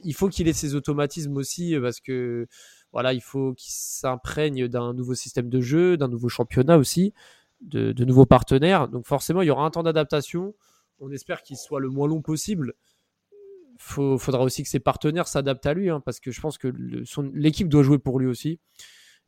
il 0.03 0.13
faut 0.13 0.27
qu'il 0.27 0.49
ait 0.49 0.53
ses 0.53 0.75
automatismes 0.75 1.37
aussi, 1.37 1.73
parce 1.81 2.01
que 2.01 2.47
voilà, 2.91 3.13
il 3.13 3.21
faut 3.21 3.53
qu'il 3.53 3.71
s'imprègne 3.71 4.67
d'un 4.67 4.93
nouveau 4.93 5.13
système 5.13 5.47
de 5.47 5.61
jeu, 5.61 5.95
d'un 5.95 6.09
nouveau 6.09 6.27
championnat 6.27 6.77
aussi, 6.77 7.13
de, 7.61 8.03
nouveaux 8.03 8.25
partenaires. 8.25 8.89
Donc, 8.89 9.05
forcément, 9.05 9.41
il 9.41 9.45
y 9.45 9.51
aura 9.51 9.63
un 9.63 9.71
temps 9.71 9.83
d'adaptation. 9.83 10.53
On 10.99 11.11
espère 11.13 11.43
qu'il 11.43 11.55
soit 11.55 11.79
le 11.79 11.87
moins 11.87 12.09
long 12.09 12.21
possible. 12.21 12.73
Il 13.73 14.17
faudra 14.19 14.43
aussi 14.43 14.63
que 14.63 14.69
ses 14.69 14.81
partenaires 14.81 15.29
s'adaptent 15.29 15.65
à 15.65 15.73
lui, 15.73 15.89
hein, 15.89 16.01
parce 16.01 16.19
que 16.19 16.31
je 16.31 16.41
pense 16.41 16.57
que 16.57 16.73
l'équipe 17.33 17.69
doit 17.69 17.83
jouer 17.83 17.99
pour 17.99 18.19
lui 18.19 18.27
aussi. 18.27 18.59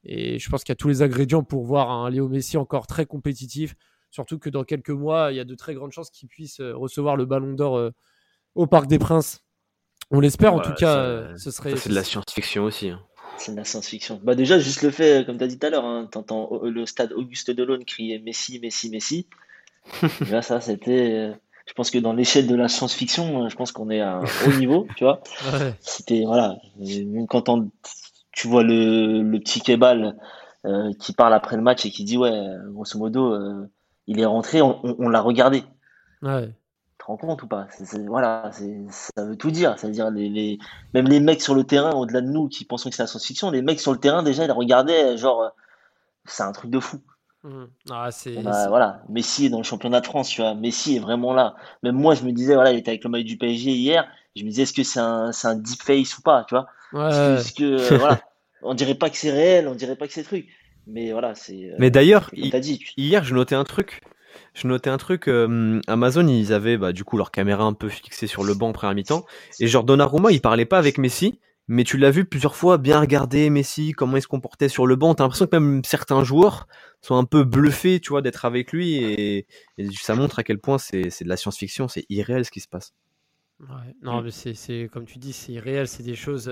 Et 0.04 0.40
je 0.40 0.50
pense 0.50 0.64
qu'il 0.64 0.72
y 0.72 0.74
a 0.74 0.78
tous 0.78 0.88
les 0.88 1.02
ingrédients 1.02 1.44
pour 1.44 1.66
voir 1.66 1.92
un 1.92 2.10
Léo 2.10 2.28
Messi 2.30 2.58
encore 2.58 2.88
très 2.88 3.06
compétitif. 3.06 3.76
Surtout 4.12 4.40
que 4.40 4.50
dans 4.50 4.64
quelques 4.64 4.90
mois, 4.90 5.32
il 5.32 5.38
y 5.38 5.40
a 5.40 5.46
de 5.46 5.56
très 5.56 5.74
grandes 5.74 5.92
chances 5.92 6.10
qu'il 6.10 6.28
puisse 6.28 6.62
euh, 6.62 6.76
recevoir 6.76 7.16
le 7.16 7.26
Ballon 7.26 7.54
d'Or 7.54 7.78
euh, 7.78 7.92
au 8.56 8.66
Parc 8.66 8.88
des 8.88 8.98
Princes. 8.98 9.44
On 10.10 10.20
l'espère 10.20 10.54
en 10.54 10.62
tout 10.62 10.74
cas. 10.74 10.98
Euh, 10.98 11.38
ce 11.38 11.52
serait. 11.52 11.76
C'est 11.76 11.90
de 11.90 11.96
la 11.96 12.04
science-fiction 12.04 12.64
aussi. 12.64 12.90
Hein. 12.90 13.02
C'est 13.38 13.52
de 13.52 13.58
la 13.58 13.66
science-fiction. 13.66 14.20
Bah 14.24 14.34
déjà, 14.34 14.58
juste 14.58 14.82
le 14.82 14.90
fait, 14.90 15.26
comme 15.26 15.38
tu 15.38 15.44
as 15.44 15.48
dit 15.48 15.60
tout 15.60 15.68
à 15.68 15.70
l'heure, 15.70 15.86
hein, 15.86 16.08
t'entends 16.12 16.60
le 16.64 16.86
stade 16.88 17.14
Auguste 17.14 17.52
Delaune 17.52 17.86
crier 17.86 18.18
Messi, 18.20 18.60
Messi, 18.60 18.90
Messi. 18.90 19.28
Là, 20.32 20.42
ça, 20.42 20.60
c'était. 20.60 21.32
Je 21.68 21.74
pense 21.76 21.92
que 21.92 22.00
dans 22.00 22.14
l'échelle 22.14 22.48
de 22.48 22.56
la 22.56 22.68
science-fiction, 22.68 23.48
je 23.48 23.56
pense 23.56 23.72
qu'on 23.72 23.92
est 23.92 24.02
à 24.02 24.16
un 24.16 24.24
haut 24.24 24.54
niveau, 24.58 24.88
tu 24.98 25.04
vois. 25.04 25.22
C'était 25.82 26.24
voilà. 26.26 26.58
Quand 27.30 27.48
on 27.48 27.70
tu 28.40 28.48
vois 28.48 28.64
le, 28.64 29.22
le 29.22 29.40
petit 29.40 29.60
Kebal 29.60 30.16
euh, 30.66 30.94
qui 30.98 31.12
parle 31.12 31.34
après 31.34 31.58
le 31.58 31.62
match 31.62 31.86
et 31.86 31.92
qui 31.92 32.06
dit 32.06 32.18
ouais, 32.18 32.32
grosso 32.68 32.98
modo, 32.98 33.34
euh, 33.34 33.70
il 34.08 34.22
est 34.22 34.26
rentré, 34.26 34.62
on, 34.62 35.10
l'a 35.10 35.20
regardé. 35.20 35.66
Ouais. 36.22 36.48
Tu 36.48 36.98
te 37.00 37.04
rends 37.04 37.18
compte 37.18 37.44
ou 37.44 37.48
pas? 37.48 37.68
Voilà, 38.08 38.50
ça 38.90 39.26
veut 39.26 39.36
tout 39.36 39.52
dire. 39.52 39.78
C'est-à-dire 39.78 40.10
les, 40.10 40.30
les, 40.30 40.58
même 40.94 41.10
les 41.10 41.20
mecs 41.20 41.42
sur 41.42 41.54
le 41.54 41.66
terrain, 41.66 41.92
au-delà 41.92 42.22
de 42.22 42.28
nous 42.28 42.48
qui 42.48 42.64
pensons 42.64 42.90
que 42.90 42.96
c'est 42.96 43.04
la 43.04 43.08
science-fiction, 43.08 43.52
les 43.52 43.62
mecs 43.62 43.82
sur 43.82 43.92
le 43.92 44.00
terrain 44.00 44.24
déjà 44.24 44.46
ils 44.46 44.52
regardaient 44.54 45.18
genre 45.18 45.42
euh, 45.42 45.50
c'est 46.24 46.44
un 46.44 46.54
truc 46.54 46.72
de 46.72 46.80
fou. 46.80 47.02
Mmh. 47.44 47.66
Ah, 47.90 48.12
c'est, 48.12 48.36
voilà, 48.42 49.02
Messi 49.10 49.48
est 49.48 49.50
dans 49.50 49.58
le 49.58 49.64
championnat 49.64 50.00
de 50.00 50.06
France, 50.06 50.30
tu 50.30 50.42
vois. 50.42 50.56
Messi 50.56 50.96
est 50.96 51.00
vraiment 51.00 51.34
là. 51.34 51.56
Même 51.84 51.96
moi, 51.96 52.16
je 52.16 52.24
me 52.24 52.32
disais, 52.32 52.56
voilà, 52.56 52.72
il 52.72 52.80
était 52.80 52.92
avec 52.92 53.04
le 53.04 53.10
maillot 53.10 53.26
du 53.26 53.38
PSG 53.38 53.72
hier. 53.72 54.08
Je 54.36 54.44
me 54.44 54.50
disais, 54.50 54.64
est-ce 54.64 54.74
que 54.74 54.84
c'est 54.84 55.00
un, 55.00 55.34
c'est 55.34 55.48
un 55.48 55.56
deep 55.56 55.82
face 55.82 56.18
ou 56.18 56.22
pas, 56.22 56.46
tu 56.48 56.56
vois? 56.56 56.68
Ouais. 56.92 57.36
Est-ce 57.36 57.54
que, 57.54 57.96
voilà, 57.98 58.20
on 58.62 58.74
dirait 58.74 58.96
pas 58.96 59.10
que 59.10 59.18
c'est 59.18 59.32
réel, 59.32 59.68
on 59.68 59.76
dirait 59.76 59.96
pas 59.96 60.08
que 60.08 60.14
c'est 60.14 60.24
truc. 60.24 60.48
Mais 60.88 61.12
voilà, 61.12 61.36
c'est. 61.36 61.72
Euh, 61.72 61.76
mais 61.78 61.92
d'ailleurs, 61.92 62.32
hier, 62.34 63.24
je 63.24 63.36
notais 63.36 63.56
un 63.56 63.64
truc. 63.64 64.02
Je 64.54 64.68
notais 64.68 64.90
un 64.90 64.98
truc. 64.98 65.28
Euh, 65.28 65.80
Amazon, 65.88 66.28
ils 66.28 66.54
avaient 66.54 66.78
bah, 66.78 66.92
du 66.92 67.04
coup 67.04 67.18
leur 67.18 67.32
caméra 67.32 67.64
un 67.64 67.74
peu 67.74 67.90
fixée 67.90 68.28
sur 68.28 68.44
le 68.44 68.54
banc 68.54 68.70
après 68.70 68.94
mi-temps. 68.94 69.26
Et 69.60 69.68
genre 69.68 69.84
Donnarumma, 69.84 70.32
il 70.32 70.42
parlait 70.42 70.66
pas 70.66 70.78
avec 70.78 70.98
Messi, 70.98 71.40
mais 71.68 71.84
tu 71.84 71.98
l'as 71.98 72.12
vu 72.12 72.26
plusieurs 72.26 72.56
fois 72.56 72.78
bien 72.78 73.00
regarder 73.00 73.50
Messi, 73.50 73.92
comment 73.92 74.18
il 74.18 74.22
se 74.22 74.28
comportait 74.28 74.70
sur 74.70 74.88
le 74.88 74.96
banc. 74.96 75.14
T'as 75.14 75.24
l'impression 75.24 75.46
que 75.46 75.56
même 75.56 75.84
certains 75.84 76.24
joueurs 76.24 76.68
sont 77.02 77.16
un 77.16 77.26
peu 77.26 77.44
bluffés, 77.44 78.00
tu 78.00 78.10
vois, 78.10 78.22
d'être 78.22 78.46
avec 78.46 78.72
lui. 78.72 78.96
Et, 78.98 79.48
ça 79.94 80.16
montre 80.16 80.40
à 80.40 80.44
quel 80.44 80.60
point 80.60 80.78
c'est 80.78 81.02
de 81.02 81.30
la 81.30 81.38
science-fiction, 81.38 81.88
c'est 81.88 82.06
irréel 82.10 82.46
ce 82.46 82.52
qui 82.52 82.60
se 82.60 82.68
passe. 82.68 82.94
Ouais, 83.60 83.94
non, 84.02 84.22
mais 84.22 84.32
c'est 84.32 84.90
comme 84.92 85.06
tu 85.06 85.20
dis, 85.20 85.34
c'est 85.34 85.52
irréel, 85.52 85.88
c'est 85.88 86.04
des 86.04 86.16
choses. 86.16 86.50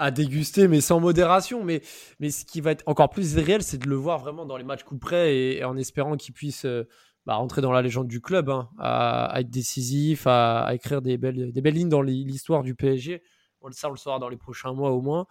Euh, 0.00 0.04
à 0.04 0.10
déguster, 0.10 0.68
mais 0.68 0.80
sans 0.80 1.00
modération. 1.00 1.62
Mais, 1.64 1.82
mais 2.18 2.30
ce 2.30 2.44
qui 2.44 2.60
va 2.60 2.72
être 2.72 2.82
encore 2.86 3.10
plus 3.10 3.36
réel, 3.36 3.62
c'est 3.62 3.78
de 3.78 3.88
le 3.88 3.96
voir 3.96 4.18
vraiment 4.18 4.46
dans 4.46 4.56
les 4.56 4.64
matchs 4.64 4.82
coup 4.82 4.98
près 4.98 5.36
et, 5.36 5.64
en 5.64 5.76
espérant 5.76 6.16
qu'il 6.16 6.34
puisse 6.34 6.64
euh, 6.64 6.88
bah, 7.26 7.34
rentrer 7.34 7.60
dans 7.60 7.72
la 7.72 7.82
légende 7.82 8.08
du 8.08 8.20
club, 8.20 8.48
hein, 8.50 8.70
à, 8.78 9.40
être 9.40 9.50
décisif, 9.50 10.26
à, 10.26 10.68
écrire 10.74 11.02
des 11.02 11.18
belles, 11.18 11.52
des 11.52 11.60
belles 11.60 11.74
lignes 11.74 11.88
dans 11.88 12.02
l'histoire 12.02 12.62
du 12.62 12.74
PSG. 12.74 13.22
On 13.62 13.68
le, 13.68 13.74
le 13.90 13.96
saura 13.96 14.18
dans 14.18 14.30
les 14.30 14.38
prochains 14.38 14.72
mois 14.72 14.90
au 14.90 15.02
moins. 15.02 15.26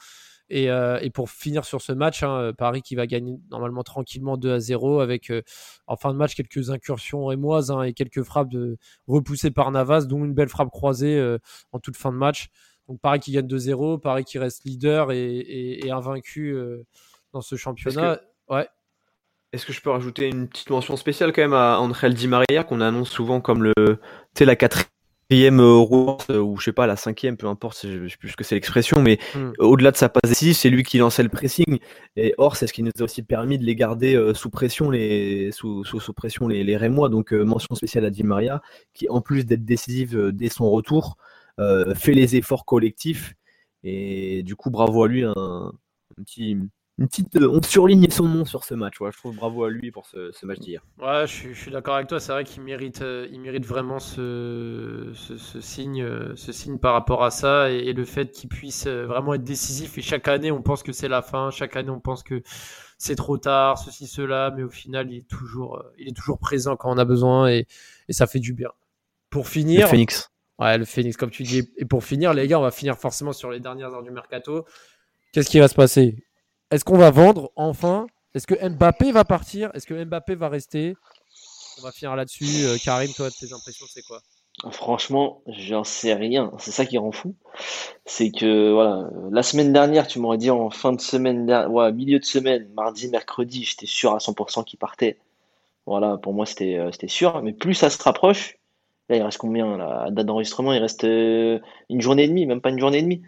Et, 0.51 0.69
euh, 0.69 0.99
et 1.01 1.11
pour 1.11 1.29
finir 1.29 1.63
sur 1.63 1.81
ce 1.81 1.91
match, 1.91 2.23
hein, 2.23 2.53
Paris 2.57 2.81
qui 2.81 2.95
va 2.95 3.05
gagner 3.05 3.37
normalement 3.51 3.83
tranquillement 3.83 4.35
2 4.35 4.51
à 4.51 4.59
0 4.59 4.99
avec 4.99 5.29
euh, 5.29 5.43
en 5.85 5.95
fin 5.95 6.11
de 6.11 6.17
match 6.17 6.33
quelques 6.33 6.71
incursions 6.71 7.25
rémoises 7.25 7.69
hein, 7.69 7.83
et 7.83 7.93
quelques 7.93 8.23
frappes 8.23 8.53
repoussées 9.07 9.51
par 9.51 9.71
Navas, 9.71 10.05
dont 10.05 10.25
une 10.25 10.33
belle 10.33 10.49
frappe 10.49 10.69
croisée 10.69 11.37
en 11.71 11.79
toute 11.79 11.97
fin 11.97 12.11
de 12.11 12.17
match. 12.17 12.49
Donc 12.89 12.99
Paris 13.01 13.19
qui 13.19 13.31
gagne 13.31 13.45
2-0, 13.45 14.01
Paris 14.01 14.25
qui 14.25 14.39
reste 14.39 14.65
leader 14.65 15.11
et, 15.11 15.89
invaincu 15.91 16.53
euh, 16.53 16.85
dans 17.33 17.41
ce 17.41 17.55
championnat. 17.55 18.13
Est-ce 18.13 18.19
que, 18.19 18.53
ouais. 18.53 18.67
Est-ce 19.53 19.65
que 19.65 19.73
je 19.73 19.81
peux 19.81 19.91
rajouter 19.91 20.27
une 20.27 20.47
petite 20.47 20.71
mention 20.71 20.97
spéciale 20.97 21.31
quand 21.31 21.41
même 21.41 21.53
à 21.53 21.79
Angel 21.79 22.15
Di 22.15 22.27
Maria 22.27 22.63
qu'on 22.63 22.81
annonce 22.81 23.09
souvent 23.09 23.41
comme 23.41 23.63
le, 23.63 23.99
la 24.39 24.55
quatrième 24.55 25.61
roue 25.61 26.17
ou 26.29 26.57
je 26.57 26.65
sais 26.65 26.71
pas 26.71 26.87
la 26.87 26.95
cinquième, 26.95 27.37
peu 27.37 27.45
importe, 27.45 27.79
je 27.83 28.07
sais 28.07 28.17
plus 28.17 28.29
ce 28.29 28.35
que 28.35 28.43
c'est 28.43 28.55
l'expression, 28.55 29.01
mais 29.01 29.19
hmm. 29.35 29.51
au-delà 29.59 29.91
de 29.91 29.97
sa 29.97 30.09
passe 30.09 30.27
décisive, 30.27 30.55
c'est 30.55 30.71
lui 30.71 30.81
qui 30.81 30.97
lançait 30.97 31.21
le 31.21 31.29
pressing. 31.29 31.77
Et 32.15 32.33
or, 32.39 32.55
c'est 32.55 32.65
ce 32.65 32.73
qui 32.73 32.81
nous 32.81 32.91
a 32.99 33.03
aussi 33.03 33.21
permis 33.21 33.59
de 33.59 33.65
les 33.65 33.75
garder 33.75 34.15
euh, 34.15 34.33
sous 34.33 34.49
pression 34.49 34.89
les 34.89 35.51
sous, 35.51 35.83
sous, 35.83 36.13
pression 36.13 36.47
les, 36.47 36.63
les 36.63 36.77
Rémois. 36.77 37.09
Donc 37.09 37.33
euh, 37.33 37.43
mention 37.43 37.75
spéciale 37.75 38.05
à 38.05 38.09
Di 38.09 38.23
Maria 38.23 38.63
qui 38.95 39.07
en 39.09 39.21
plus 39.21 39.45
d'être 39.45 39.65
décisive 39.65 40.31
dès 40.31 40.49
son 40.49 40.71
retour 40.71 41.17
fait 41.95 42.13
les 42.13 42.35
efforts 42.35 42.65
collectifs. 42.65 43.35
Et 43.83 44.43
du 44.43 44.55
coup, 44.55 44.69
bravo 44.69 45.03
à 45.03 45.07
lui. 45.07 45.23
Un, 45.23 45.71
petit, 46.17 46.57
une 46.97 47.07
petite, 47.07 47.35
euh, 47.37 47.49
on 47.49 47.61
surligne 47.61 48.09
son 48.09 48.27
nom 48.27 48.43
sur 48.43 48.65
ce 48.65 48.73
match. 48.73 48.95
je 48.99 49.17
trouve 49.17 49.35
bravo 49.35 49.63
à 49.63 49.69
lui 49.69 49.89
pour 49.89 50.05
ce, 50.05 50.45
match 50.45 50.59
d'hier. 50.59 50.83
Ouais, 51.01 51.25
je 51.27 51.53
suis, 51.53 51.71
d'accord 51.71 51.95
avec 51.95 52.07
toi. 52.07 52.19
C'est 52.19 52.33
vrai 52.33 52.43
qu'il 52.43 52.61
mérite, 52.61 53.01
euh, 53.01 53.27
il 53.31 53.39
mérite 53.39 53.65
vraiment 53.65 53.99
ce, 53.99 55.11
ce, 55.13 55.61
signe, 55.61 56.05
ce 56.35 56.51
signe 56.51 56.77
par 56.77 56.93
rapport 56.93 57.23
à 57.23 57.31
ça 57.31 57.71
et, 57.71 57.93
le 57.93 58.05
fait 58.05 58.31
qu'il 58.31 58.49
puisse 58.49 58.87
vraiment 58.87 59.33
être 59.33 59.45
décisif. 59.45 59.97
Et 59.97 60.01
chaque 60.01 60.27
année, 60.27 60.51
on 60.51 60.61
pense 60.61 60.83
que 60.83 60.91
c'est 60.91 61.07
la 61.07 61.21
fin. 61.21 61.51
Chaque 61.51 61.77
année, 61.77 61.89
on 61.89 62.01
pense 62.01 62.21
que 62.21 62.41
c'est 62.97 63.15
trop 63.15 63.37
tard, 63.37 63.77
ceci, 63.77 64.07
cela. 64.07 64.51
Mais 64.55 64.63
au 64.63 64.69
final, 64.69 65.09
il 65.09 65.19
est 65.19 65.29
toujours, 65.29 65.81
il 65.97 66.09
est 66.09 66.15
toujours 66.15 66.37
présent 66.37 66.75
quand 66.75 66.91
on 66.91 66.97
a 66.97 67.05
besoin 67.05 67.49
et, 67.49 67.65
et 68.09 68.13
ça 68.13 68.27
fait 68.27 68.39
du 68.39 68.53
bien. 68.53 68.71
Pour 69.29 69.47
finir. 69.47 69.87
Phoenix. 69.87 70.31
Ouais, 70.59 70.77
le 70.77 70.85
Phoenix, 70.85 71.15
comme 71.15 71.31
tu 71.31 71.43
dis. 71.43 71.69
Et 71.77 71.85
pour 71.85 72.03
finir, 72.03 72.33
les 72.33 72.47
gars, 72.47 72.59
on 72.59 72.63
va 72.63 72.71
finir 72.71 72.97
forcément 72.97 73.31
sur 73.31 73.49
les 73.49 73.59
dernières 73.59 73.93
heures 73.93 74.03
du 74.03 74.11
mercato. 74.11 74.65
Qu'est-ce 75.31 75.49
qui 75.49 75.59
va 75.59 75.67
se 75.67 75.75
passer? 75.75 76.17
Est-ce 76.69 76.83
qu'on 76.83 76.97
va 76.97 77.11
vendre 77.11 77.51
enfin? 77.55 78.07
Est-ce 78.35 78.45
que 78.45 78.67
Mbappé 78.67 79.11
va 79.11 79.23
partir? 79.23 79.71
Est-ce 79.73 79.87
que 79.87 80.03
Mbappé 80.03 80.35
va 80.35 80.49
rester? 80.49 80.95
On 81.79 81.83
va 81.83 81.91
finir 81.91 82.15
là-dessus. 82.15 82.65
Euh, 82.65 82.77
Karim, 82.83 83.11
toi, 83.13 83.29
tes 83.31 83.53
impressions, 83.53 83.85
c'est 83.89 84.03
quoi? 84.03 84.21
Franchement, 84.71 85.41
j'en 85.47 85.85
sais 85.85 86.13
rien. 86.13 86.51
C'est 86.59 86.71
ça 86.71 86.85
qui 86.85 86.97
rend 86.97 87.13
fou. 87.13 87.35
C'est 88.05 88.29
que, 88.29 88.73
voilà, 88.73 89.09
la 89.31 89.41
semaine 89.41 89.71
dernière, 89.71 90.05
tu 90.07 90.19
m'aurais 90.19 90.37
dit 90.37 90.51
en 90.51 90.69
fin 90.69 90.91
de 90.91 90.99
semaine, 90.99 91.49
ouais, 91.69 91.93
milieu 91.93 92.19
de 92.19 92.25
semaine, 92.25 92.67
mardi, 92.75 93.07
mercredi, 93.07 93.63
j'étais 93.63 93.85
sûr 93.85 94.13
à 94.13 94.19
100% 94.19 94.65
qu'il 94.65 94.77
partait. 94.77 95.17
Voilà, 95.85 96.17
pour 96.17 96.33
moi, 96.33 96.45
euh, 96.61 96.91
c'était 96.91 97.07
sûr. 97.07 97.41
Mais 97.41 97.53
plus 97.53 97.73
ça 97.73 97.89
se 97.89 98.03
rapproche, 98.03 98.58
là, 99.09 99.15
il 99.17 99.21
reste 99.21 99.37
combien, 99.37 99.77
la 99.77 100.11
date 100.11 100.25
d'enregistrement? 100.25 100.73
Il 100.73 100.79
reste 100.79 101.03
euh, 101.03 101.59
une 101.89 102.01
journée 102.01 102.23
et 102.23 102.27
demie, 102.27 102.45
même 102.45 102.61
pas 102.61 102.69
une 102.69 102.79
journée 102.79 102.99
et 102.99 103.01
demie 103.01 103.21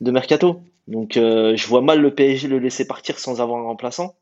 de 0.00 0.10
mercato. 0.10 0.60
Donc, 0.88 1.16
euh, 1.16 1.56
je 1.56 1.66
vois 1.66 1.82
mal 1.82 2.00
le 2.00 2.14
PSG 2.14 2.48
le 2.48 2.58
laisser 2.58 2.86
partir 2.86 3.18
sans 3.18 3.40
avoir 3.40 3.60
un 3.60 3.64
remplaçant. 3.64 4.14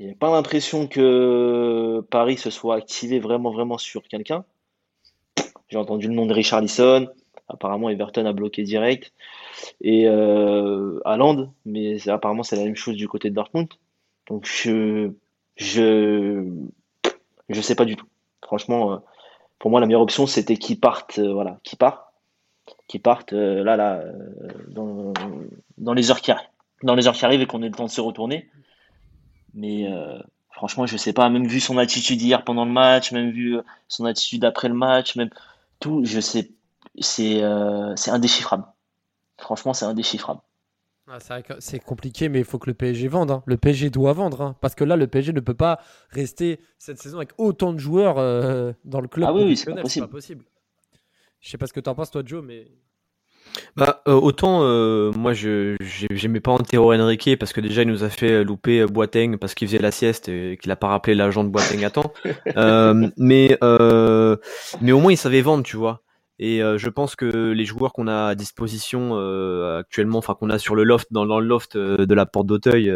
Il 0.00 0.08
n'y 0.08 0.14
pas 0.14 0.30
l'impression 0.30 0.88
que 0.88 2.04
Paris 2.10 2.36
se 2.36 2.50
soit 2.50 2.74
activé 2.74 3.20
vraiment, 3.20 3.52
vraiment 3.52 3.78
sur 3.78 4.02
quelqu'un. 4.02 4.44
J'ai 5.68 5.78
entendu 5.78 6.08
le 6.08 6.14
nom 6.14 6.26
de 6.26 6.34
Richard 6.34 6.60
Lisson. 6.62 7.08
Apparemment, 7.48 7.90
Everton 7.90 8.26
a 8.26 8.32
bloqué 8.32 8.62
direct. 8.62 9.12
Et 9.80 10.08
euh, 10.08 11.00
mais 11.64 12.08
apparemment, 12.08 12.42
c'est 12.42 12.56
la 12.56 12.64
même 12.64 12.74
chose 12.74 12.96
du 12.96 13.06
côté 13.06 13.30
de 13.30 13.34
Dortmund. 13.34 13.68
Donc, 14.28 14.46
je, 14.46 15.12
je, 15.56 16.44
je 17.48 17.60
sais 17.60 17.76
pas 17.76 17.84
du 17.84 17.94
tout. 17.94 18.06
Franchement, 18.42 18.92
euh, 18.94 18.96
pour 19.58 19.70
moi, 19.70 19.80
la 19.80 19.86
meilleure 19.86 20.02
option, 20.02 20.26
c'était 20.26 20.56
qu'il 20.56 20.78
parte, 20.80 21.18
euh, 21.18 21.32
voilà, 21.32 21.58
qu'il 21.62 21.78
part, 21.78 22.12
qu'il 22.88 23.00
parte 23.00 23.32
euh, 23.32 23.64
là, 23.64 23.76
là, 23.76 24.02
dans, 24.68 25.12
dans 25.78 25.94
les 25.94 26.10
heures 26.10 26.20
qui 26.20 26.30
arrivent, 26.30 26.48
dans 26.82 26.94
les 26.94 27.06
heures 27.06 27.14
qui 27.14 27.24
arrivent 27.24 27.40
et 27.40 27.46
qu'on 27.46 27.62
ait 27.62 27.68
le 27.68 27.74
temps 27.74 27.86
de 27.86 27.90
se 27.90 28.00
retourner. 28.00 28.50
Mais 29.54 29.88
franchement, 30.50 30.84
je 30.84 30.96
sais 30.96 31.12
pas. 31.12 31.28
Même 31.28 31.46
vu 31.46 31.60
son 31.60 31.78
attitude 31.78 32.20
hier 32.20 32.42
pendant 32.42 32.64
le 32.64 32.72
match, 32.72 33.12
même 33.12 33.30
vu 33.30 33.56
son 33.86 34.04
attitude 34.04 34.44
après 34.44 34.68
le 34.68 34.74
match, 34.74 35.14
même 35.14 35.30
tout, 35.78 36.04
je 36.04 36.20
sais, 36.20 36.50
euh, 37.20 37.92
c'est 37.96 38.10
indéchiffrable. 38.10 38.64
Franchement, 39.38 39.74
c'est 39.74 39.84
indéchiffrable. 39.84 40.40
Ah, 41.06 41.18
c'est 41.58 41.80
compliqué, 41.80 42.30
mais 42.30 42.38
il 42.38 42.44
faut 42.44 42.58
que 42.58 42.68
le 42.68 42.74
PSG 42.74 43.08
vende. 43.08 43.30
Hein. 43.30 43.42
Le 43.44 43.58
PSG 43.58 43.90
doit 43.90 44.14
vendre. 44.14 44.40
Hein. 44.40 44.56
parce 44.60 44.74
que 44.74 44.84
là, 44.84 44.96
le 44.96 45.06
PSG 45.06 45.32
ne 45.32 45.40
peut 45.40 45.54
pas 45.54 45.78
rester 46.10 46.60
cette 46.78 46.98
saison 46.98 47.18
avec 47.18 47.30
autant 47.36 47.74
de 47.74 47.78
joueurs 47.78 48.18
euh, 48.18 48.72
dans 48.84 49.00
le 49.00 49.08
club. 49.08 49.28
Ah 49.28 49.34
oui, 49.34 49.56
c'est 49.56 49.74
pas, 49.74 49.82
possible. 49.82 50.06
pas 50.06 50.12
possible. 50.12 50.44
Je 51.40 51.50
sais 51.50 51.58
pas 51.58 51.66
ce 51.66 51.74
que 51.74 51.80
tu 51.80 51.90
en 51.90 51.94
penses, 51.94 52.10
toi, 52.10 52.22
Joe, 52.24 52.42
mais. 52.42 52.68
Bah, 53.76 54.02
euh, 54.08 54.14
autant 54.14 54.62
euh, 54.62 55.12
moi 55.12 55.32
je 55.32 55.76
j'aimais 56.10 56.40
pas 56.40 56.50
Antero 56.50 56.92
Henrique 56.92 57.38
parce 57.38 57.52
que 57.52 57.60
déjà 57.60 57.82
il 57.82 57.88
nous 57.88 58.02
a 58.02 58.08
fait 58.08 58.42
louper 58.42 58.84
Boateng 58.86 59.36
parce 59.36 59.54
qu'il 59.54 59.68
faisait 59.68 59.78
la 59.78 59.92
sieste 59.92 60.28
et 60.28 60.58
qu'il 60.60 60.72
a 60.72 60.76
pas 60.76 60.88
rappelé 60.88 61.14
l'agent 61.14 61.44
de 61.44 61.50
Boateng 61.50 61.84
à 61.84 61.90
temps. 61.90 62.12
mais 63.16 63.58
mais 64.80 64.92
au 64.92 64.98
moins 64.98 65.12
il 65.12 65.18
savait 65.18 65.42
vendre, 65.42 65.62
tu 65.62 65.76
vois. 65.76 66.02
Et 66.40 66.62
euh, 66.62 66.78
je 66.78 66.88
pense 66.88 67.14
que 67.14 67.52
les 67.52 67.64
joueurs 67.64 67.92
qu'on 67.92 68.08
a 68.08 68.26
à 68.26 68.34
disposition 68.34 69.10
euh, 69.12 69.78
actuellement, 69.78 70.18
enfin 70.18 70.34
qu'on 70.34 70.50
a 70.50 70.58
sur 70.58 70.74
le 70.74 70.82
loft, 70.82 71.12
dans, 71.12 71.24
le 71.24 71.46
loft 71.46 71.76
euh, 71.76 72.06
de 72.06 72.14
la 72.14 72.26
porte 72.26 72.46
d'Auteuil, 72.46 72.92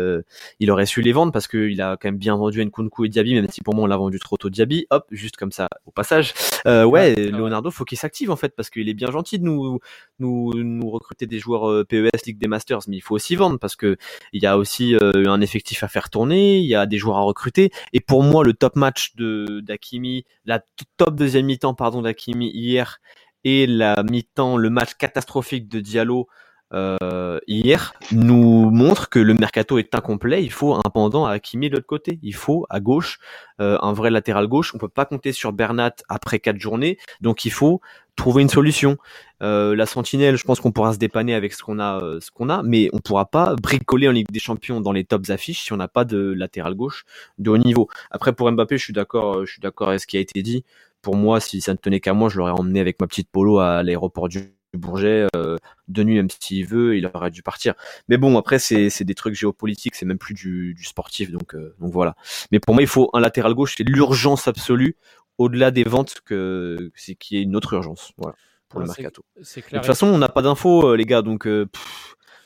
il 0.59 0.71
aurait 0.71 0.87
su 0.87 1.03
les 1.03 1.13
vendre 1.13 1.33
parce 1.33 1.47
qu'il 1.47 1.81
a 1.81 1.97
quand 1.97 2.09
même 2.09 2.19
bien 2.19 2.37
vendu 2.37 2.65
Nkunku 2.65 3.05
et 3.05 3.09
Diaby, 3.09 3.35
même 3.35 3.49
si 3.49 3.63
pour 3.63 3.75
moi 3.75 3.85
on 3.85 3.87
l'a 3.87 3.97
vendu 3.97 4.19
trop 4.19 4.37
tôt 4.37 4.51
Diaby. 4.51 4.87
Hop, 4.91 5.07
juste 5.11 5.37
comme 5.37 5.53
ça 5.53 5.69
au 5.87 5.93
passage. 5.93 6.35
ouais, 6.67 7.15
Leonardo, 7.15 7.71
faut 7.71 7.85
qu'il 7.85 7.99
s'active 7.99 8.31
en 8.31 8.37
fait 8.37 8.55
parce 8.57 8.71
qu'il 8.71 8.89
est 8.89 8.95
bien 8.95 9.11
gentil 9.11 9.39
de 9.39 9.45
nous 9.45 9.79
nous 10.19 10.53
nous 10.55 10.91
recruter 10.91 11.27
des 11.27 11.39
joueurs 11.39 11.87
PES 11.87 12.11
Ligue 12.27 12.39
des 12.39 12.49
Masters, 12.49 12.81
mais 12.89 12.97
il 12.97 13.01
faut 13.01 13.15
aussi 13.15 13.37
vendre 13.37 13.59
parce 13.59 13.77
que 13.77 13.97
il 14.33 14.43
y 14.43 14.47
a 14.47 14.59
aussi 14.59 14.97
un 15.01 15.41
effectif 15.41 15.85
à 15.85 15.89
faire 15.89 16.11
tourner, 16.11 16.59
il 16.59 16.67
y 16.67 16.75
a 16.75 16.87
des 16.87 16.99
joueurs 16.99 17.19
à 17.19 17.23
recruter. 17.23 17.71
Et 17.93 18.01
pour 18.01 18.23
moi, 18.23 18.45
le 18.45 18.53
top 18.53 18.75
match 18.75 19.15
de 19.15 19.61
d'Akimi, 19.61 20.25
la 20.45 20.61
top 20.97 21.15
deuxième 21.15 21.47
mi-temps 21.47 21.75
pardon 21.75 22.03
d'Akimi 22.03 22.51
hier 22.51 23.01
et 23.45 23.67
la 23.67 24.03
mi-temps, 24.03 24.57
le 24.57 24.71
match 24.71 24.95
catastrophique 24.95 25.69
de 25.69 25.81
Diallo 25.81 26.29
euh, 26.75 27.39
hier 27.47 27.95
nous 28.13 28.71
montre 28.71 29.09
que 29.09 29.19
le 29.19 29.35
mercato 29.35 29.79
est 29.79 29.95
incomplet. 29.95 30.45
Il 30.45 30.53
faut 30.53 30.75
un 30.75 30.91
pendant 30.93 31.25
à 31.25 31.33
Hakimi 31.33 31.71
de 31.71 31.77
l'autre 31.77 31.87
côté. 31.87 32.19
Il 32.23 32.35
faut 32.35 32.67
à 32.69 32.81
gauche 32.81 33.19
euh, 33.61 33.79
un 33.81 33.93
vrai 33.93 34.11
latéral 34.11 34.47
gauche. 34.47 34.75
On 34.75 34.79
peut 34.79 34.89
pas 34.89 35.07
compter 35.07 35.33
sur 35.33 35.53
Bernat 35.53 35.95
après 36.09 36.41
quatre 36.41 36.59
journées, 36.59 36.99
donc 37.21 37.45
il 37.45 37.53
faut 37.53 37.81
trouver 38.17 38.43
une 38.43 38.49
solution. 38.49 38.99
Euh, 39.43 39.77
la 39.77 39.87
Sentinelle, 39.87 40.37
je 40.37 40.45
pense 40.45 40.61
qu'on 40.61 40.73
pourra 40.73 40.93
se 40.93 40.99
dépanner 40.99 41.35
avec 41.35 41.53
ce 41.53 41.63
qu'on 41.63 41.79
a, 41.79 42.01
ce 42.21 42.31
qu'on 42.31 42.51
a, 42.51 42.63
mais 42.63 42.91
on 42.93 42.99
pourra 42.99 43.27
pas 43.27 43.55
bricoler 43.55 44.09
en 44.09 44.13
Ligue 44.13 44.31
des 44.31 44.41
Champions 44.41 44.81
dans 44.81 44.93
les 44.93 45.05
tops 45.05 45.31
affiches 45.31 45.63
si 45.63 45.73
on 45.73 45.77
n'a 45.77 45.89
pas 45.89 46.05
de 46.05 46.19
latéral 46.19 46.75
gauche 46.75 47.05
de 47.39 47.51
haut 47.51 47.59
niveau. 47.59 47.89
Après 48.11 48.33
pour 48.33 48.51
Mbappé, 48.51 48.77
je 48.77 48.85
suis 48.85 48.93
d'accord, 48.93 49.47
je 49.47 49.53
suis 49.53 49.61
d'accord 49.61 49.89
avec 49.89 50.01
ce 50.01 50.07
qui 50.07 50.17
a 50.17 50.21
été 50.21 50.43
dit 50.43 50.65
pour 51.03 51.17
moi, 51.17 51.41
si 51.41 51.61
ça 51.61 51.73
ne 51.73 51.79
tenait 51.79 52.01
qu'à 52.01 52.13
moi, 52.13 52.29
je 52.29 52.39
l'aurais 52.39 52.53
emmené 52.53 52.81
avec 52.81 53.01
ma 53.01 53.07
petite 53.07 53.31
polo 53.31 53.59
à 53.59 53.83
l'aéroport 53.83 54.29
du 54.29 54.59
Bourget 54.75 55.27
euh, 55.35 55.57
de 55.89 56.03
nuit, 56.03 56.17
même 56.17 56.29
s'il 56.29 56.67
veut, 56.67 56.97
il 56.97 57.07
aurait 57.07 57.31
dû 57.31 57.43
partir. 57.43 57.75
Mais 58.09 58.19
bon, 58.19 58.37
après, 58.37 58.59
c'est 58.59 59.03
des 59.03 59.15
trucs 59.15 59.35
géopolitiques, 59.35 59.95
c'est 59.95 60.05
même 60.05 60.19
plus 60.19 60.35
du, 60.35 60.77
sportif, 60.85 61.31
donc, 61.31 61.55
euh, 61.55 61.75
donc 61.79 61.93
voilà. 61.93 62.15
Mais 62.53 62.61
pour 62.61 62.75
moi, 62.75 62.83
il 62.83 62.89
faut 62.89 63.09
un 63.15 63.21
latéral 63.21 63.55
gauche, 63.55 63.77
c'est 63.77 63.85
l'urgence 63.85 64.47
absolue, 64.47 64.97
au-delà 65.39 65.71
des 65.71 65.85
ventes, 65.85 66.21
que 66.25 66.91
c'est 66.95 67.15
qu'il 67.15 67.39
y 67.39 67.41
ait 67.41 67.45
une 67.45 67.57
autre 67.57 67.73
urgence, 67.73 68.13
voilà, 68.19 68.37
pour 68.69 68.81
le 68.81 68.87
mercato. 68.87 69.25
de 69.37 69.43
toute 69.43 69.87
façon, 69.87 70.07
on 70.07 70.19
n'a 70.19 70.29
pas 70.29 70.43
d'infos, 70.43 70.91
euh, 70.91 70.97
les 70.97 71.07
gars, 71.07 71.23
donc 71.23 71.49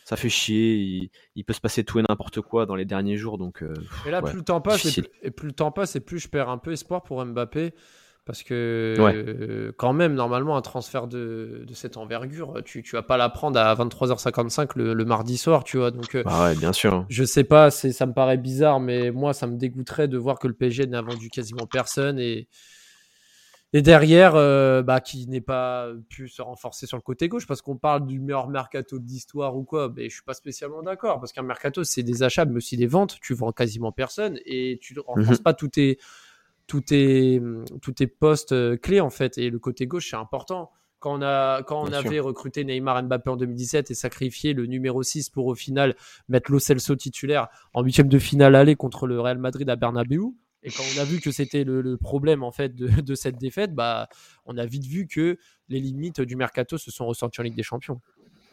ça 0.04 0.16
fait 0.16 0.28
chier. 0.28 1.10
Il, 1.34 1.44
peut 1.44 1.54
se 1.54 1.60
passer 1.60 1.82
tout 1.82 1.98
et 1.98 2.04
n'importe 2.08 2.40
quoi 2.40 2.66
dans 2.66 2.76
les 2.76 2.84
derniers 2.84 3.16
jours, 3.16 3.36
donc. 3.36 3.64
et 4.06 4.10
là, 4.10 4.22
plus 4.22 4.36
le 4.36 4.44
temps 4.44 4.60
passe, 4.60 4.98
et 5.22 5.30
plus 5.32 5.48
le 5.48 5.54
temps 5.54 5.72
passe, 5.72 5.96
et 5.96 6.00
plus 6.00 6.20
je 6.20 6.28
perds 6.28 6.50
un 6.50 6.58
peu 6.58 6.70
espoir 6.70 7.02
pour 7.02 7.24
Mbappé. 7.24 7.74
Parce 8.24 8.44
que 8.44 9.72
quand 9.78 9.92
même, 9.92 10.14
normalement, 10.14 10.56
un 10.56 10.62
transfert 10.62 11.08
de, 11.08 11.64
de 11.66 11.74
cette 11.74 11.96
envergure, 11.96 12.62
tu, 12.64 12.85
tu 12.85 12.94
vas 12.94 13.02
pas 13.02 13.16
l'apprendre 13.16 13.58
à 13.58 13.74
23h55 13.74 14.70
le, 14.76 14.94
le, 14.94 15.04
mardi 15.04 15.37
soir, 15.37 15.64
tu 15.64 15.78
vois. 15.78 15.90
Donc, 15.90 16.14
euh, 16.14 16.22
ouais, 16.22 16.54
bien 16.54 16.72
sûr. 16.72 17.04
Je 17.08 17.24
sais 17.24 17.42
pas, 17.42 17.72
ça 17.72 18.06
me 18.06 18.12
paraît 18.12 18.37
bizarre, 18.37 18.78
mais 18.78 19.11
moi, 19.11 19.32
ça 19.32 19.48
me 19.48 19.56
dégoûterait 19.56 20.06
de 20.06 20.16
voir 20.18 20.38
que 20.38 20.46
le 20.46 20.54
PSG 20.54 20.87
n'a 20.87 21.02
vendu 21.02 21.30
quasiment 21.30 21.66
personne 21.66 22.20
et, 22.20 22.46
et 23.72 23.82
derrière, 23.82 24.37
euh, 24.37 24.85
bah, 24.85 25.00
qui 25.00 25.26
n'est 25.26 25.40
pas 25.40 25.88
pu 26.08 26.28
se 26.28 26.42
renforcer 26.42 26.87
sur 26.87 26.98
le 26.98 27.02
côté 27.02 27.26
gauche 27.26 27.48
parce 27.48 27.61
qu'on 27.61 27.76
parle 27.76 28.06
du 28.06 28.20
meilleur 28.20 28.48
mercato 28.48 29.00
de 29.00 29.06
l'histoire 29.08 29.56
ou 29.56 29.64
quoi. 29.64 29.92
Mais 29.96 30.08
je 30.08 30.14
suis 30.14 30.24
pas 30.24 30.35
spécialement 30.35 30.85
d'accord 30.85 31.18
parce 31.18 31.32
qu'un 31.32 31.42
mercato, 31.42 31.82
c'est 31.82 32.04
des 32.04 32.22
achats, 32.22 32.44
mais 32.44 32.58
aussi 32.58 32.76
des 32.76 32.87
ventes. 32.87 33.16
Tu 33.20 33.35
vends 33.35 33.50
quasiment 33.50 33.90
personne 33.90 34.38
et 34.44 34.78
tu 34.80 34.94
ne 34.94 35.00
renforces 35.00 35.38
mhm. 35.38 35.42
pas 35.42 35.54
tous 35.54 35.68
tes 35.68 35.98
tout 36.66 36.83
est, 36.90 37.40
tout 37.81 38.03
est 38.03 38.07
poste 38.07 38.53
euh, 38.53 38.77
clé 38.77 39.01
en 39.01 39.11
fait. 39.11 39.38
Et 39.38 39.51
le 39.51 39.59
côté 39.59 39.87
gauche, 39.87 40.11
c'est 40.11 40.16
important. 40.16 40.70
Quand 40.98 41.18
on, 41.18 41.22
a, 41.22 41.64
quand 41.64 41.83
on 41.83 41.92
avait 41.92 42.20
recruté 42.20 42.64
Neymar 42.64 43.03
Mbappé 43.03 43.29
en 43.29 43.37
2017 43.37 43.90
et 43.90 43.94
sacrifié 43.94 44.53
le 44.53 44.66
numéro 44.66 45.03
6 45.03 45.31
pour 45.31 45.46
au 45.46 45.57
final 45.57 45.96
mettre 46.29 46.53
Lo 46.53 46.61
Celso 46.61 46.94
titulaire 46.94 47.48
en 47.75 47.83
huitième 47.83 48.07
de 48.07 48.20
finale 48.20 48.55
aller 48.55 48.77
contre 48.77 49.09
le 49.09 49.20
Real 49.20 49.38
Madrid 49.38 49.68
à 49.68 49.75
Bernabeu, 49.75 50.33
et 50.62 50.70
quand 50.70 50.85
on 50.96 51.01
a 51.01 51.05
vu 51.05 51.20
que 51.20 51.33
c'était 51.33 51.64
le, 51.64 51.96
problème 51.96 52.42
en 52.42 52.53
fait 52.53 52.75
de, 52.75 52.88
de, 53.01 53.14
cette 53.14 53.37
défaite, 53.37 53.75
bah, 53.75 54.09
on 54.44 54.57
a 54.57 54.64
vite 54.64 54.87
vu 54.87 55.07
que 55.07 55.38
les 55.68 55.81
limites 55.81 56.20
du 56.20 56.37
mercato 56.37 56.79
se 56.79 56.90
sont 56.90 57.07
ressenties 57.07 57.40
en 57.40 57.44
Ligue 57.44 57.57
des 57.57 57.62
Champions. 57.62 58.01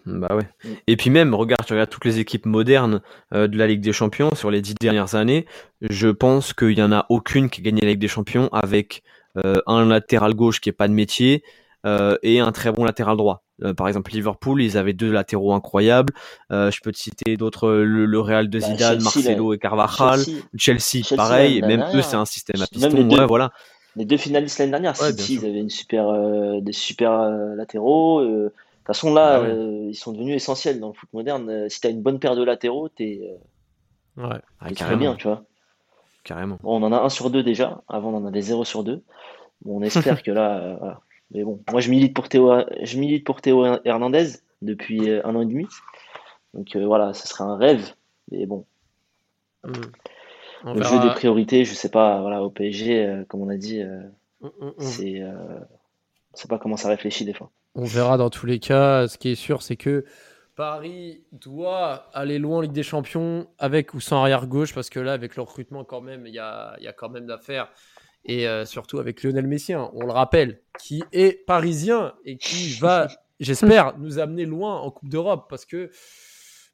Bah 0.10 0.36
ouais. 0.36 0.48
Et 0.88 0.98
puis 0.98 1.10
même, 1.10 1.34
regarde, 1.34 1.66
tu 1.66 1.74
regardes 1.74 1.90
toutes 1.90 2.06
les 2.06 2.20
équipes 2.20 2.46
modernes 2.46 3.02
euh, 3.34 3.48
de 3.48 3.58
la 3.58 3.68
Ligue 3.68 3.82
des 3.82 3.94
Champions 3.94 4.34
sur 4.36 4.52
les 4.52 4.62
dix 4.62 4.76
dernières 4.76 5.16
années. 5.16 5.46
Je 5.82 6.08
pense 6.08 6.54
qu'il 6.54 6.78
y 6.78 6.82
en 6.82 6.92
a 6.92 7.06
aucune 7.10 7.50
qui 7.50 7.62
a 7.62 7.64
gagné 7.64 7.82
la 7.82 7.90
Ligue 7.90 8.00
des 8.00 8.08
Champions 8.08 8.50
avec 8.52 9.04
euh, 9.38 9.62
un 9.68 9.86
latéral 9.86 10.34
gauche 10.34 10.60
qui 10.60 10.70
est 10.70 10.74
pas 10.74 10.88
de 10.88 10.94
métier 10.94 11.44
euh, 11.86 12.18
et 12.24 12.40
un 12.40 12.52
très 12.52 12.72
bon 12.72 12.84
latéral 12.84 13.16
droit. 13.18 13.44
par 13.78 13.88
exemple, 13.88 14.12
Liverpool, 14.12 14.62
ils 14.62 14.78
avaient 14.78 14.94
deux 14.94 15.12
latéraux 15.12 15.54
incroyables. 15.54 16.14
je 16.50 16.80
peux 16.82 16.92
te 16.92 16.98
citer 16.98 17.38
d'autres, 17.38 17.70
le, 17.70 18.20
Real 18.20 18.50
de 18.50 18.60
bah, 18.60 18.68
Zidane, 18.68 19.02
Marcelo 19.02 19.54
et 19.54 19.60
Carvajal. 19.60 20.20
Chelsea, 20.58 21.04
pareil. 21.16 21.62
même 21.62 21.86
eux, 21.94 22.02
c'est 22.02 22.16
un 22.16 22.26
système 22.26 22.62
à 22.62 22.68
piston. 22.68 23.28
voilà. 23.28 23.52
Les 23.96 24.06
deux 24.06 24.18
finalistes 24.18 24.60
l'année 24.60 24.72
dernière, 24.72 24.96
City, 24.96 25.40
ils 25.42 25.46
avaient 25.46 25.60
une 25.60 25.70
super, 25.70 26.62
des 26.62 26.74
super 26.74 27.30
latéraux 27.56 28.50
façon, 28.94 29.14
là, 29.14 29.36
ah 29.36 29.40
euh, 29.40 29.88
ils 29.90 29.96
sont 29.96 30.12
devenus 30.12 30.36
essentiels 30.36 30.80
dans 30.80 30.88
le 30.88 30.94
foot 30.94 31.10
moderne. 31.14 31.50
Euh, 31.50 31.70
si 31.70 31.80
tu 31.80 31.88
as 31.88 31.90
une 31.90 32.02
bonne 32.02 32.20
paire 32.20 32.36
de 32.36 32.44
latéraux, 32.44 32.90
t'es 32.90 33.22
euh, 34.18 34.28
ouais. 34.28 34.40
Ah, 34.60 34.72
très 34.72 34.96
bien, 34.96 35.16
tu 35.16 35.28
vois. 35.28 35.44
Carrément. 36.24 36.58
on 36.64 36.84
en 36.84 36.92
a 36.92 36.98
un 36.98 37.10
sur 37.10 37.30
deux 37.30 37.44
déjà. 37.44 37.82
Avant, 37.88 38.10
on 38.14 38.18
en 38.18 38.26
avait 38.26 38.42
zéro 38.42 38.66
sur 38.66 38.84
deux. 38.84 39.04
Bon, 39.62 39.80
on 39.80 39.82
espère 39.82 40.24
que 40.24 40.32
là, 40.32 40.76
voilà. 40.80 41.02
Mais 41.32 41.44
bon, 41.44 41.62
moi, 41.72 41.80
je 41.80 41.92
milite 41.92 42.16
pour 42.16 42.28
Théo, 42.28 42.52
je 42.82 42.98
milite 42.98 43.24
pour 43.24 43.42
Théo 43.42 43.64
Hernandez 43.86 44.28
depuis 44.62 45.12
un 45.12 45.36
an 45.36 45.42
et 45.42 45.46
demi. 45.46 45.68
Donc 46.56 46.76
voilà, 46.76 47.14
ce 47.14 47.28
serait 47.28 47.44
un 47.44 47.56
rêve. 47.56 47.94
Mais 48.32 48.46
bon. 48.46 48.66
Hmm. 49.64 50.74
Le 50.76 50.84
jeu 50.84 51.00
des 51.00 51.12
priorités, 51.12 51.64
je 51.64 51.74
sais 51.74 51.90
pas, 51.90 52.22
voilà, 52.22 52.44
au 52.44 52.50
PSG, 52.50 53.24
comme 53.28 53.42
on 53.42 53.50
a 53.50 53.58
dit, 53.58 53.82
c'est. 54.80 55.24
on 55.24 56.36
sait 56.38 56.48
pas 56.48 56.58
comment 56.58 56.78
ça 56.78 56.90
réfléchit 56.90 57.26
des 57.26 57.34
fois. 57.34 57.52
On 57.82 57.86
verra 57.86 58.18
dans 58.18 58.30
tous 58.30 58.46
les 58.46 58.60
cas. 58.60 59.08
Ce 59.08 59.18
qui 59.18 59.30
est 59.30 59.36
sûr, 59.36 59.62
c'est 59.62 59.78
que 59.78 60.04
Paris 60.58 61.24
doit 61.32 62.10
aller 62.14 62.38
loin 62.38 62.58
en 62.58 62.62
Ligue 62.62 62.74
des 62.74 62.84
Champions 62.84 63.48
avec 63.58 63.94
ou 63.94 64.02
sans 64.02 64.20
arrière 64.20 64.48
gauche 64.48 64.76
parce 64.76 64.90
que 64.90 65.00
là, 65.00 65.14
avec 65.14 65.38
le 65.38 65.44
recrutement, 65.44 65.86
quand 65.86 66.02
même, 66.02 66.28
il 66.28 66.34
y 66.34 66.40
a, 66.40 66.76
quand 66.98 67.08
même 67.08 67.26
d'affaires. 67.26 67.72
et 68.26 68.50
euh, 68.50 68.66
surtout 68.66 69.00
avec 69.00 69.24
Lionel 69.24 69.48
Messi, 69.48 69.72
hein, 69.72 69.90
on 69.94 70.06
le 70.06 70.12
rappelle, 70.12 70.60
qui 70.78 71.02
est 71.14 71.46
parisien 71.46 72.16
et 72.26 72.36
qui 72.36 72.74
va, 72.82 73.08
j'espère, 73.40 73.98
nous 73.98 74.20
amener 74.20 74.46
loin 74.46 74.76
en 74.76 74.92
Coupe 74.92 75.08
d'Europe 75.08 75.46
parce 75.50 75.64
que 75.64 75.90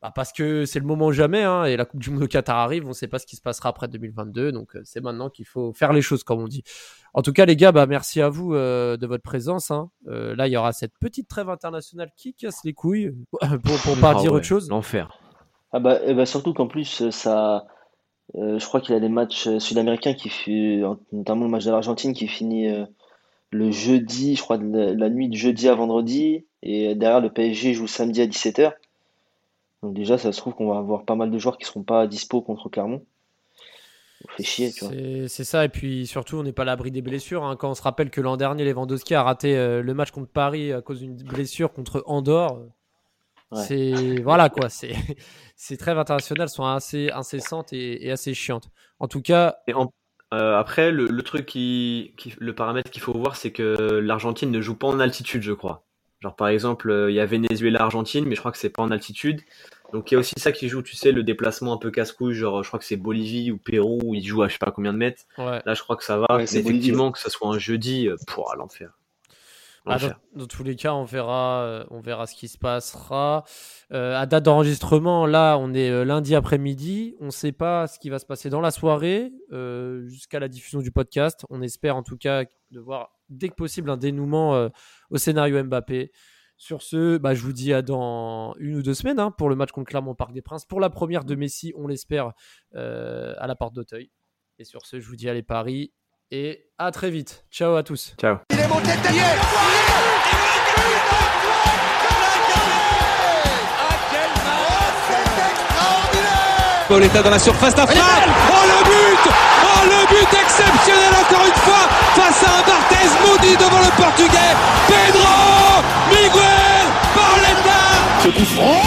bah, 0.05 0.11
parce 0.13 0.31
que 0.31 0.65
c'est 0.65 0.79
le 0.79 0.85
moment 0.85 1.11
jamais 1.11 1.41
hein, 1.43 1.63
et 1.65 1.75
la 1.77 1.85
Coupe 1.85 1.99
du 1.99 2.11
Monde 2.11 2.23
au 2.23 2.27
Qatar 2.27 2.57
arrive, 2.57 2.85
on 2.85 2.89
ne 2.89 2.93
sait 2.93 3.07
pas 3.07 3.17
ce 3.17 3.25
qui 3.25 3.35
se 3.35 3.41
passera 3.41 3.69
après 3.69 3.87
2022, 3.87 4.51
donc 4.51 4.75
euh, 4.75 4.81
c'est 4.83 5.01
maintenant 5.01 5.29
qu'il 5.29 5.45
faut 5.45 5.73
faire 5.73 5.93
les 5.93 6.01
choses 6.01 6.23
comme 6.23 6.41
on 6.41 6.47
dit. 6.47 6.63
En 7.13 7.21
tout 7.23 7.33
cas 7.33 7.45
les 7.45 7.55
gars, 7.55 7.71
bah, 7.71 7.87
merci 7.87 8.21
à 8.21 8.29
vous 8.29 8.53
euh, 8.53 8.97
de 8.97 9.07
votre 9.07 9.23
présence. 9.23 9.71
Hein. 9.71 9.89
Euh, 10.07 10.35
là 10.35 10.47
il 10.47 10.51
y 10.51 10.57
aura 10.57 10.73
cette 10.73 10.93
petite 10.99 11.27
trêve 11.27 11.49
internationale 11.49 12.09
qui 12.15 12.33
casse 12.35 12.59
les 12.63 12.73
couilles 12.73 13.13
pour, 13.63 13.79
pour 13.83 13.97
pas 13.99 14.13
Ah 14.15 14.21
dire 14.21 14.31
ouais, 14.31 14.37
autre 14.37 14.45
chose. 14.45 14.69
L'enfer. 14.69 15.17
Ah 15.71 15.79
bah, 15.79 15.99
eh 16.05 16.13
bah 16.13 16.25
surtout 16.25 16.53
qu'en 16.53 16.67
plus, 16.67 17.09
ça, 17.09 17.65
euh, 18.35 18.59
je 18.59 18.65
crois 18.65 18.81
qu'il 18.81 18.93
y 18.93 18.97
a 18.97 19.01
des 19.01 19.09
matchs 19.09 19.49
sud-américains 19.57 20.13
qui 20.13 20.29
fi- 20.29 20.81
notamment 21.11 21.45
le 21.45 21.51
match 21.51 21.65
de 21.65 21.71
l'Argentine 21.71 22.13
qui 22.13 22.27
finit 22.27 22.69
euh, 22.69 22.85
le 23.51 23.71
jeudi, 23.71 24.35
je 24.35 24.41
crois, 24.41 24.57
de 24.57 24.65
la, 24.65 24.93
la 24.93 25.09
nuit 25.09 25.29
de 25.29 25.35
jeudi 25.35 25.67
à 25.67 25.75
vendredi, 25.75 26.45
et 26.63 26.95
derrière 26.95 27.21
le 27.21 27.29
PSG 27.29 27.73
joue 27.73 27.87
samedi 27.87 28.21
à 28.21 28.27
17h. 28.27 28.73
Donc 29.85 29.93
déjà, 29.93 30.17
ça 30.17 30.31
se 30.31 30.37
trouve 30.39 30.55
qu'on 30.55 30.67
va 30.71 30.79
avoir 30.79 31.05
pas 31.05 31.13
mal 31.15 31.29
de 31.29 31.37
joueurs 31.37 31.59
qui 31.59 31.65
seront 31.65 31.83
pas 31.83 32.07
dispo 32.07 32.41
contre 32.41 32.69
Clermont. 32.69 33.05
On 34.23 34.27
fait 34.35 34.43
chier, 34.43 34.71
tu 34.71 34.83
vois. 34.85 34.93
C'est 34.93 35.27
c'est 35.27 35.43
ça, 35.43 35.63
et 35.65 35.69
puis 35.69 36.07
surtout, 36.07 36.37
on 36.37 36.43
n'est 36.43 36.53
pas 36.53 36.63
à 36.63 36.65
l'abri 36.65 36.89
des 36.89 37.03
blessures. 37.03 37.43
hein. 37.43 37.55
Quand 37.55 37.69
on 37.69 37.75
se 37.75 37.83
rappelle 37.83 38.09
que 38.09 38.21
l'an 38.21 38.35
dernier, 38.37 38.65
Lewandowski 38.65 39.13
a 39.13 39.21
raté 39.21 39.55
euh, 39.55 39.83
le 39.83 39.93
match 39.93 40.09
contre 40.11 40.31
Paris 40.31 40.73
à 40.73 40.81
cause 40.81 40.99
d'une 41.01 41.15
blessure 41.15 41.71
contre 41.71 42.03
Andorre, 42.07 42.59
Ouais. 43.51 43.61
c'est 43.63 44.21
voilà 44.23 44.49
quoi. 44.49 44.69
C'est 44.69 44.93
ces 45.55 45.77
trêves 45.77 45.99
internationales 45.99 46.49
sont 46.49 46.65
assez 46.65 47.11
incessantes 47.11 47.73
et, 47.73 48.07
et 48.07 48.11
assez 48.11 48.33
chiantes. 48.33 48.69
En 48.99 49.07
tout 49.07 49.21
cas, 49.21 49.57
Et 49.67 49.73
en- 49.75 49.93
euh, 50.33 50.57
après, 50.57 50.91
le, 50.91 51.05
le 51.05 51.21
truc 51.21 51.45
qui, 51.45 52.13
qui- 52.17 52.33
le 52.39 52.55
paramètre 52.55 52.89
qu'il 52.89 53.03
faut 53.03 53.13
voir, 53.13 53.35
c'est 53.35 53.51
que 53.51 53.99
l'Argentine 54.03 54.49
ne 54.49 54.61
joue 54.61 54.75
pas 54.75 54.87
en 54.87 54.99
altitude, 54.99 55.43
je 55.43 55.53
crois. 55.53 55.85
Genre, 56.21 56.35
par 56.35 56.47
exemple, 56.47 56.89
euh, 56.89 57.11
il 57.11 57.15
y 57.15 57.19
a 57.19 57.25
Venezuela-Argentine, 57.27 58.25
mais 58.25 58.33
je 58.35 58.39
crois 58.39 58.51
que 58.51 58.57
c'est 58.57 58.69
pas 58.71 58.81
en 58.81 58.89
altitude. 58.89 59.41
Donc, 59.93 60.11
il 60.11 60.15
y 60.15 60.17
a 60.17 60.19
aussi 60.19 60.33
ça 60.37 60.51
qui 60.51 60.67
joue, 60.67 60.81
tu 60.81 60.95
sais, 60.95 61.11
le 61.11 61.23
déplacement 61.23 61.73
un 61.73 61.77
peu 61.77 61.91
casse-couille. 61.91 62.33
Genre, 62.33 62.63
je 62.63 62.67
crois 62.67 62.79
que 62.79 62.85
c'est 62.85 62.97
Bolivie 62.97 63.51
ou 63.51 63.57
Pérou, 63.57 63.99
où 64.03 64.15
ils 64.15 64.25
jouent 64.25 64.43
à 64.43 64.47
je 64.47 64.53
sais 64.53 64.59
pas 64.59 64.71
combien 64.71 64.93
de 64.93 64.97
mètres. 64.97 65.23
ouais. 65.37 65.61
Là, 65.65 65.73
je 65.73 65.81
crois 65.81 65.95
que 65.95 66.03
ça 66.03 66.17
va. 66.17 66.25
Ouais, 66.29 66.45
mais 66.51 66.59
effectivement, 66.59 67.11
que 67.11 67.19
ce 67.19 67.29
soit 67.29 67.47
un 67.49 67.57
jeudi, 67.57 68.07
euh, 68.07 68.15
l'enfer. 68.57 68.97
Ah, 69.87 69.97
dans, 69.97 70.07
L'enfer. 70.07 70.19
dans 70.33 70.47
tous 70.47 70.63
les 70.63 70.75
cas, 70.75 70.93
on 70.93 71.03
verra, 71.03 71.61
euh, 71.61 71.85
on 71.91 71.99
verra 71.99 72.25
ce 72.25 72.35
qui 72.35 72.47
se 72.47 72.57
passera. 72.57 73.43
Euh, 73.93 74.19
à 74.19 74.25
date 74.25 74.43
d'enregistrement, 74.43 75.27
là, 75.27 75.57
on 75.59 75.73
est 75.73 76.03
lundi 76.03 76.33
après-midi. 76.35 77.15
On 77.19 77.25
ne 77.25 77.31
sait 77.31 77.51
pas 77.51 77.85
ce 77.85 77.99
qui 77.99 78.09
va 78.09 78.17
se 78.17 78.25
passer 78.25 78.49
dans 78.49 78.61
la 78.61 78.71
soirée 78.71 79.31
euh, 79.51 80.07
jusqu'à 80.07 80.39
la 80.39 80.47
diffusion 80.47 80.79
du 80.79 80.91
podcast. 80.91 81.45
On 81.49 81.61
espère 81.61 81.95
en 81.95 82.03
tout 82.03 82.17
cas 82.17 82.45
de 82.71 82.79
voir 82.79 83.11
dès 83.29 83.49
que 83.49 83.55
possible 83.55 83.89
un 83.89 83.97
dénouement 83.97 84.55
euh, 84.55 84.69
au 85.09 85.17
scénario 85.17 85.63
Mbappé. 85.63 86.11
Sur 86.57 86.81
ce, 86.81 87.17
bah, 87.17 87.33
je 87.33 87.41
vous 87.41 87.51
dis 87.51 87.73
à 87.73 87.81
dans 87.81 88.53
une 88.59 88.77
ou 88.77 88.81
deux 88.81 88.93
semaines 88.93 89.19
hein, 89.19 89.31
pour 89.31 89.49
le 89.49 89.55
match 89.55 89.71
contre 89.71 89.89
Clermont 89.89 90.11
au 90.11 90.15
Parc 90.15 90.31
des 90.31 90.41
Princes. 90.41 90.65
Pour 90.65 90.79
la 90.79 90.89
première 90.89 91.25
de 91.25 91.35
Messi, 91.35 91.73
on 91.75 91.87
l'espère, 91.87 92.31
euh, 92.75 93.33
à 93.37 93.47
la 93.47 93.55
porte 93.55 93.73
d'Auteuil. 93.73 94.09
Et 94.57 94.63
sur 94.63 94.85
ce, 94.85 94.99
je 94.99 95.07
vous 95.07 95.17
dis 95.17 95.29
allez 95.29 95.43
Paris 95.43 95.91
et 96.31 96.69
à 96.77 96.91
très 96.91 97.11
vite. 97.11 97.45
Ciao 97.51 97.75
à 97.75 97.83
tous. 97.83 98.15
Ciao. 98.19 98.37
Il 98.51 98.59
est 98.59 98.67
monté 98.67 98.87
de. 98.87 98.91
C'est 105.07 105.51
extraordinaire 105.51 106.85
Pauletta 106.87 107.21
dans 107.21 107.31
la 107.31 107.39
surface. 107.39 107.73
Oh 107.77 107.85
but 107.85 107.97
Oh 107.97 108.65
le 108.67 108.83
but 108.85 109.04
exceptionnel 110.75 111.13
encore 111.21 111.45
une 111.45 111.61
fois 111.61 111.89
face 112.15 112.43
à 112.43 112.59
un 112.59 112.63
Barthez 112.67 113.09
maudit 113.25 113.55
devant 113.57 113.79
le 113.79 113.91
portugais. 114.01 114.55
Pedro 114.87 115.81
Miguel 116.09 116.85
Pauletta 117.15 117.81
Oh 118.59 118.81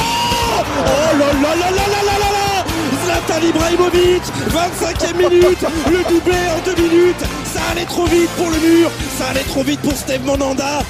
Oh 0.80 1.16
là 1.18 1.26
là 1.32 1.54
là 1.56 1.70
là 1.70 1.86
là 1.86 2.02
là 2.06 2.18
là 2.18 2.30
là. 2.36 2.64
Zlatan 3.04 3.46
Ibrahimovic 3.46 4.22
25e 4.50 5.16
minute. 5.16 5.64
Le 5.90 6.02
doublé 6.08 6.38
en 6.54 6.64
deux 6.64 6.82
minutes. 6.82 7.24
Ça 7.52 7.60
allait 7.72 7.84
trop 7.84 8.06
vite 8.06 8.30
pour 8.30 8.50
le 8.50 8.58
mur. 8.58 8.90
Ça 9.18 9.28
allait 9.30 9.44
trop 9.44 9.62
vite 9.62 9.80
pour 9.80 9.92
Steve 9.92 10.24
Monanda 10.24 10.80